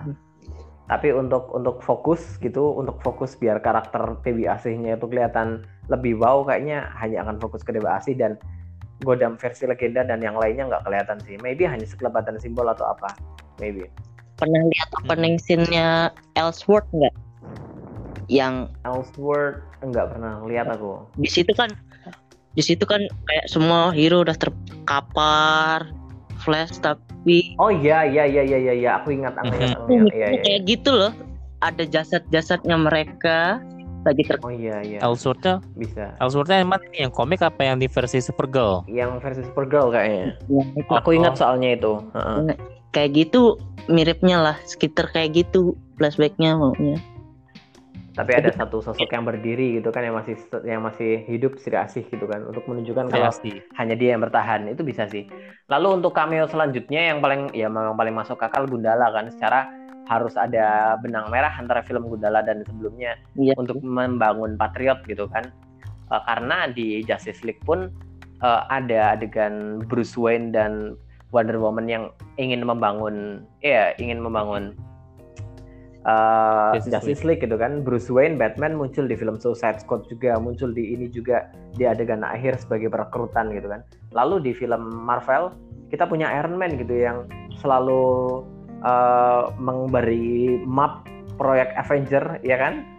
[0.91, 6.43] tapi untuk untuk fokus gitu untuk fokus biar karakter Dewi Asihnya itu kelihatan lebih wow
[6.43, 8.35] kayaknya hanya akan fokus ke Dewi Asih dan
[9.07, 13.15] Godam versi legenda dan yang lainnya nggak kelihatan sih maybe hanya sekelebatan simbol atau apa
[13.63, 13.87] maybe
[14.39, 17.11] Pernah lihat opening scene-nya Ellsworth nggak?
[18.31, 21.71] Yang Elseworld nggak pernah lihat aku di situ kan
[22.59, 22.99] di situ kan
[23.31, 25.87] kayak semua hero udah terkapar
[26.43, 28.91] flash tapi oh iya iya iya iya iya iya.
[28.99, 30.11] Aku ingat aku ingat aku ingat.
[30.11, 31.15] Iya iya kayak gitu loh.
[31.63, 33.63] Ada jasad-jasadnya mereka
[34.03, 34.99] lagi ter oh iya iya.
[35.07, 36.19] Elseworld-nya bisa.
[36.19, 38.83] Elseworld-nya emang yang komik apa yang di versi Supergirl?
[38.91, 40.35] yang versi Supergirl kayaknya.
[40.51, 40.93] Yang itu.
[40.99, 42.03] aku ingat soalnya itu.
[42.19, 42.59] Heeh.
[42.91, 43.55] kayak gitu
[43.87, 44.57] miripnya lah.
[44.67, 46.99] Sekitar kayak gitu flashbacknya maunya
[48.19, 50.35] tapi ada satu sosok yang berdiri gitu kan yang masih
[50.67, 53.63] yang masih hidup Sri Asih gitu kan untuk menunjukkan kalau sih.
[53.79, 55.31] hanya dia yang bertahan itu bisa sih
[55.71, 59.71] lalu untuk cameo selanjutnya yang paling ya memang paling masuk akal Gundala kan secara
[60.11, 63.55] harus ada benang merah antara film Gundala dan sebelumnya Iya.
[63.55, 65.47] untuk membangun patriot gitu kan
[66.09, 67.93] Eh, karena di Justice League pun
[68.41, 70.97] eh, ada adegan Bruce Wayne dan
[71.37, 72.09] Wonder Woman yang
[72.41, 74.73] ingin membangun ya ingin membangun
[76.09, 77.45] uh, Justice Justice, League.
[77.45, 81.53] gitu kan Bruce Wayne Batman muncul di film Suicide Squad juga muncul di ini juga
[81.77, 83.85] di adegan akhir sebagai perekrutan gitu kan
[84.17, 85.53] lalu di film Marvel
[85.93, 87.29] kita punya Iron Man gitu yang
[87.61, 88.41] selalu
[88.81, 91.05] uh, memberi map
[91.37, 92.99] proyek Avenger ya kan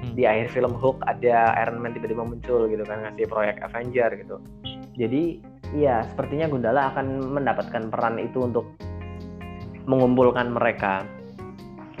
[0.00, 0.16] Mhm.
[0.16, 4.36] di akhir film Hulk ada Iron Man tiba-tiba muncul gitu kan ngasih proyek Avenger gitu.
[4.96, 5.44] Jadi
[5.76, 8.74] ya sepertinya Gundala akan mendapatkan peran itu untuk
[9.84, 11.04] mengumpulkan mereka.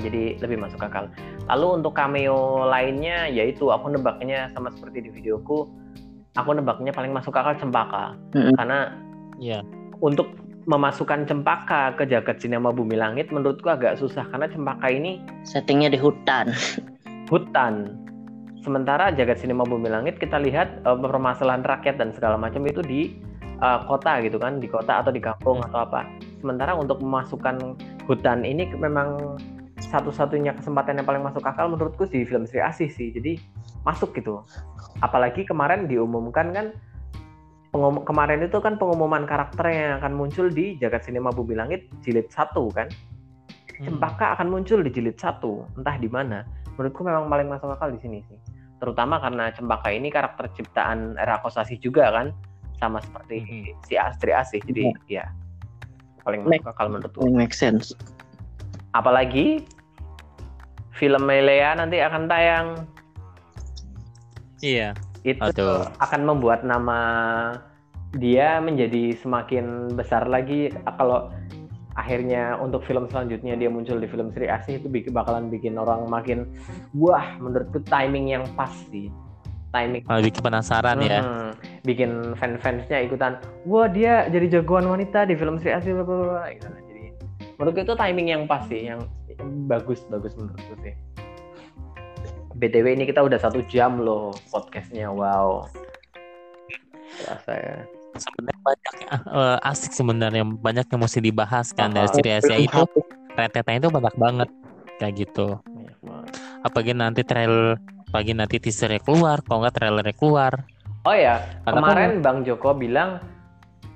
[0.00, 1.12] Jadi lebih masuk akal.
[1.46, 5.68] Lalu untuk cameo lainnya yaitu aku nebaknya sama seperti di videoku,
[6.34, 8.56] aku nebaknya paling masuk akal Cempaka Mm-mm.
[8.56, 8.96] karena
[9.40, 9.64] Iya.
[10.00, 10.32] untuk
[10.68, 15.98] memasukkan Cempaka ke jagat sinema Bumi Langit menurutku agak susah karena Cempaka ini Settingnya di
[16.00, 16.52] hutan.
[17.32, 17.94] hutan.
[18.60, 23.16] Sementara jagat sinema bumi langit kita lihat eh, permasalahan rakyat dan segala macam itu di
[23.40, 26.04] eh, kota gitu kan, di kota atau di kampung atau apa.
[26.44, 29.40] Sementara untuk memasukkan hutan ini memang
[29.80, 33.10] satu-satunya kesempatan yang paling masuk akal menurutku di film Sri Asih sih.
[33.10, 33.40] Jadi
[33.82, 34.44] masuk gitu.
[35.00, 36.66] Apalagi kemarin diumumkan kan
[37.72, 42.28] pengum- kemarin itu kan pengumuman karakter yang akan muncul di jagat sinema bumi langit jilid
[42.28, 42.92] satu kan.
[43.80, 43.96] Hmm.
[43.96, 46.44] Cempaka akan muncul di jilid satu, entah di mana.
[46.76, 48.36] Menurutku memang paling masuk akal di sini sih.
[48.80, 52.32] Terutama karena Cempaka ini karakter ciptaan era Kosasi juga kan,
[52.80, 53.64] sama seperti Mhm.
[53.84, 54.60] si Astri Asih.
[54.64, 55.28] Jadi ya
[56.24, 57.24] paling masuk akal menurutku.
[57.32, 57.96] Make sense.
[58.90, 59.64] Apalagi
[60.94, 62.66] film Melea nanti akan tayang
[64.60, 64.92] Iya.
[65.24, 65.84] itu Aduh.
[66.00, 67.00] akan membuat nama
[68.16, 71.28] dia menjadi semakin besar lagi kalau
[71.92, 76.48] akhirnya untuk film selanjutnya dia muncul di film Sri Asih itu bakalan bikin orang makin
[76.96, 79.12] wah menurutku timing yang pas sih
[79.70, 81.20] timing Malah bikin penasaran ya.
[81.20, 81.50] Hmm,
[81.84, 83.36] bikin fan-fansnya ikutan
[83.68, 86.68] wah dia jadi jagoan wanita di film Sri Asih bla, bla, bla, gitu.
[87.60, 89.04] Jadi menurutku itu timing yang pas sih yang
[89.68, 90.96] bagus bagus menurutku sih.
[92.56, 95.68] Btw ini kita udah satu jam loh podcastnya wow.
[97.20, 97.76] Terasa ya.
[98.16, 102.72] Sebenarnya banyak eh, asik sebenarnya banyak yang mesti dibahas kan dari Sri Asia itu.
[102.72, 103.04] Habis.
[103.30, 104.48] rentetannya itu banyak banget
[104.96, 105.60] kayak gitu.
[106.64, 107.76] Apalagi nanti trail
[108.10, 110.52] pagi nanti teasernya keluar, kalau nggak trailernya keluar.
[111.06, 113.20] oh ya Karena kemarin Bang Joko bilang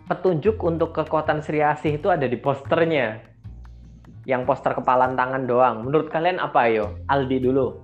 [0.09, 3.34] petunjuk untuk kekuatan Sri Asih itu ada di posternya
[4.25, 7.77] yang poster kepalan tangan doang menurut kalian apa ayo Aldi dulu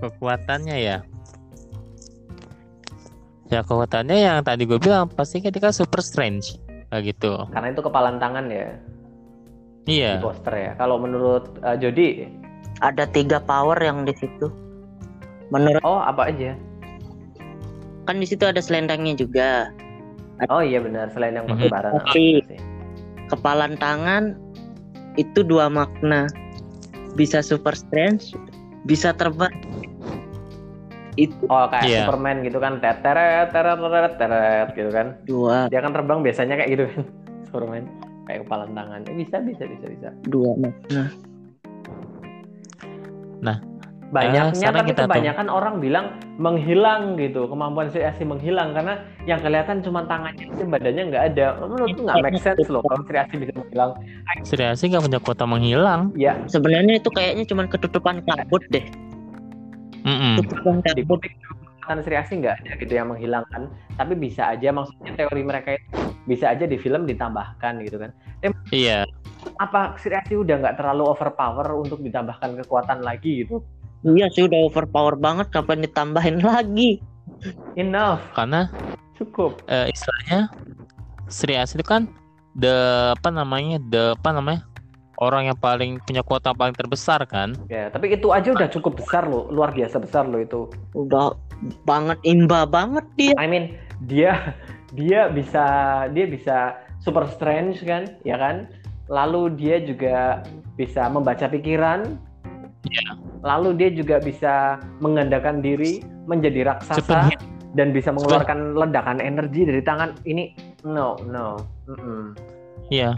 [0.00, 0.96] kekuatannya ya
[3.48, 6.56] ya kekuatannya yang tadi gue bilang pasti kan super strange
[6.88, 8.74] kayak gitu karena itu kepalan tangan ya
[9.86, 10.72] di iya poster ya.
[10.74, 12.26] Kalau menurut uh, Jody,
[12.82, 14.50] Ada tiga power yang di situ.
[15.54, 16.58] Menurut oh apa aja?
[18.06, 19.70] kan di situ ada selendangnya juga.
[20.50, 21.54] Oh iya benar, yang Mhm.
[21.58, 21.92] pertukaran.
[22.02, 22.42] Tapi-?
[23.30, 24.38] Kepalan tangan
[25.16, 26.28] itu dua makna.
[27.16, 28.36] Bisa super strange,
[28.84, 29.52] bisa terbang.
[31.16, 32.04] Itu Oh kayak Iya.
[32.04, 35.16] Superman gitu kan, teret teret teret teret gitu kan.
[35.24, 37.02] dua Dia kan terbang biasanya kayak gitu kan,
[37.48, 37.84] Superman
[38.28, 39.00] kayak kepalan tangan.
[39.08, 40.08] Eh, bisa bisa bisa bisa.
[40.28, 41.08] dua makna.
[44.14, 46.06] Banyaknya sekarang tapi kita kebanyakan orang bilang
[46.38, 51.46] menghilang gitu, kemampuan si Asi menghilang karena yang kelihatan cuma tangannya aja badannya nggak ada.
[51.58, 53.90] Menurutku nggak make sense loh kalau Asi bisa menghilang.
[54.46, 58.86] Sri Asih nggak punya kuota menghilang Ya Sebenarnya itu kayaknya cuma ketutupan kabut deh.
[60.06, 60.38] Mm-mm.
[60.38, 61.20] Ketutupan di kabut.
[61.86, 65.86] kan Sri Asih nggak ada gitu yang menghilangkan tapi bisa aja maksudnya teori mereka itu
[66.26, 68.10] bisa aja di film ditambahkan gitu kan
[68.74, 69.06] iya
[69.62, 73.62] apa Sri Asih udah nggak terlalu overpower untuk ditambahkan kekuatan lagi gitu
[74.06, 77.02] Iya sih udah overpower banget kapan ditambahin lagi.
[77.74, 78.22] enough.
[78.38, 78.70] Karena
[79.18, 79.66] cukup.
[79.66, 80.46] eh, istilahnya
[81.26, 82.06] Sri Asih itu kan
[82.54, 84.62] the apa namanya the apa namanya
[85.18, 87.58] orang yang paling punya kuota paling terbesar kan?
[87.66, 90.70] Ya tapi itu aja udah cukup besar loh luar biasa besar loh itu.
[90.94, 91.34] Udah
[91.82, 93.34] banget imba banget dia.
[93.36, 93.74] I mean
[94.06, 94.54] dia
[94.94, 95.64] dia bisa
[96.14, 98.70] dia bisa super strange kan ya kan?
[99.10, 100.46] Lalu dia juga
[100.78, 102.18] bisa membaca pikiran
[102.86, 103.10] Iya.
[103.42, 104.54] lalu dia juga bisa
[104.98, 107.38] menggandakan diri menjadi raksasa Superhit.
[107.72, 110.50] dan bisa mengeluarkan ledakan energi dari tangan ini
[110.82, 112.34] no no Mm-mm.
[112.88, 113.14] iya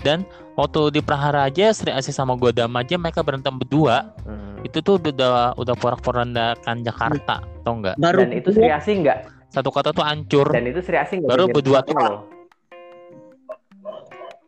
[0.00, 0.24] dan
[0.54, 4.62] waktu di Prahara aja Sri Asih sama Godam aja mereka berantem berdua Mm.
[4.62, 9.18] itu tuh udah udah porak-porandakan Jakarta tau nggak Baru dan itu Sri Asih nggak
[9.48, 11.96] satu kata tuh hancur dan itu Sri Asih nggak Baru berdua doang.
[11.96, 12.20] loh.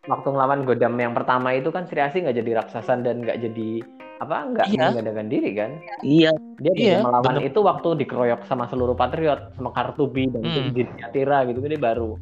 [0.05, 3.71] waktu ngelawan Godam yang pertama itu kan Sri Asih nggak jadi raksasa dan nggak jadi
[4.23, 4.87] apa nggak Iya.
[4.89, 5.71] menggandakan diri kan
[6.01, 7.43] iya dia Iya, melawan bener.
[7.45, 11.11] itu waktu dikeroyok sama seluruh patriot sama Kartubi dan itu Hmm.
[11.11, 12.15] Tira gitu dia baru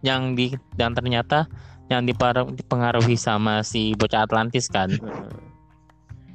[0.00, 1.46] yang di yang ternyata
[1.86, 4.90] yang dipengaruhi sama si bocah Atlantis kan.
[4.90, 5.28] Hmm.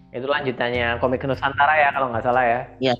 [0.09, 2.59] Itu lanjutannya komik Nusantara ya kalau nggak salah ya.
[2.79, 2.95] Iya,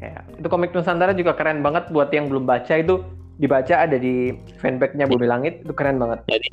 [0.00, 3.00] Ya, Itu komik Nusantara juga keren banget buat yang belum baca itu
[3.34, 6.20] dibaca ada di fanpage-nya Bumi Langit itu keren banget.
[6.26, 6.48] jadi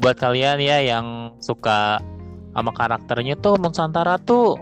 [0.00, 1.06] buat kalian ya yang
[1.38, 2.00] suka
[2.50, 4.56] sama karakternya tuh Nusantara tuh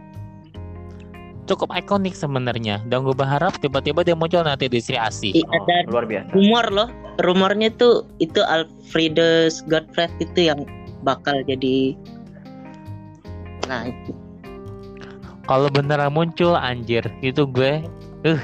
[1.48, 5.32] cukup ikonik sebenarnya dan gue berharap tiba-tiba dia muncul nanti di Sri Asih.
[5.32, 6.28] I- Oh, ada luar biasa.
[6.36, 6.88] rumor loh
[7.18, 10.68] rumornya tuh itu Alfredus Godfrey itu yang
[11.00, 11.96] bakal jadi
[13.64, 14.12] nah itu
[15.48, 17.80] Kalau beneran muncul anjir itu gue
[18.26, 18.42] uh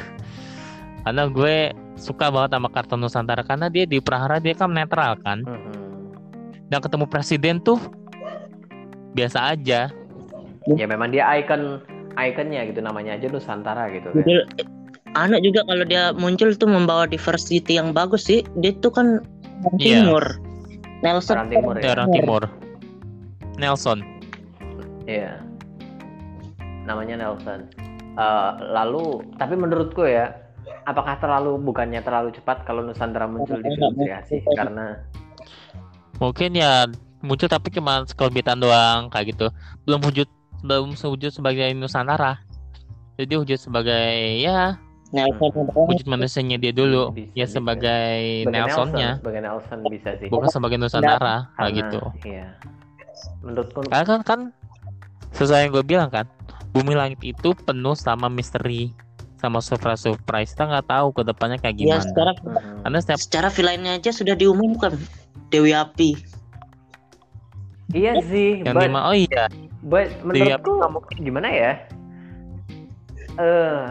[1.05, 1.57] karena gue
[1.95, 5.84] suka banget sama kartun Nusantara karena dia di Prahara dia kan netral kan Mm-mm.
[6.67, 7.79] Dan ketemu presiden tuh
[9.13, 9.93] biasa aja
[10.67, 11.85] Ya memang dia icon
[12.15, 14.17] ikonnya gitu namanya aja Nusantara gitu kan.
[14.19, 14.49] Judul-
[15.15, 19.21] anak juga kalau dia muncul tuh membawa diversity yang bagus sih dia tuh kan
[19.63, 20.01] orang Iya.
[20.01, 20.25] timur
[21.01, 21.93] Nelson Orang timur dari ya.
[21.93, 22.43] orang timur
[23.55, 23.99] Nelson
[25.05, 25.37] Iya.
[26.85, 27.69] Namanya Nelson.
[28.15, 30.33] Eh, lalu tapi menurutku ya
[30.85, 34.97] apakah terlalu bukannya terlalu cepat kalau Nusantara muncul di film Asih karena
[36.25, 36.89] mungkin ya
[37.21, 39.47] muncul tapi cuma sekelebitan doang kayak gitu
[39.85, 40.29] belum wujud
[40.61, 42.41] belum wujud sebagai Nusantara
[43.15, 44.77] jadi wujud sebagai ya
[45.11, 45.87] Nelson doang.
[45.87, 47.55] wujud manusianya dia dulu Bisa, ya bisa.
[47.55, 50.29] sebagai Nelsonnya Nelson, sebagai Nelson bisa sih.
[50.29, 52.47] bukan sebagai Nusantara kayak gitu Iya.
[53.41, 54.41] Menurutku karena kan kan
[55.33, 56.27] sesuai yang gue bilang kan
[56.71, 58.91] bumi langit itu penuh sama misteri
[59.37, 62.81] sama surprise surprise kita nggak tahu ke depannya kayak ya gimana secara Mhm.
[62.83, 64.97] karena setiap secara villainnya aja sudah diumumkan
[65.55, 66.11] Dewi Api
[67.95, 69.47] Iya sih, yang but, lima oh iya
[69.87, 71.73] but Dewi menurutku gimana ya?
[73.39, 73.83] Eh,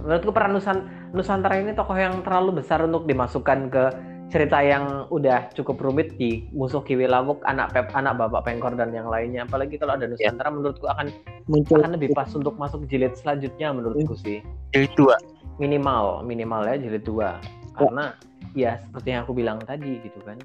[0.00, 3.84] menurutku peran Nusan- Nusantara ini tokoh yang terlalu besar untuk dimasukkan ke
[4.30, 8.94] cerita yang udah cukup rumit di musuh Kiwi Lawuk, anak Pep, anak Bapak Pengkor dan
[8.94, 9.42] yang lainnya.
[9.42, 11.10] Apalagi kalau ada Nusantara, menurutku akan
[11.50, 14.38] muncul akan lebih pas untuk masuk jilid selanjutnya menurutku sih.
[14.70, 15.18] jadi dua
[15.58, 17.42] Minimal, minimal ya jilid dua.
[17.74, 18.14] Karena
[18.54, 20.38] ya seperti yang aku bilang tadi gitu kan.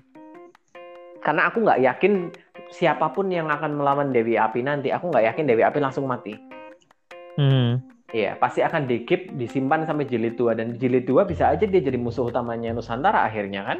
[1.26, 2.30] Karena aku nggak yakin
[2.69, 6.38] siapa pun yang akan melawan Dewi Api nanti, aku nggak yakin Dewi Api langsung mati.
[7.41, 7.81] hmm.
[8.14, 11.81] Iya, pasti akan di keep, disimpan sampai jilid 2 dan jilid 2 bisa aja dia
[11.81, 13.80] jadi musuh utamanya Nusantara akhirnya kan?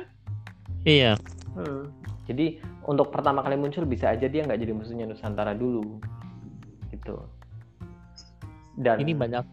[0.84, 1.15] iya
[1.55, 1.88] Hmm.
[2.27, 6.01] Jadi untuk pertama kali muncul bisa aja dia nggak jadi musuhnya Nusantara dulu,
[6.91, 7.15] gitu.
[8.76, 9.45] Dan ini banyak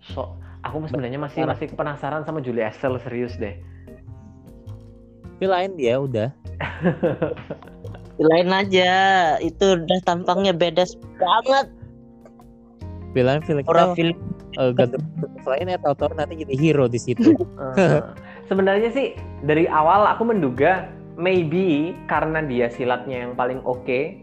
[0.00, 3.60] so, aku sebenarnya masih masih penasaran sama Julie Estelle serius deh.
[5.44, 6.28] Tapi lain dia udah
[8.32, 8.92] lain aja
[9.44, 10.88] itu udah tampangnya beda
[11.20, 11.68] banget
[13.12, 14.16] bilang film orang kita film
[14.56, 14.96] uh, ganti
[15.44, 17.36] lain ya tahu-tahu nanti jadi hero di situ
[17.76, 18.00] Eh,
[18.48, 19.12] sebenarnya sih
[19.44, 20.88] dari awal aku menduga
[21.20, 24.16] maybe karena dia silatnya yang paling oke,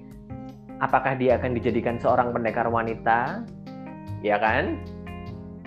[0.82, 3.46] apakah dia akan dijadikan seorang pendekar wanita?
[4.24, 4.80] Ya kan?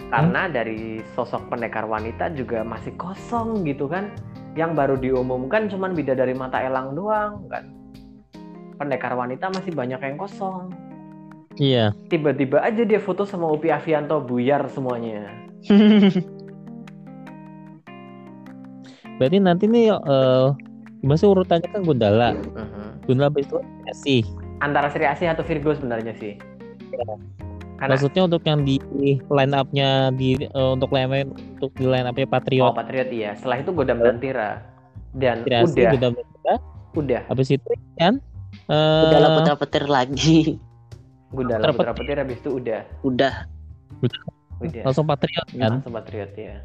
[0.08, 4.12] Karena dari sosok pendekar wanita juga masih kosong gitu kan.
[4.54, 7.64] Yang baru diumumkan cuman bidadari mata elang doang kan.
[8.74, 10.70] Pendekar wanita masih banyak yang kosong.
[11.54, 15.30] iya Tiba-tiba aja dia foto sama Upi Avianto buyar semuanya.
[19.14, 20.48] berarti nanti nih eh
[20.98, 23.06] gimana sih urutannya kan Gundala Mhm.
[23.06, 23.58] Gundala habis itu
[23.94, 24.20] sih
[24.58, 26.34] Antara Sri Asih atau Virgo sebenarnya sih.
[27.74, 28.78] Karena maksudnya untuk yang di
[29.18, 31.26] line up-nya di eh, untuk line
[31.58, 33.30] untuk di line up-nya Oh Patriot Patriot iya.
[33.34, 34.50] Setelah itu Godam dan Tira.
[35.14, 36.54] Dan Tirasi, udah, Gundala Putra.
[36.98, 37.22] udah.
[37.30, 38.18] habis itu kan
[38.66, 40.58] eh udah putra petir lagi
[41.30, 42.82] Gundala Putra Putra Petir habis itu udah.
[43.06, 43.34] udah
[44.62, 44.82] Udah.
[44.86, 46.62] langsung Patriot kan Langsung Patriot ya.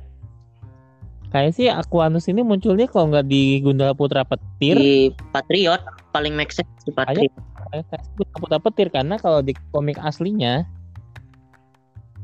[1.30, 4.94] kayak sih Aquanus ini munculnya kalau nggak di Gundala Putra Petir di
[5.30, 7.30] Patriot paling make sense di Patriot
[7.70, 10.66] kayak kayak sih Gundala Putra Petir karena kalau di komik aslinya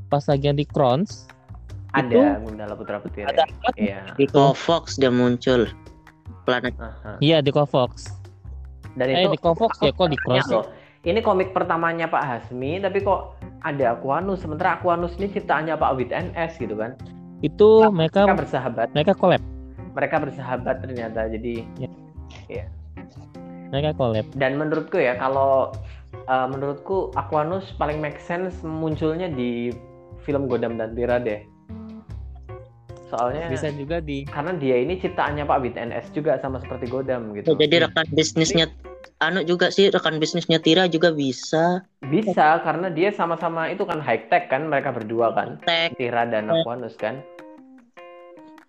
[0.08, 1.26] pas lagi yang di Crowns
[1.96, 3.24] Ada Gundala Putra Petir.
[3.30, 3.48] ada
[3.80, 4.04] ya.
[4.04, 4.20] Iya.
[4.20, 5.72] di Kofox dia muncul
[6.44, 6.76] planet
[7.24, 8.12] iya di Kofox
[8.96, 10.68] Dan eh itu di Kofox ya kok di Crowns loh.
[11.06, 14.42] Ini komik pertamanya Pak Hasmi, tapi kok ada Aquanus.
[14.42, 16.98] Sementara Aquanus ini ciptaannya Pak Wid NS gitu kan.
[17.46, 18.88] itu mereka Mereka bersahabat.
[18.98, 19.44] mereka collab
[19.94, 21.30] Mereka bersahabat ternyata.
[21.30, 21.62] Jadi
[23.70, 25.70] mereka collab dan menurutku ya kalau
[26.26, 29.76] uh, menurutku Aquanus paling make sense munculnya di
[30.26, 31.46] film Godam dan Tira deh.
[33.06, 37.38] Soalnya bisa juga di karena dia ini ciptaannya Pak Wid NS juga sama seperti Godam
[37.38, 37.54] gitu.
[37.54, 38.66] Jadi rekan bisnisnya
[39.22, 41.86] anu juga sih rekan bisnisnya Tira juga bisa.
[42.02, 45.62] Bisa karena dia sama-sama itu kan high tech kan mereka berdua kan.
[45.64, 47.22] Tag Tira dan Aquanus kan.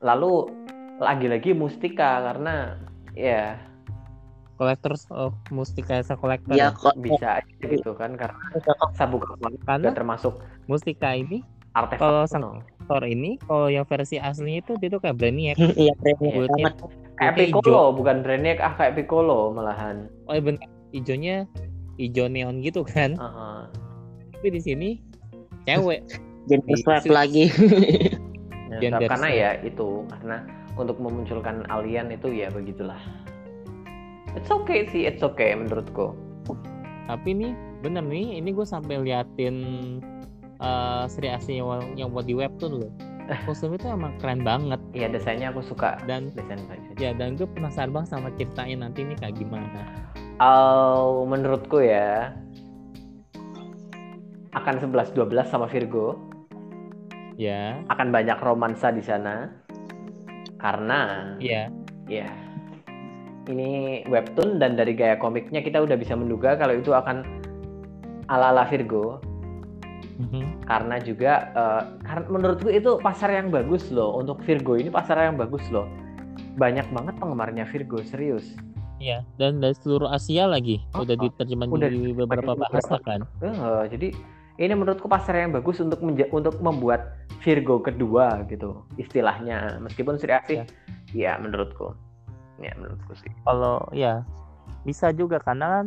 [0.04, 0.52] Lalu
[1.00, 2.76] lagi-lagi Mustika karena
[3.16, 3.56] ya
[4.56, 6.68] collectors of Mustika Esa Collector Ya.
[6.68, 6.68] ya.
[6.72, 8.36] kok bisa aja gitu kan karena
[8.92, 10.34] sabuk akbar Karena juga termasuk
[10.64, 15.14] Mustika ini artefak Kalau sang- Thor ini kalau yang versi aslinya itu dia tuh kayak
[15.14, 16.16] Brainiac Iya banget.
[17.16, 20.06] kayak kulitnya Piccolo bukan Brainiac ah kayak Piccolo malahan.
[20.24, 20.62] Oh iya bener.
[20.90, 21.36] Hijaunya
[21.96, 23.16] hijau neon gitu kan.
[23.16, 23.66] Aha.
[24.32, 24.88] tapi di sini
[25.64, 26.06] cewek.
[26.48, 27.50] Gender swap lagi.
[28.78, 32.98] Ya, karena ya itu karena untuk memunculkan alien itu ya begitulah
[34.36, 36.12] it's okay sih it's okay menurutku.
[37.08, 39.56] Tapi nih bener nih ini gue sampai liatin
[41.10, 42.92] Sri Asih yang, yang buat di webtoon loh
[43.46, 44.78] kostum itu emang keren banget.
[44.94, 45.98] Iya desainnya aku suka.
[46.06, 46.82] Dan desain desain.
[46.96, 49.82] ya dan gue penasaran banget sama ceritanya nanti ini kayak gimana.
[50.38, 52.30] Oh, menurutku ya
[54.54, 56.16] akan 11-12 sama Virgo.
[57.36, 57.82] Ya.
[57.92, 59.52] Akan banyak romansa di sana.
[60.56, 61.68] Karena ya.
[62.08, 62.45] ya
[63.46, 67.22] ini webtoon dan dari gaya komiknya kita udah bisa menduga kalau itu akan
[68.30, 69.22] ala-ala Virgo.
[70.16, 70.64] Mhm.
[70.64, 74.16] karena juga eh, karena menurutku itu pasar yang bagus loh.
[74.16, 75.84] Untuk Virgo ini pasar yang bagus loh.
[76.56, 78.56] Banyak banget penggemarnya Virgo serius.
[78.96, 80.80] Iya, dan dari seluruh Asia lagi.
[80.96, 81.22] Oh, udah oh.
[81.28, 83.28] diterjemahin Udah di beberapa bahasa kan.
[83.44, 84.08] Eh, jadi
[84.56, 89.76] ini menurutku pasar yang bagus untuk menja- untuk membuat Virgo kedua gitu istilahnya.
[89.84, 90.64] Meskipun Sri Asih
[91.12, 92.05] ya menurutku
[92.56, 94.24] ya menurutku sih Kalau ya
[94.82, 95.86] bisa juga karena kan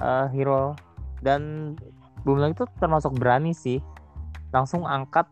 [0.00, 0.74] eh, hero
[1.20, 1.74] dan
[2.20, 3.80] Boomerang itu termasuk berani sih.
[4.52, 5.24] Langsung angkat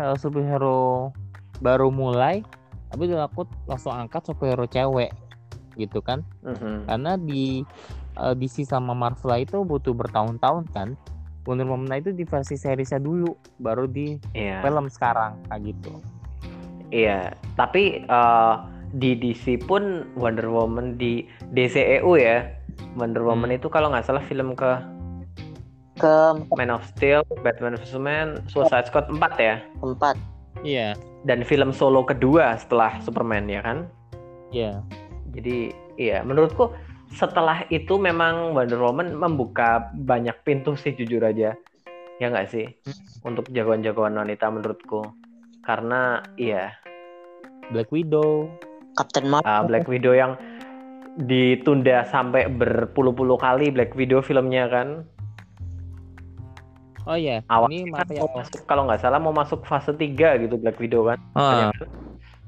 [0.00, 1.12] eh, superhero
[1.60, 2.40] baru mulai,
[2.88, 5.12] tapi udah aku langsung angkat superhero cewek
[5.76, 6.24] gitu kan.
[6.40, 6.88] Mhm.
[6.88, 7.60] Karena di
[8.16, 10.88] eh, DC sama Marvel itu butuh bertahun-tahun kan.
[11.48, 14.60] Wonder Woman itu di versi seriesnya dulu, baru di Iya.
[14.60, 15.92] film sekarang kayak gitu.
[16.90, 18.54] Iya, tapi eh,
[18.92, 21.22] di DC pun Wonder Woman di
[21.52, 22.46] DCEU ya.
[22.96, 23.58] Wonder Woman Hmm.
[23.60, 24.80] itu kalau nggak salah film ke
[25.94, 29.56] Ke Man of Steel, Batman vs Superman, Suicide Squad 4 ya.
[29.78, 30.16] empat.
[30.60, 33.84] Iya, Dan film solo kedua setelah Superman ya kan.
[34.48, 34.80] iya.
[35.30, 36.72] Jadi iya menurutku
[37.12, 41.52] setelah itu memang Wonder Woman membuka banyak pintu sih jujur aja.
[42.16, 42.66] Ya nggak sih?
[43.22, 45.04] Untuk jagoan-jagoan wanita menurutku.
[45.60, 46.72] Karena iya
[47.68, 48.48] Black Widow.
[48.94, 49.46] Captain Marvel.
[49.46, 50.34] uh, Black Widow yang
[51.20, 55.02] ditunda sampai berpuluh-puluh kali Black Widow filmnya kan.
[57.08, 58.20] Oh iya, Awalnya ini kan ya.
[58.22, 61.18] mau masuk kalau nggak salah mau masuk fase 3 gitu Black Widow kan.
[61.32, 61.72] Ah,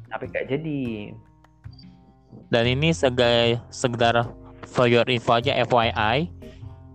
[0.09, 0.81] Tapi nggak jadi.
[2.52, 4.28] dan ini sebagai sekedar
[4.69, 6.28] for your info aja FYI.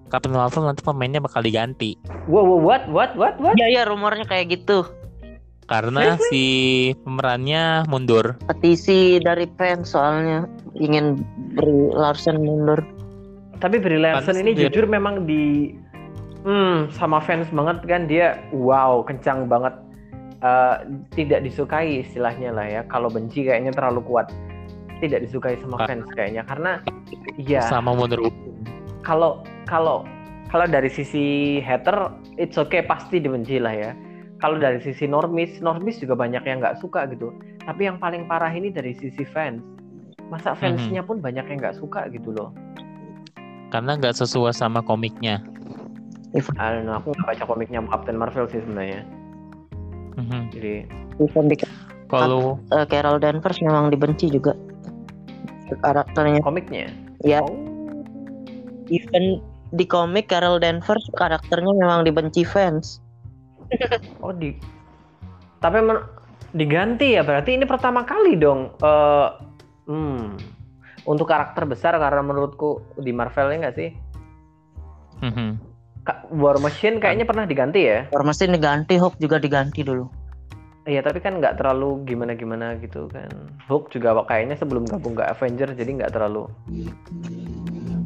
[0.07, 1.99] Captain Marvel nanti pemainnya bakal diganti
[2.31, 3.59] Wow, wow, what what what what?
[3.59, 4.87] Iya iya rumornya kayak gitu.
[5.67, 6.45] Karena si
[7.03, 8.39] pemerannya mundur.
[8.47, 10.47] Petisi dari fans soalnya.
[10.79, 11.19] Ingin
[11.53, 12.79] Brie Larson mundur.
[13.59, 15.75] Tapi Brie Larson Pantes ini dia- jujur memang di
[16.47, 18.07] hmm, sama fans banget kan.
[18.07, 19.75] Dia wow kencang banget.
[20.37, 20.75] Eh,
[21.17, 22.81] tidak disukai istilahnya lah ya.
[22.87, 24.31] Kalau benci kayaknya terlalu kuat.
[25.03, 26.47] Tidak disukai sama fans kayaknya.
[26.47, 26.79] Karena
[27.35, 28.31] ya sama Woman.
[29.03, 30.03] kalau kalau
[30.47, 33.91] kalau dari sisi hater it's okay pasti dibenci lah ya
[34.37, 37.33] kalau dari sisi normis normis juga banyak yang nggak suka gitu.
[37.65, 39.61] Tapi yang paling parah ini dari sisi fans.
[40.27, 42.51] Masa fansnya pun banyak yang nggak suka gitu loh.
[43.73, 45.41] Karena nggak sesuai sama komiknya.
[46.35, 49.01] I don't know, aku nggak baca komiknya Captain Marvel sih sebenarnya.
[50.17, 50.49] Mhm.
[50.49, 50.73] jadi
[51.21, 51.57] Even di
[52.07, 54.53] Kalau eh, Carol Danvers memang dibenci juga.
[55.83, 56.39] Karakternya.
[56.39, 56.87] komiknya?
[57.25, 57.51] Ya, oh.
[58.87, 59.43] Even
[59.75, 63.03] di komik Carol Danvers karakternya memang dibenci fans.
[64.23, 64.55] oh di
[65.57, 66.05] tapi men-
[66.51, 69.27] diganti ya berarti ini pertama kali dong eh
[69.87, 70.23] hmm
[71.03, 73.91] untuk karakter besar karena menurutku di Marvel ya nggak sih
[75.17, 75.57] Mhm.
[76.05, 80.05] Ka- War Machine kayaknya pernah diganti ya Or mesti diganti Hulk juga diganti dulu.
[80.85, 83.27] Iya tapi kan nggak terlalu gimana-gimana gitu kan.
[83.65, 86.45] Hulk juga kayaknya sebelum gabung ke Avenger jadi nggak terlalu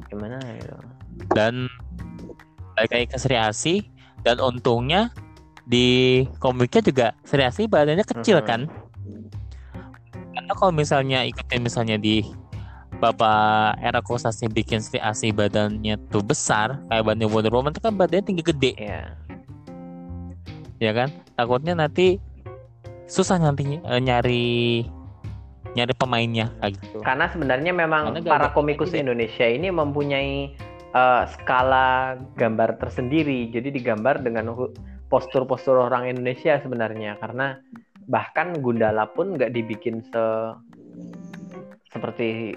[0.08, 0.76] gimana gitu.
[1.32, 1.68] dan
[2.76, 3.76] balik lagi ke Sri
[4.24, 5.12] dan untungnya
[5.66, 5.88] di
[6.38, 8.48] komiknya juga Sri Asih badannya kecil Mhm.
[8.48, 8.62] kan
[10.32, 12.24] karena kalau misalnya ikutin misalnya di
[12.98, 17.94] Bapak Era Kosasi bikin Sri Asih badannya tuh besar kayak badannya Wonder Woman itu kan
[17.94, 19.04] badannya tinggi gede Iya.
[20.82, 22.18] ya kan takutnya nanti
[23.06, 24.86] susah nanti eh, nyari
[25.72, 30.52] nyari pemainnya kayak gitu Karena sebenarnya memang Karena para komikus Indonesia ini mempunyai
[30.92, 33.48] eh, skala gambar tersendiri.
[33.48, 34.52] Jadi digambar dengan
[35.12, 37.20] postur-postur orang Indonesia sebenarnya.
[37.20, 37.60] Karena
[38.08, 40.24] bahkan Gundala pun nggak dibikin se
[41.92, 42.56] seperti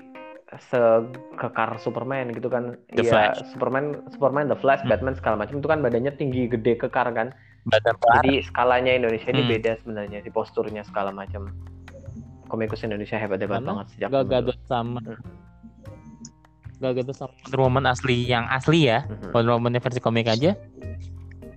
[0.54, 2.78] sekekar Superman gitu kan.
[2.94, 3.38] The Iya, Flash.
[3.50, 4.90] Superman, Superman, The Flash, Hmm.
[4.94, 7.34] Batman segala macam itu kan badannya tinggi, gede, kekar kan.
[7.66, 7.96] Badan.
[8.22, 9.50] Jadi skalanya Indonesia ini Hmm.
[9.50, 11.50] beda sebenarnya di posturnya segala macam.
[12.46, 14.30] Komikus Indonesia hebat-hebat banget sejak dulu.
[14.30, 15.18] Gadot sama Hmm.
[16.76, 19.32] Gal Gadot sama Wonder Woman asli yang asli ya Mhm.
[19.32, 20.52] Wonder Woman versi komik aja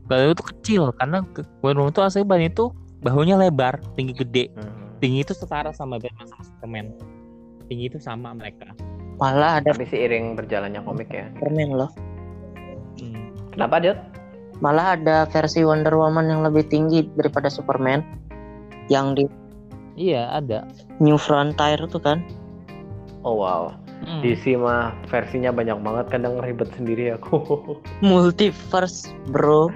[0.07, 1.23] Gadot tuh kecil karena
[1.63, 2.71] Woman tuh asli badan itu
[3.03, 5.03] bahunya lebar tinggi gede Mhm.
[5.03, 6.85] tinggi itu setara sama Batman sama Superman
[7.69, 8.73] tinggi itu sama mereka
[9.17, 11.25] Malah ada Tapi seiring berjalannya komik ya.
[11.41, 11.89] Superman loh.
[13.01, 13.33] Hmm.
[13.49, 13.97] Kenapa, Jod?
[14.61, 18.05] Malah ada versi Wonder Woman yang lebih tinggi daripada Superman.
[18.93, 19.25] Yang di
[19.97, 20.69] iya ada
[21.01, 22.21] New Frontier tuh kan.
[23.25, 23.73] Oh wow.
[24.07, 24.23] Hmm.
[24.23, 27.43] DC mah versinya banyak banget kadang ribet sendiri aku.
[28.07, 29.67] Multiverse, bro.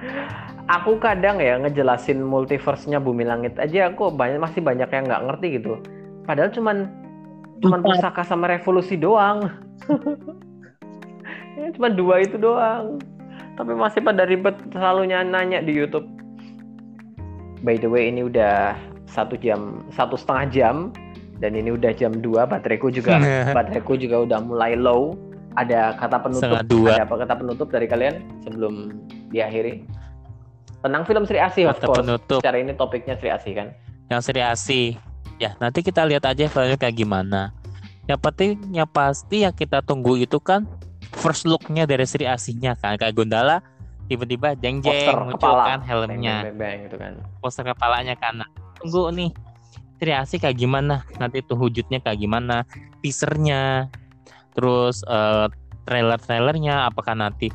[0.72, 5.46] aku kadang ya ngejelasin multiverse-nya Bumi Langit aja aku banyak masih banyak yang nggak ngerti
[5.60, 5.76] gitu.
[6.24, 6.88] Padahal cuman
[7.60, 8.00] cuman Empat.
[8.00, 9.52] pusaka sama revolusi doang.
[11.52, 12.96] Ya, cuma dua itu doang.
[13.60, 16.08] Tapi masih pada ribet selalu nanya di YouTube.
[17.60, 20.76] By the way ini udah satu jam satu setengah jam
[21.42, 23.18] dan ini udah jam 2 bateraiku juga
[23.56, 25.18] bateraiku juga udah mulai low.
[25.52, 29.84] Ada kata penutup ada apa kata penutup dari kalian sebelum diakhiri?
[30.80, 32.00] Tentang film Sri Asih of kata course.
[32.00, 33.68] penutup Secara ini topiknya Sri Asih kan.
[34.08, 34.96] yang Sri Asih
[35.36, 37.50] ya nanti kita lihat aja filmnya kayak gimana
[38.06, 40.64] yang penting yang pasti yang kita tunggu itu kan
[41.18, 43.58] first looknya dari Sri Asihnya kan kayak Gundala
[44.06, 45.64] tiba-tiba jeng jeng muncul kepala.
[45.74, 47.12] kan helmnya Bang, bang, bang, gitu kan.
[47.40, 48.42] poster kepalanya kan
[48.78, 49.30] tunggu nih
[50.02, 51.06] Sri Asih kayak gimana?
[51.22, 52.66] Nanti tuh wujudnya kayak gimana?
[53.06, 53.86] Teasernya
[54.50, 55.46] terus eh,
[55.86, 57.54] trailer-trailernya apakah nanti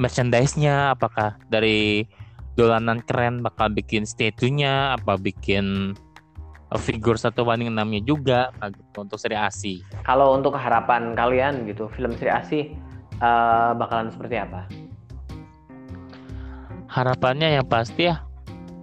[0.00, 2.08] merchandise-nya apakah dari
[2.56, 5.92] dolanan keren bakal bikin statue-nya apa bikin
[6.80, 9.84] figur satu banding enamnya juga kayak gitu, untuk Sri Asih.
[10.08, 12.72] Kalau untuk harapan kalian gitu, film Sri Asih
[13.20, 14.64] eh, bakalan seperti apa?
[16.92, 18.20] harapannya yang pasti ya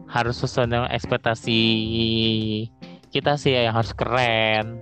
[0.09, 1.61] harus sesuai dengan ekspektasi
[3.09, 4.79] kita sih ya, yang harus keren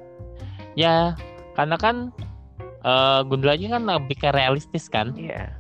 [0.76, 1.16] ya
[1.56, 2.12] karena kan
[2.84, 5.52] eh Gundala kan lebih ke realistis kan Iya.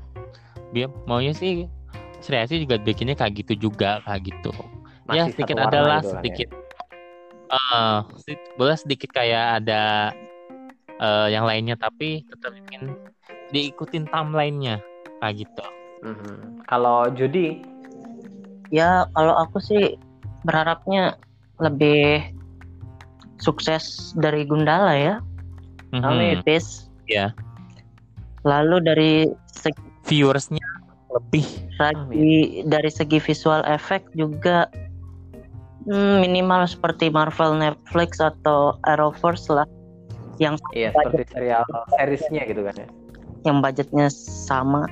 [0.72, 1.66] dia maunya sih
[2.20, 4.52] Sri Asih juga bikinnya kayak gitu juga kayak gitu
[5.08, 6.10] ya Masih sedikit adalah ya.
[6.20, 6.50] sedikit
[7.48, 10.12] eh sedikit- boleh sedikit kayak ada
[10.98, 12.94] eh yang lainnya tapi tetap ingin
[13.50, 14.84] diikutin timelinenya
[15.20, 15.66] kayak gitu
[15.98, 16.62] Mhm.
[16.70, 17.58] Kalau Jody,
[18.70, 19.96] Ya kalau aku sih
[20.44, 21.16] berharapnya
[21.58, 22.30] lebih
[23.38, 25.16] sukses dari Gundala ya.
[25.94, 26.04] Mhm.
[26.04, 26.38] Amin.
[26.44, 26.90] Peace.
[27.08, 27.32] Iya.
[28.44, 29.14] Lalu dari
[29.50, 30.64] segi, viewersnya
[31.12, 31.46] lebih
[31.80, 34.68] segi- dari segi visual efek juga
[35.88, 39.68] hmm, minimal seperti Marvel Netflix atau Arrowverse lah
[40.38, 41.66] yang iya seperti serial
[41.98, 42.88] seriesnya gitu kan ya.
[43.48, 44.86] yang budgetnya sama.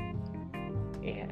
[1.03, 1.27] Iya.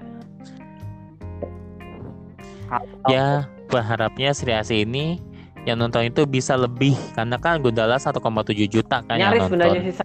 [3.09, 3.27] ya
[3.71, 5.17] berharapnya Sri Asih ini
[5.63, 8.19] yang nonton itu bisa lebih karena kan Gundala 1,7
[8.67, 9.95] juta kan yang Nyaris sebenarnya nonton sih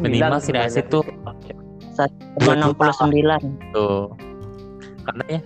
[0.00, 1.04] Minimal sebenarnya Asih tuh
[2.40, 3.76] Cuma 69.
[3.76, 4.16] tuh
[5.04, 5.40] karena ya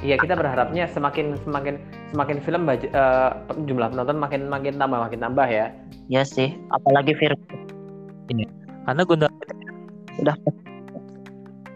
[0.00, 1.76] Iya kita berharapnya semakin semakin
[2.08, 3.30] semakin film budget, eh,
[3.68, 5.68] jumlah penonton makin makin tambah makin tambah ya.
[6.08, 7.44] Ya sih, apalagi Virgo.
[8.88, 9.32] karena Gundala
[10.16, 10.36] Udah.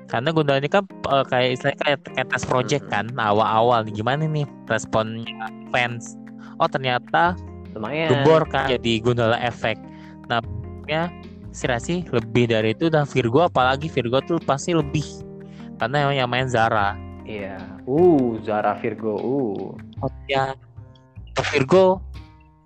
[0.08, 2.92] karena Gundala ini kan eh, kayak istilahnya kayak, kayak tes project Mhm.
[2.96, 5.28] kan awal-awal nih gimana nih responnya
[5.68, 6.16] fans
[6.62, 7.34] oh ternyata
[7.74, 8.08] Lumayan.
[8.22, 9.74] gebor kan jadi Gundala efek
[10.30, 10.38] nah
[10.86, 11.10] ya
[11.52, 15.04] Asih lebih dari itu dan Virgo apalagi Virgo tuh pasti lebih
[15.76, 17.54] karena yang, yang main Zara Iya.
[17.86, 19.14] Uh, Zara Virgo.
[19.14, 19.70] Uh.
[20.26, 20.58] ya
[21.32, 21.84] untuk Virgo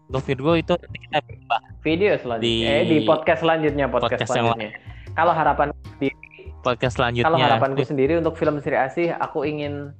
[0.08, 2.46] untuk Virgo itu nanti kita bahas Video selanjutnya.
[2.46, 4.70] Di- Eh di podcast selanjutnya podcast, podcast selanjutnya.
[5.12, 5.68] Kalau harapan
[6.66, 9.94] podcast selanjutnya kalau harapanku sendiri untuk film Sri Asih aku ingin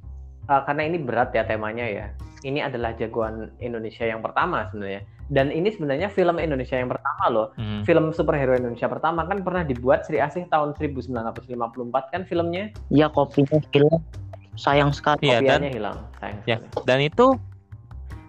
[0.47, 2.07] eh, karena ini berat ya temanya ya.
[2.41, 5.03] Ini adalah jagoan Indonesia yang pertama sebenarnya.
[5.27, 7.51] Dan ini sebenarnya film Indonesia yang pertama loh.
[7.55, 7.83] Hmm.
[7.83, 11.43] Film superhero Indonesia pertama kan pernah dibuat Sri Asih tahun 1954
[12.09, 12.71] kan filmnya.
[12.89, 13.99] Ya kopinya hilang.
[14.55, 15.27] Sayang sekali.
[15.27, 15.99] Iya, dan- hilang.
[16.17, 16.87] Sayang Ya, sekali.
[16.87, 17.27] dan itu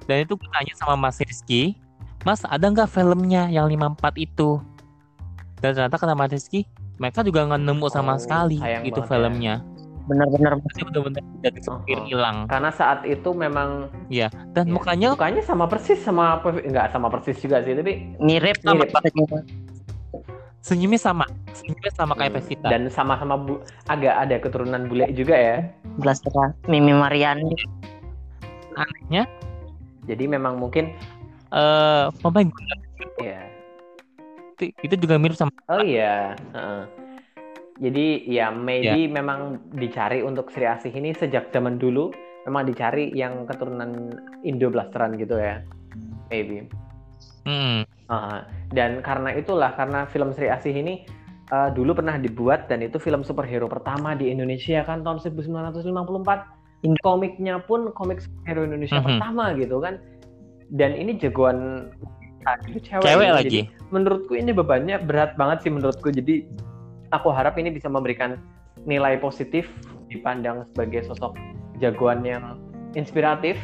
[0.03, 1.77] dan itu tanya sama Mas Rizky,
[2.23, 4.57] Mas ada nggak filmnya yang 54 itu?
[5.59, 6.65] Dan ternyata kata Mas Rizky,
[6.97, 9.55] mereka juga nggak nemu sama Oh, sekali itu banget ya.
[10.07, 12.07] Benar-benar Jadi benar-benar dari supir Oh.
[12.07, 12.47] hilang.
[12.47, 13.91] Karena saat itu memang
[14.55, 18.55] Dan ya, mukanya mukanya sama persis sama Pevi- nggak sama persis juga sih tapi mirip
[18.63, 18.95] Sama, mirip
[20.63, 21.23] senyumnya sama,
[21.53, 22.67] senyumnya sama kayak Hmm, Pevita.
[22.67, 25.55] dan sama-sama bu- agak ada keturunan bule juga ya.
[25.99, 26.31] Blaster
[26.67, 27.55] Mimi Mariani.
[28.75, 29.23] Anehnya,
[30.07, 30.91] Jadi memang mungkin
[31.49, 32.47] eh pemain
[33.19, 33.43] ya
[34.57, 36.35] itu juga mirip sama Oh iya.
[36.53, 37.06] heeh.
[37.77, 42.09] Jadi ya maybe memang dicari untuk Sri Asih ini sejak zaman dulu
[42.49, 45.61] memang dicari yang keturunan Indo blasteran gitu ya.
[46.33, 46.65] Maybe.
[47.45, 51.03] Hmm, Ah, dan karena itulah karena film Sri Asih ini
[51.47, 56.43] eh, dulu pernah dibuat dan itu film superhero pertama di Indonesia kan tahun 1954.
[57.03, 59.05] Komiknya pun komik superhero Indonesia Mhm.
[59.05, 59.99] pertama gitu kan.
[60.71, 61.91] Dan ini jagoan
[62.83, 63.37] cewek, cewek gitu.
[63.39, 63.47] lagi.
[63.47, 66.11] Jadi, menurutku ini bebannya berat banget sih menurutku.
[66.11, 66.47] Jadi
[67.11, 68.39] aku harap ini bisa memberikan
[68.85, 69.67] nilai positif
[70.07, 71.35] dipandang sebagai sosok
[71.79, 72.57] jagoan yang
[72.95, 73.59] inspiratif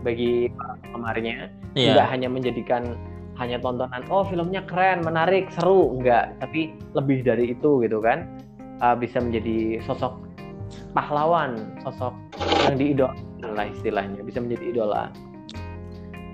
[0.00, 0.48] bagi
[0.90, 1.48] penggemarnya
[1.78, 1.94] Iya.
[1.94, 2.82] nggak hanya menjadikan
[3.38, 8.26] hanya tontonan oh filmnya keren menarik seru enggak tapi lebih dari itu gitu kan
[8.80, 10.24] Uh, bisa menjadi sosok
[10.96, 12.16] pahlawan sosok
[12.64, 15.12] yang diidolakan lah istilahnya bisa menjadi idola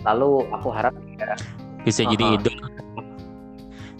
[0.06, 1.34] lalu aku harap ya,
[1.82, 2.34] Bisa jadi Aha.
[2.38, 2.54] idol.
[2.54, 2.85] Ini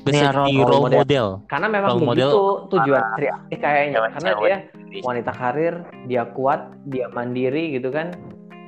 [0.07, 1.01] Bisa role jadi role model.
[1.03, 1.27] model.
[1.51, 4.57] karena memang Role model begitu tujuan Sri Asih kayaknya karena dia
[5.03, 5.75] wanita karir
[6.07, 8.15] dia kuat dia mandiri gitu kan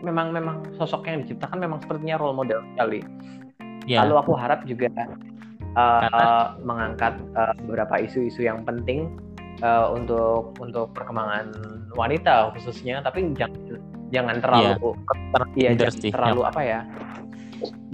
[0.02, 3.02] memang memang sosok yang diciptakan memang sepertinya role model sekali
[3.88, 4.04] Ya.
[4.04, 5.08] Lalu aku harap juga uh,
[5.72, 9.16] Karena- uh, mengangkat uh, beberapa isu-isu yang penting
[9.64, 11.56] uh, untuk untuk perkembangan
[11.96, 13.80] wanita khususnya, tapi jangan
[14.12, 14.92] jangan terlalu
[15.56, 16.80] iya Gender jangan sih, terlalu apa ya?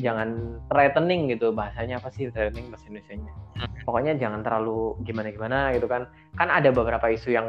[0.00, 3.32] Jangan threatening gitu bahasanya apa sih threatening bahasa Indonesia-nya?
[3.58, 3.70] Hmm.
[3.84, 6.08] Pokoknya jangan terlalu gimana-gimana gitu kan.
[6.36, 7.48] Kan ada beberapa isu yang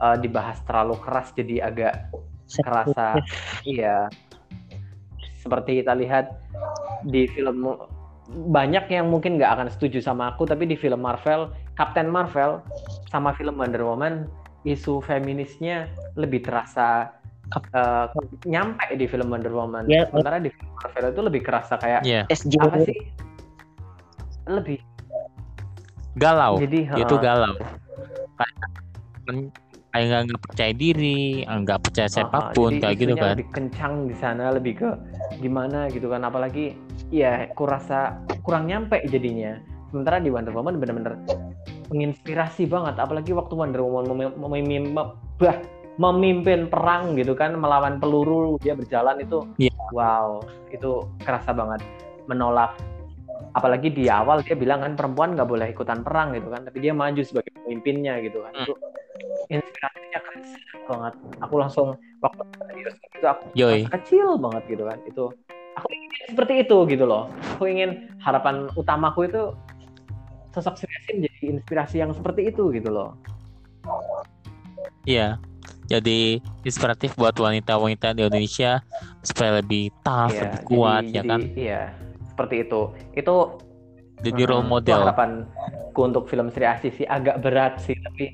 [0.00, 1.94] uh, dibahas terlalu keras jadi agak
[2.62, 3.18] kerasa
[3.66, 4.06] iya
[5.42, 6.30] seperti kita lihat
[7.06, 7.74] di film
[8.50, 12.58] banyak yang mungkin nggak akan setuju sama aku tapi di film Marvel Captain Marvel
[13.10, 14.26] sama film Wonder Woman
[14.66, 15.86] isu feminisnya
[16.18, 17.14] lebih terasa
[17.54, 18.04] eh,
[18.46, 20.06] nyampe di film Wonder Woman Ya.
[20.10, 22.02] sementara di film Marvel itu lebih kerasa kayak.
[22.26, 22.98] SJ apa sih
[24.46, 24.78] lebih
[26.16, 26.56] Galau.
[26.56, 27.54] jadi Dia tuh eh, galau.
[29.96, 33.32] Kayak nggak nggak percaya diri, nggak percaya siapa pun jadi kayak gitu kan.
[33.32, 34.88] lebih kencang di sana lebih ke
[35.40, 36.76] gimana gitu kan apalagi
[37.08, 39.56] ya kurasa kurang nyampe jadinya
[39.88, 41.16] sementara di Wonder Woman bener-bener
[41.88, 44.36] menginspirasi banget apalagi waktu Wonder Woman
[44.92, 45.16] bah,
[45.96, 49.72] memimpin perang gitu kan melawan peluru dia berjalan itu Iya.
[49.90, 51.80] wow itu kerasa banget
[52.28, 52.76] menolak
[53.52, 56.92] apalagi di awal dia bilang kan perempuan nggak boleh ikutan perang gitu kan tapi dia
[56.92, 58.64] maju sebagai pemimpinnya gitu kan Hmm.
[58.64, 58.72] itu
[59.48, 60.40] inspirasinya keren
[60.86, 61.86] banget aku langsung
[62.20, 62.42] waktu
[63.14, 63.80] itu aku Yoi.
[63.88, 65.24] kecil banget gitu kan itu
[65.74, 67.90] aku ingin seperti itu gitu loh aku ingin
[68.20, 69.42] harapan utamaku itu
[70.52, 73.16] sosok Sri menjadi inspirasi yang seperti itu gitu loh
[75.06, 75.38] Iya.
[75.86, 78.82] Jadi inspiratif buat wanita-wanita di Indonesia
[79.20, 81.40] supaya lebih tough, Iya, lebih kuat jadi- ya jadi, kan.
[81.54, 81.82] iya
[82.26, 82.80] seperti itu
[83.14, 83.34] itu
[84.18, 85.00] Jadi mm, role itu model.
[85.02, 88.32] harapanku untuk film Sri Asih sih agak berat sih tapi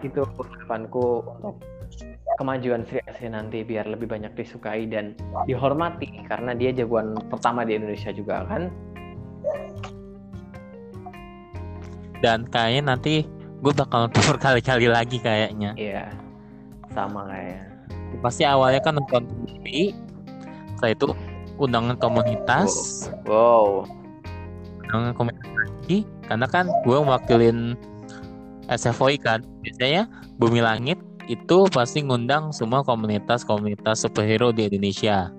[0.00, 1.04] itu harapanku
[1.38, 1.56] untuk
[2.36, 5.14] kemajuan Sri Asih nanti biar lebih banyak disukai dan
[5.44, 8.68] dihormati karena dia jagoan pertama di Indonesia juga kan
[12.18, 13.26] Dan kayaknya nanti
[13.58, 15.74] gue bakal nonton berkali-kali lagi kayaknya.
[15.74, 16.06] iya
[16.92, 17.68] sama kayak
[18.20, 19.96] Pasti awalnya kan nonton TV,
[20.76, 21.08] setelah itu
[21.56, 22.70] undangan komunitas,
[23.24, 23.88] wow
[24.84, 25.98] undangan komunitas lagi,
[26.28, 27.72] karena kan gue mewakilin
[28.68, 29.40] SFOI kan.
[29.64, 30.06] Biasanya
[30.36, 31.00] Bumi Langit
[31.30, 35.32] itu pasti ngundang semua komunitas-komunitas superhero di Indonesia.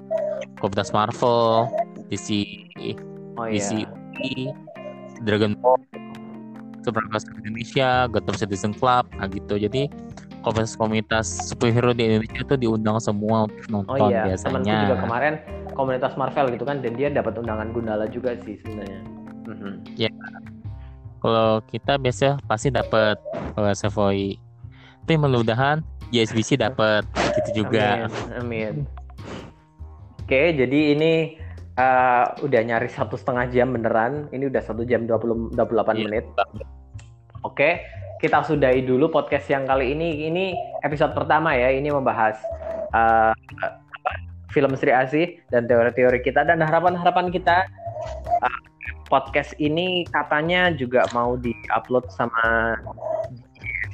[0.58, 1.70] Komunitas Marvel,
[2.10, 2.30] DC,
[3.38, 4.50] oh iya DC,
[5.28, 5.78] Dragon Ball,
[6.82, 9.60] Supercross Indonesia, Gotham Citizen Club, nah gitu.
[9.60, 9.92] Jadi
[10.44, 14.78] komunitas-komunitas superhero di Indonesia itu diundang semua untuk Oh nonton iya, temanku biasanya.
[14.86, 15.34] juga kemarin
[15.74, 19.02] komunitas Marvel gitu kan, dan dia dapat undangan Gundala juga sih sebenarnya.
[19.48, 19.74] Mhm.
[21.24, 23.15] Kalau kita biasa pasti dapat
[23.56, 24.36] kalau Savoy.
[25.03, 25.80] Tapi mudah-mudahan
[26.11, 27.07] JSBC dapat
[27.40, 28.07] gitu juga.
[28.11, 28.36] Amin.
[28.36, 28.74] amin.
[30.24, 31.40] Oke, jadi ini
[31.74, 34.28] eh, udah nyari satu setengah jam beneran.
[34.36, 36.03] Ini udah satu jam 20 28 Iya.
[36.07, 36.26] menit.
[37.44, 37.84] Oke,
[38.22, 40.30] kita sudahi dulu podcast yang kali ini.
[40.30, 40.45] Ini
[40.85, 41.72] episode pertama ya.
[41.73, 42.38] Ini membahas
[42.94, 44.11] apa,
[44.53, 47.65] film Sri Asih dan teori-teori kita dan harapan-harapan kita.
[48.44, 48.60] Eh,
[49.10, 52.77] podcast ini katanya juga mau diupload sama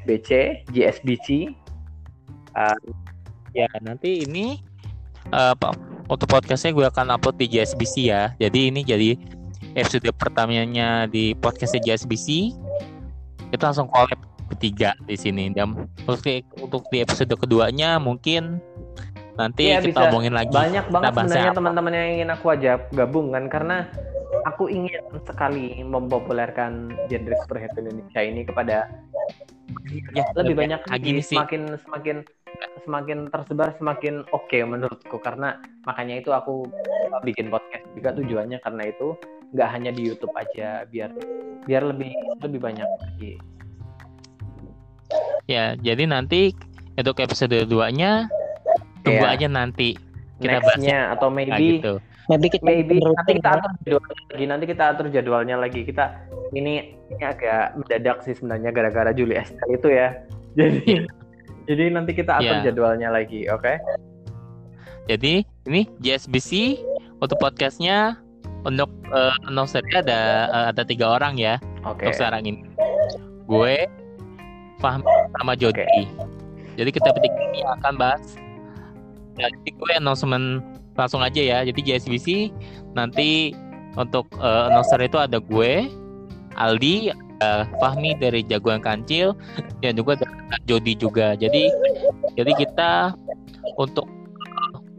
[0.04, 1.28] GSBC, GSBC.
[2.58, 2.80] Eh,
[3.58, 4.62] Ya nanti ini
[5.34, 5.74] Pak
[6.06, 8.30] untuk podcastnya gue akan upload di JSBC ya.
[8.38, 9.18] Jadi ini jadi
[9.74, 12.54] episode pertamanya di podcastnya JSBC.
[13.50, 14.20] Kita langsung collab
[14.50, 15.50] ketiga di sini.
[15.50, 18.58] Dan untuk di, untuk di episode keduanya mungkin
[19.36, 20.10] nanti Iya, kita bisa.
[20.10, 20.52] omongin lagi.
[20.52, 23.88] banyak banget sebenarnya teman-teman yang ingin aku ajak gabung kan karena
[24.44, 28.92] aku ingin sekali mempopulerkan genre superhero Indonesia ini kepada
[30.12, 31.38] Ya, lebih banyak kayak gini lagi, sih.
[31.38, 32.18] semakin semakin
[32.84, 35.56] semakin tersebar semakin oke menurutku karena
[35.86, 36.66] makanya itu aku
[37.24, 39.14] bikin podcast juga tujuannya karena itu
[39.50, 41.10] nggak hanya di YouTube aja biar
[41.66, 42.12] biar lebih
[42.42, 43.34] lebih banyak lagi.
[45.50, 46.54] Ya, jadi nanti
[46.94, 48.30] untuk episode 2-nya
[49.02, 49.34] tunggu Iya.
[49.34, 49.98] aja nanti
[50.38, 51.94] kita bahas nextnya atau Nah, maybe gitu.
[52.30, 55.82] maybe kita maybe nanti kita atur jadwalnya lagi nanti kita atur jadwalnya lagi.
[55.82, 56.06] Kita
[56.54, 56.74] ini
[57.10, 60.08] ini agak mendadak sih sebenarnya gara-gara Juli Estelle itu ya.
[60.60, 61.06] Jadi
[61.66, 62.70] jadi nanti kita atur Iya.
[62.70, 63.74] jadwalnya lagi oke?
[65.10, 66.78] Jadi ini JSBC
[67.18, 68.22] untuk podcastnya
[68.68, 70.22] untuk uh, announcernya ada
[70.52, 71.58] eh, ada tiga orang ya
[71.88, 72.64] oke untuk sekarang ini.
[73.50, 73.88] Gue,
[74.84, 75.06] Fahmi
[75.40, 76.06] sama Jody.
[76.80, 78.38] Jadi kita bertiga ini akan bahas.
[79.40, 80.64] Jadi gue announcement
[80.96, 81.60] langsung aja ya.
[81.64, 82.52] Jadi JSBC
[82.94, 83.56] nanti
[83.96, 85.88] untuk eh, announcer itu ada gue,
[86.60, 89.34] Aldi, ada Fahmi dari Jagoan Kancil,
[89.80, 90.28] dan juga ada
[90.68, 91.34] Jody juga.
[91.40, 91.72] Jadi
[92.36, 93.16] jadi kita
[93.80, 94.19] untuk eh,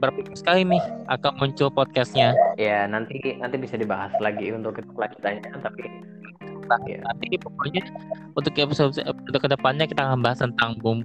[0.00, 2.32] berapa sekali nih akan muncul podcastnya.
[2.56, 5.84] ya nanti nanti bisa dibahas lagi untuk kelanjutannya tapi
[6.86, 7.02] ya.
[7.02, 7.82] Nanti pokoknya
[8.32, 11.02] untuk episode episode ke depannya kita akan bahas tentang bum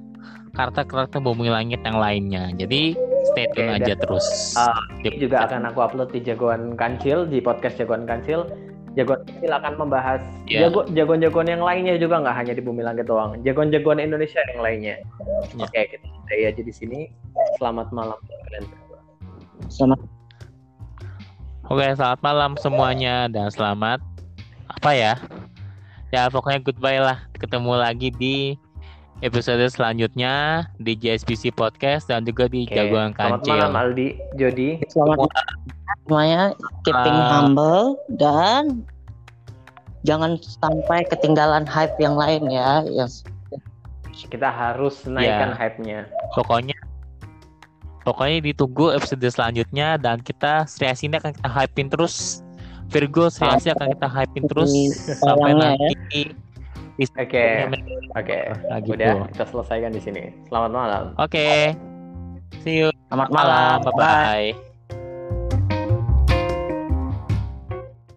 [0.54, 2.54] karakter-karakter bumi langit yang lainnya.
[2.56, 2.94] Jadi
[3.34, 4.26] stay tune Oke, aja terus.
[4.56, 8.46] Ah, Di ini juga akan aku upload di Jagoan Kancil di podcast Jagoan Kancil
[8.96, 10.70] Jagoan Kancil akan membahas Iya.
[10.70, 14.96] jago jagoan-jagoan yang lainnya juga nggak hanya di Bumi Langit doang jagoan-jagoan Indonesia yang lainnya
[15.58, 15.66] Ya.
[15.68, 17.00] oke kita stay aja di sini
[17.60, 18.16] selamat malam
[18.48, 18.64] kalian
[19.68, 19.96] sama
[21.66, 23.98] Oke, selamat malam semuanya dan selamat
[24.70, 25.14] apa ya?
[26.14, 27.26] Ya pokoknya goodbye lah.
[27.34, 28.54] Ketemu lagi di
[29.20, 33.50] episode selanjutnya di JSBC Podcast dan juga di Jagoan selamat Kancil.
[33.50, 35.26] malam Aldi Jody selamat
[36.06, 36.42] semuanya
[36.86, 37.30] keeping Ah.
[37.42, 38.86] humble dan
[40.06, 43.10] jangan sampai ketinggalan hype yang lain ya yang
[44.30, 45.58] kita harus naikkan Ya.
[45.58, 46.00] hype-nya
[46.38, 46.78] Pokoknya
[48.06, 52.46] pokoknya ditunggu episode selanjutnya dan kita Sri ini akan kita hypein terus.
[52.86, 54.70] Virgo Sri Asi akan kita hypein terus
[55.18, 55.74] sampai ya.
[55.74, 56.22] nanti di
[57.18, 57.46] oke
[58.16, 58.94] oke Nah, gitu.
[58.96, 61.74] udah kita selesaikan di sini selamat malam Oke.
[62.62, 62.94] See you.
[63.10, 63.82] selamat Malam.
[63.82, 63.94] malam Bye
[64.54, 64.65] bye.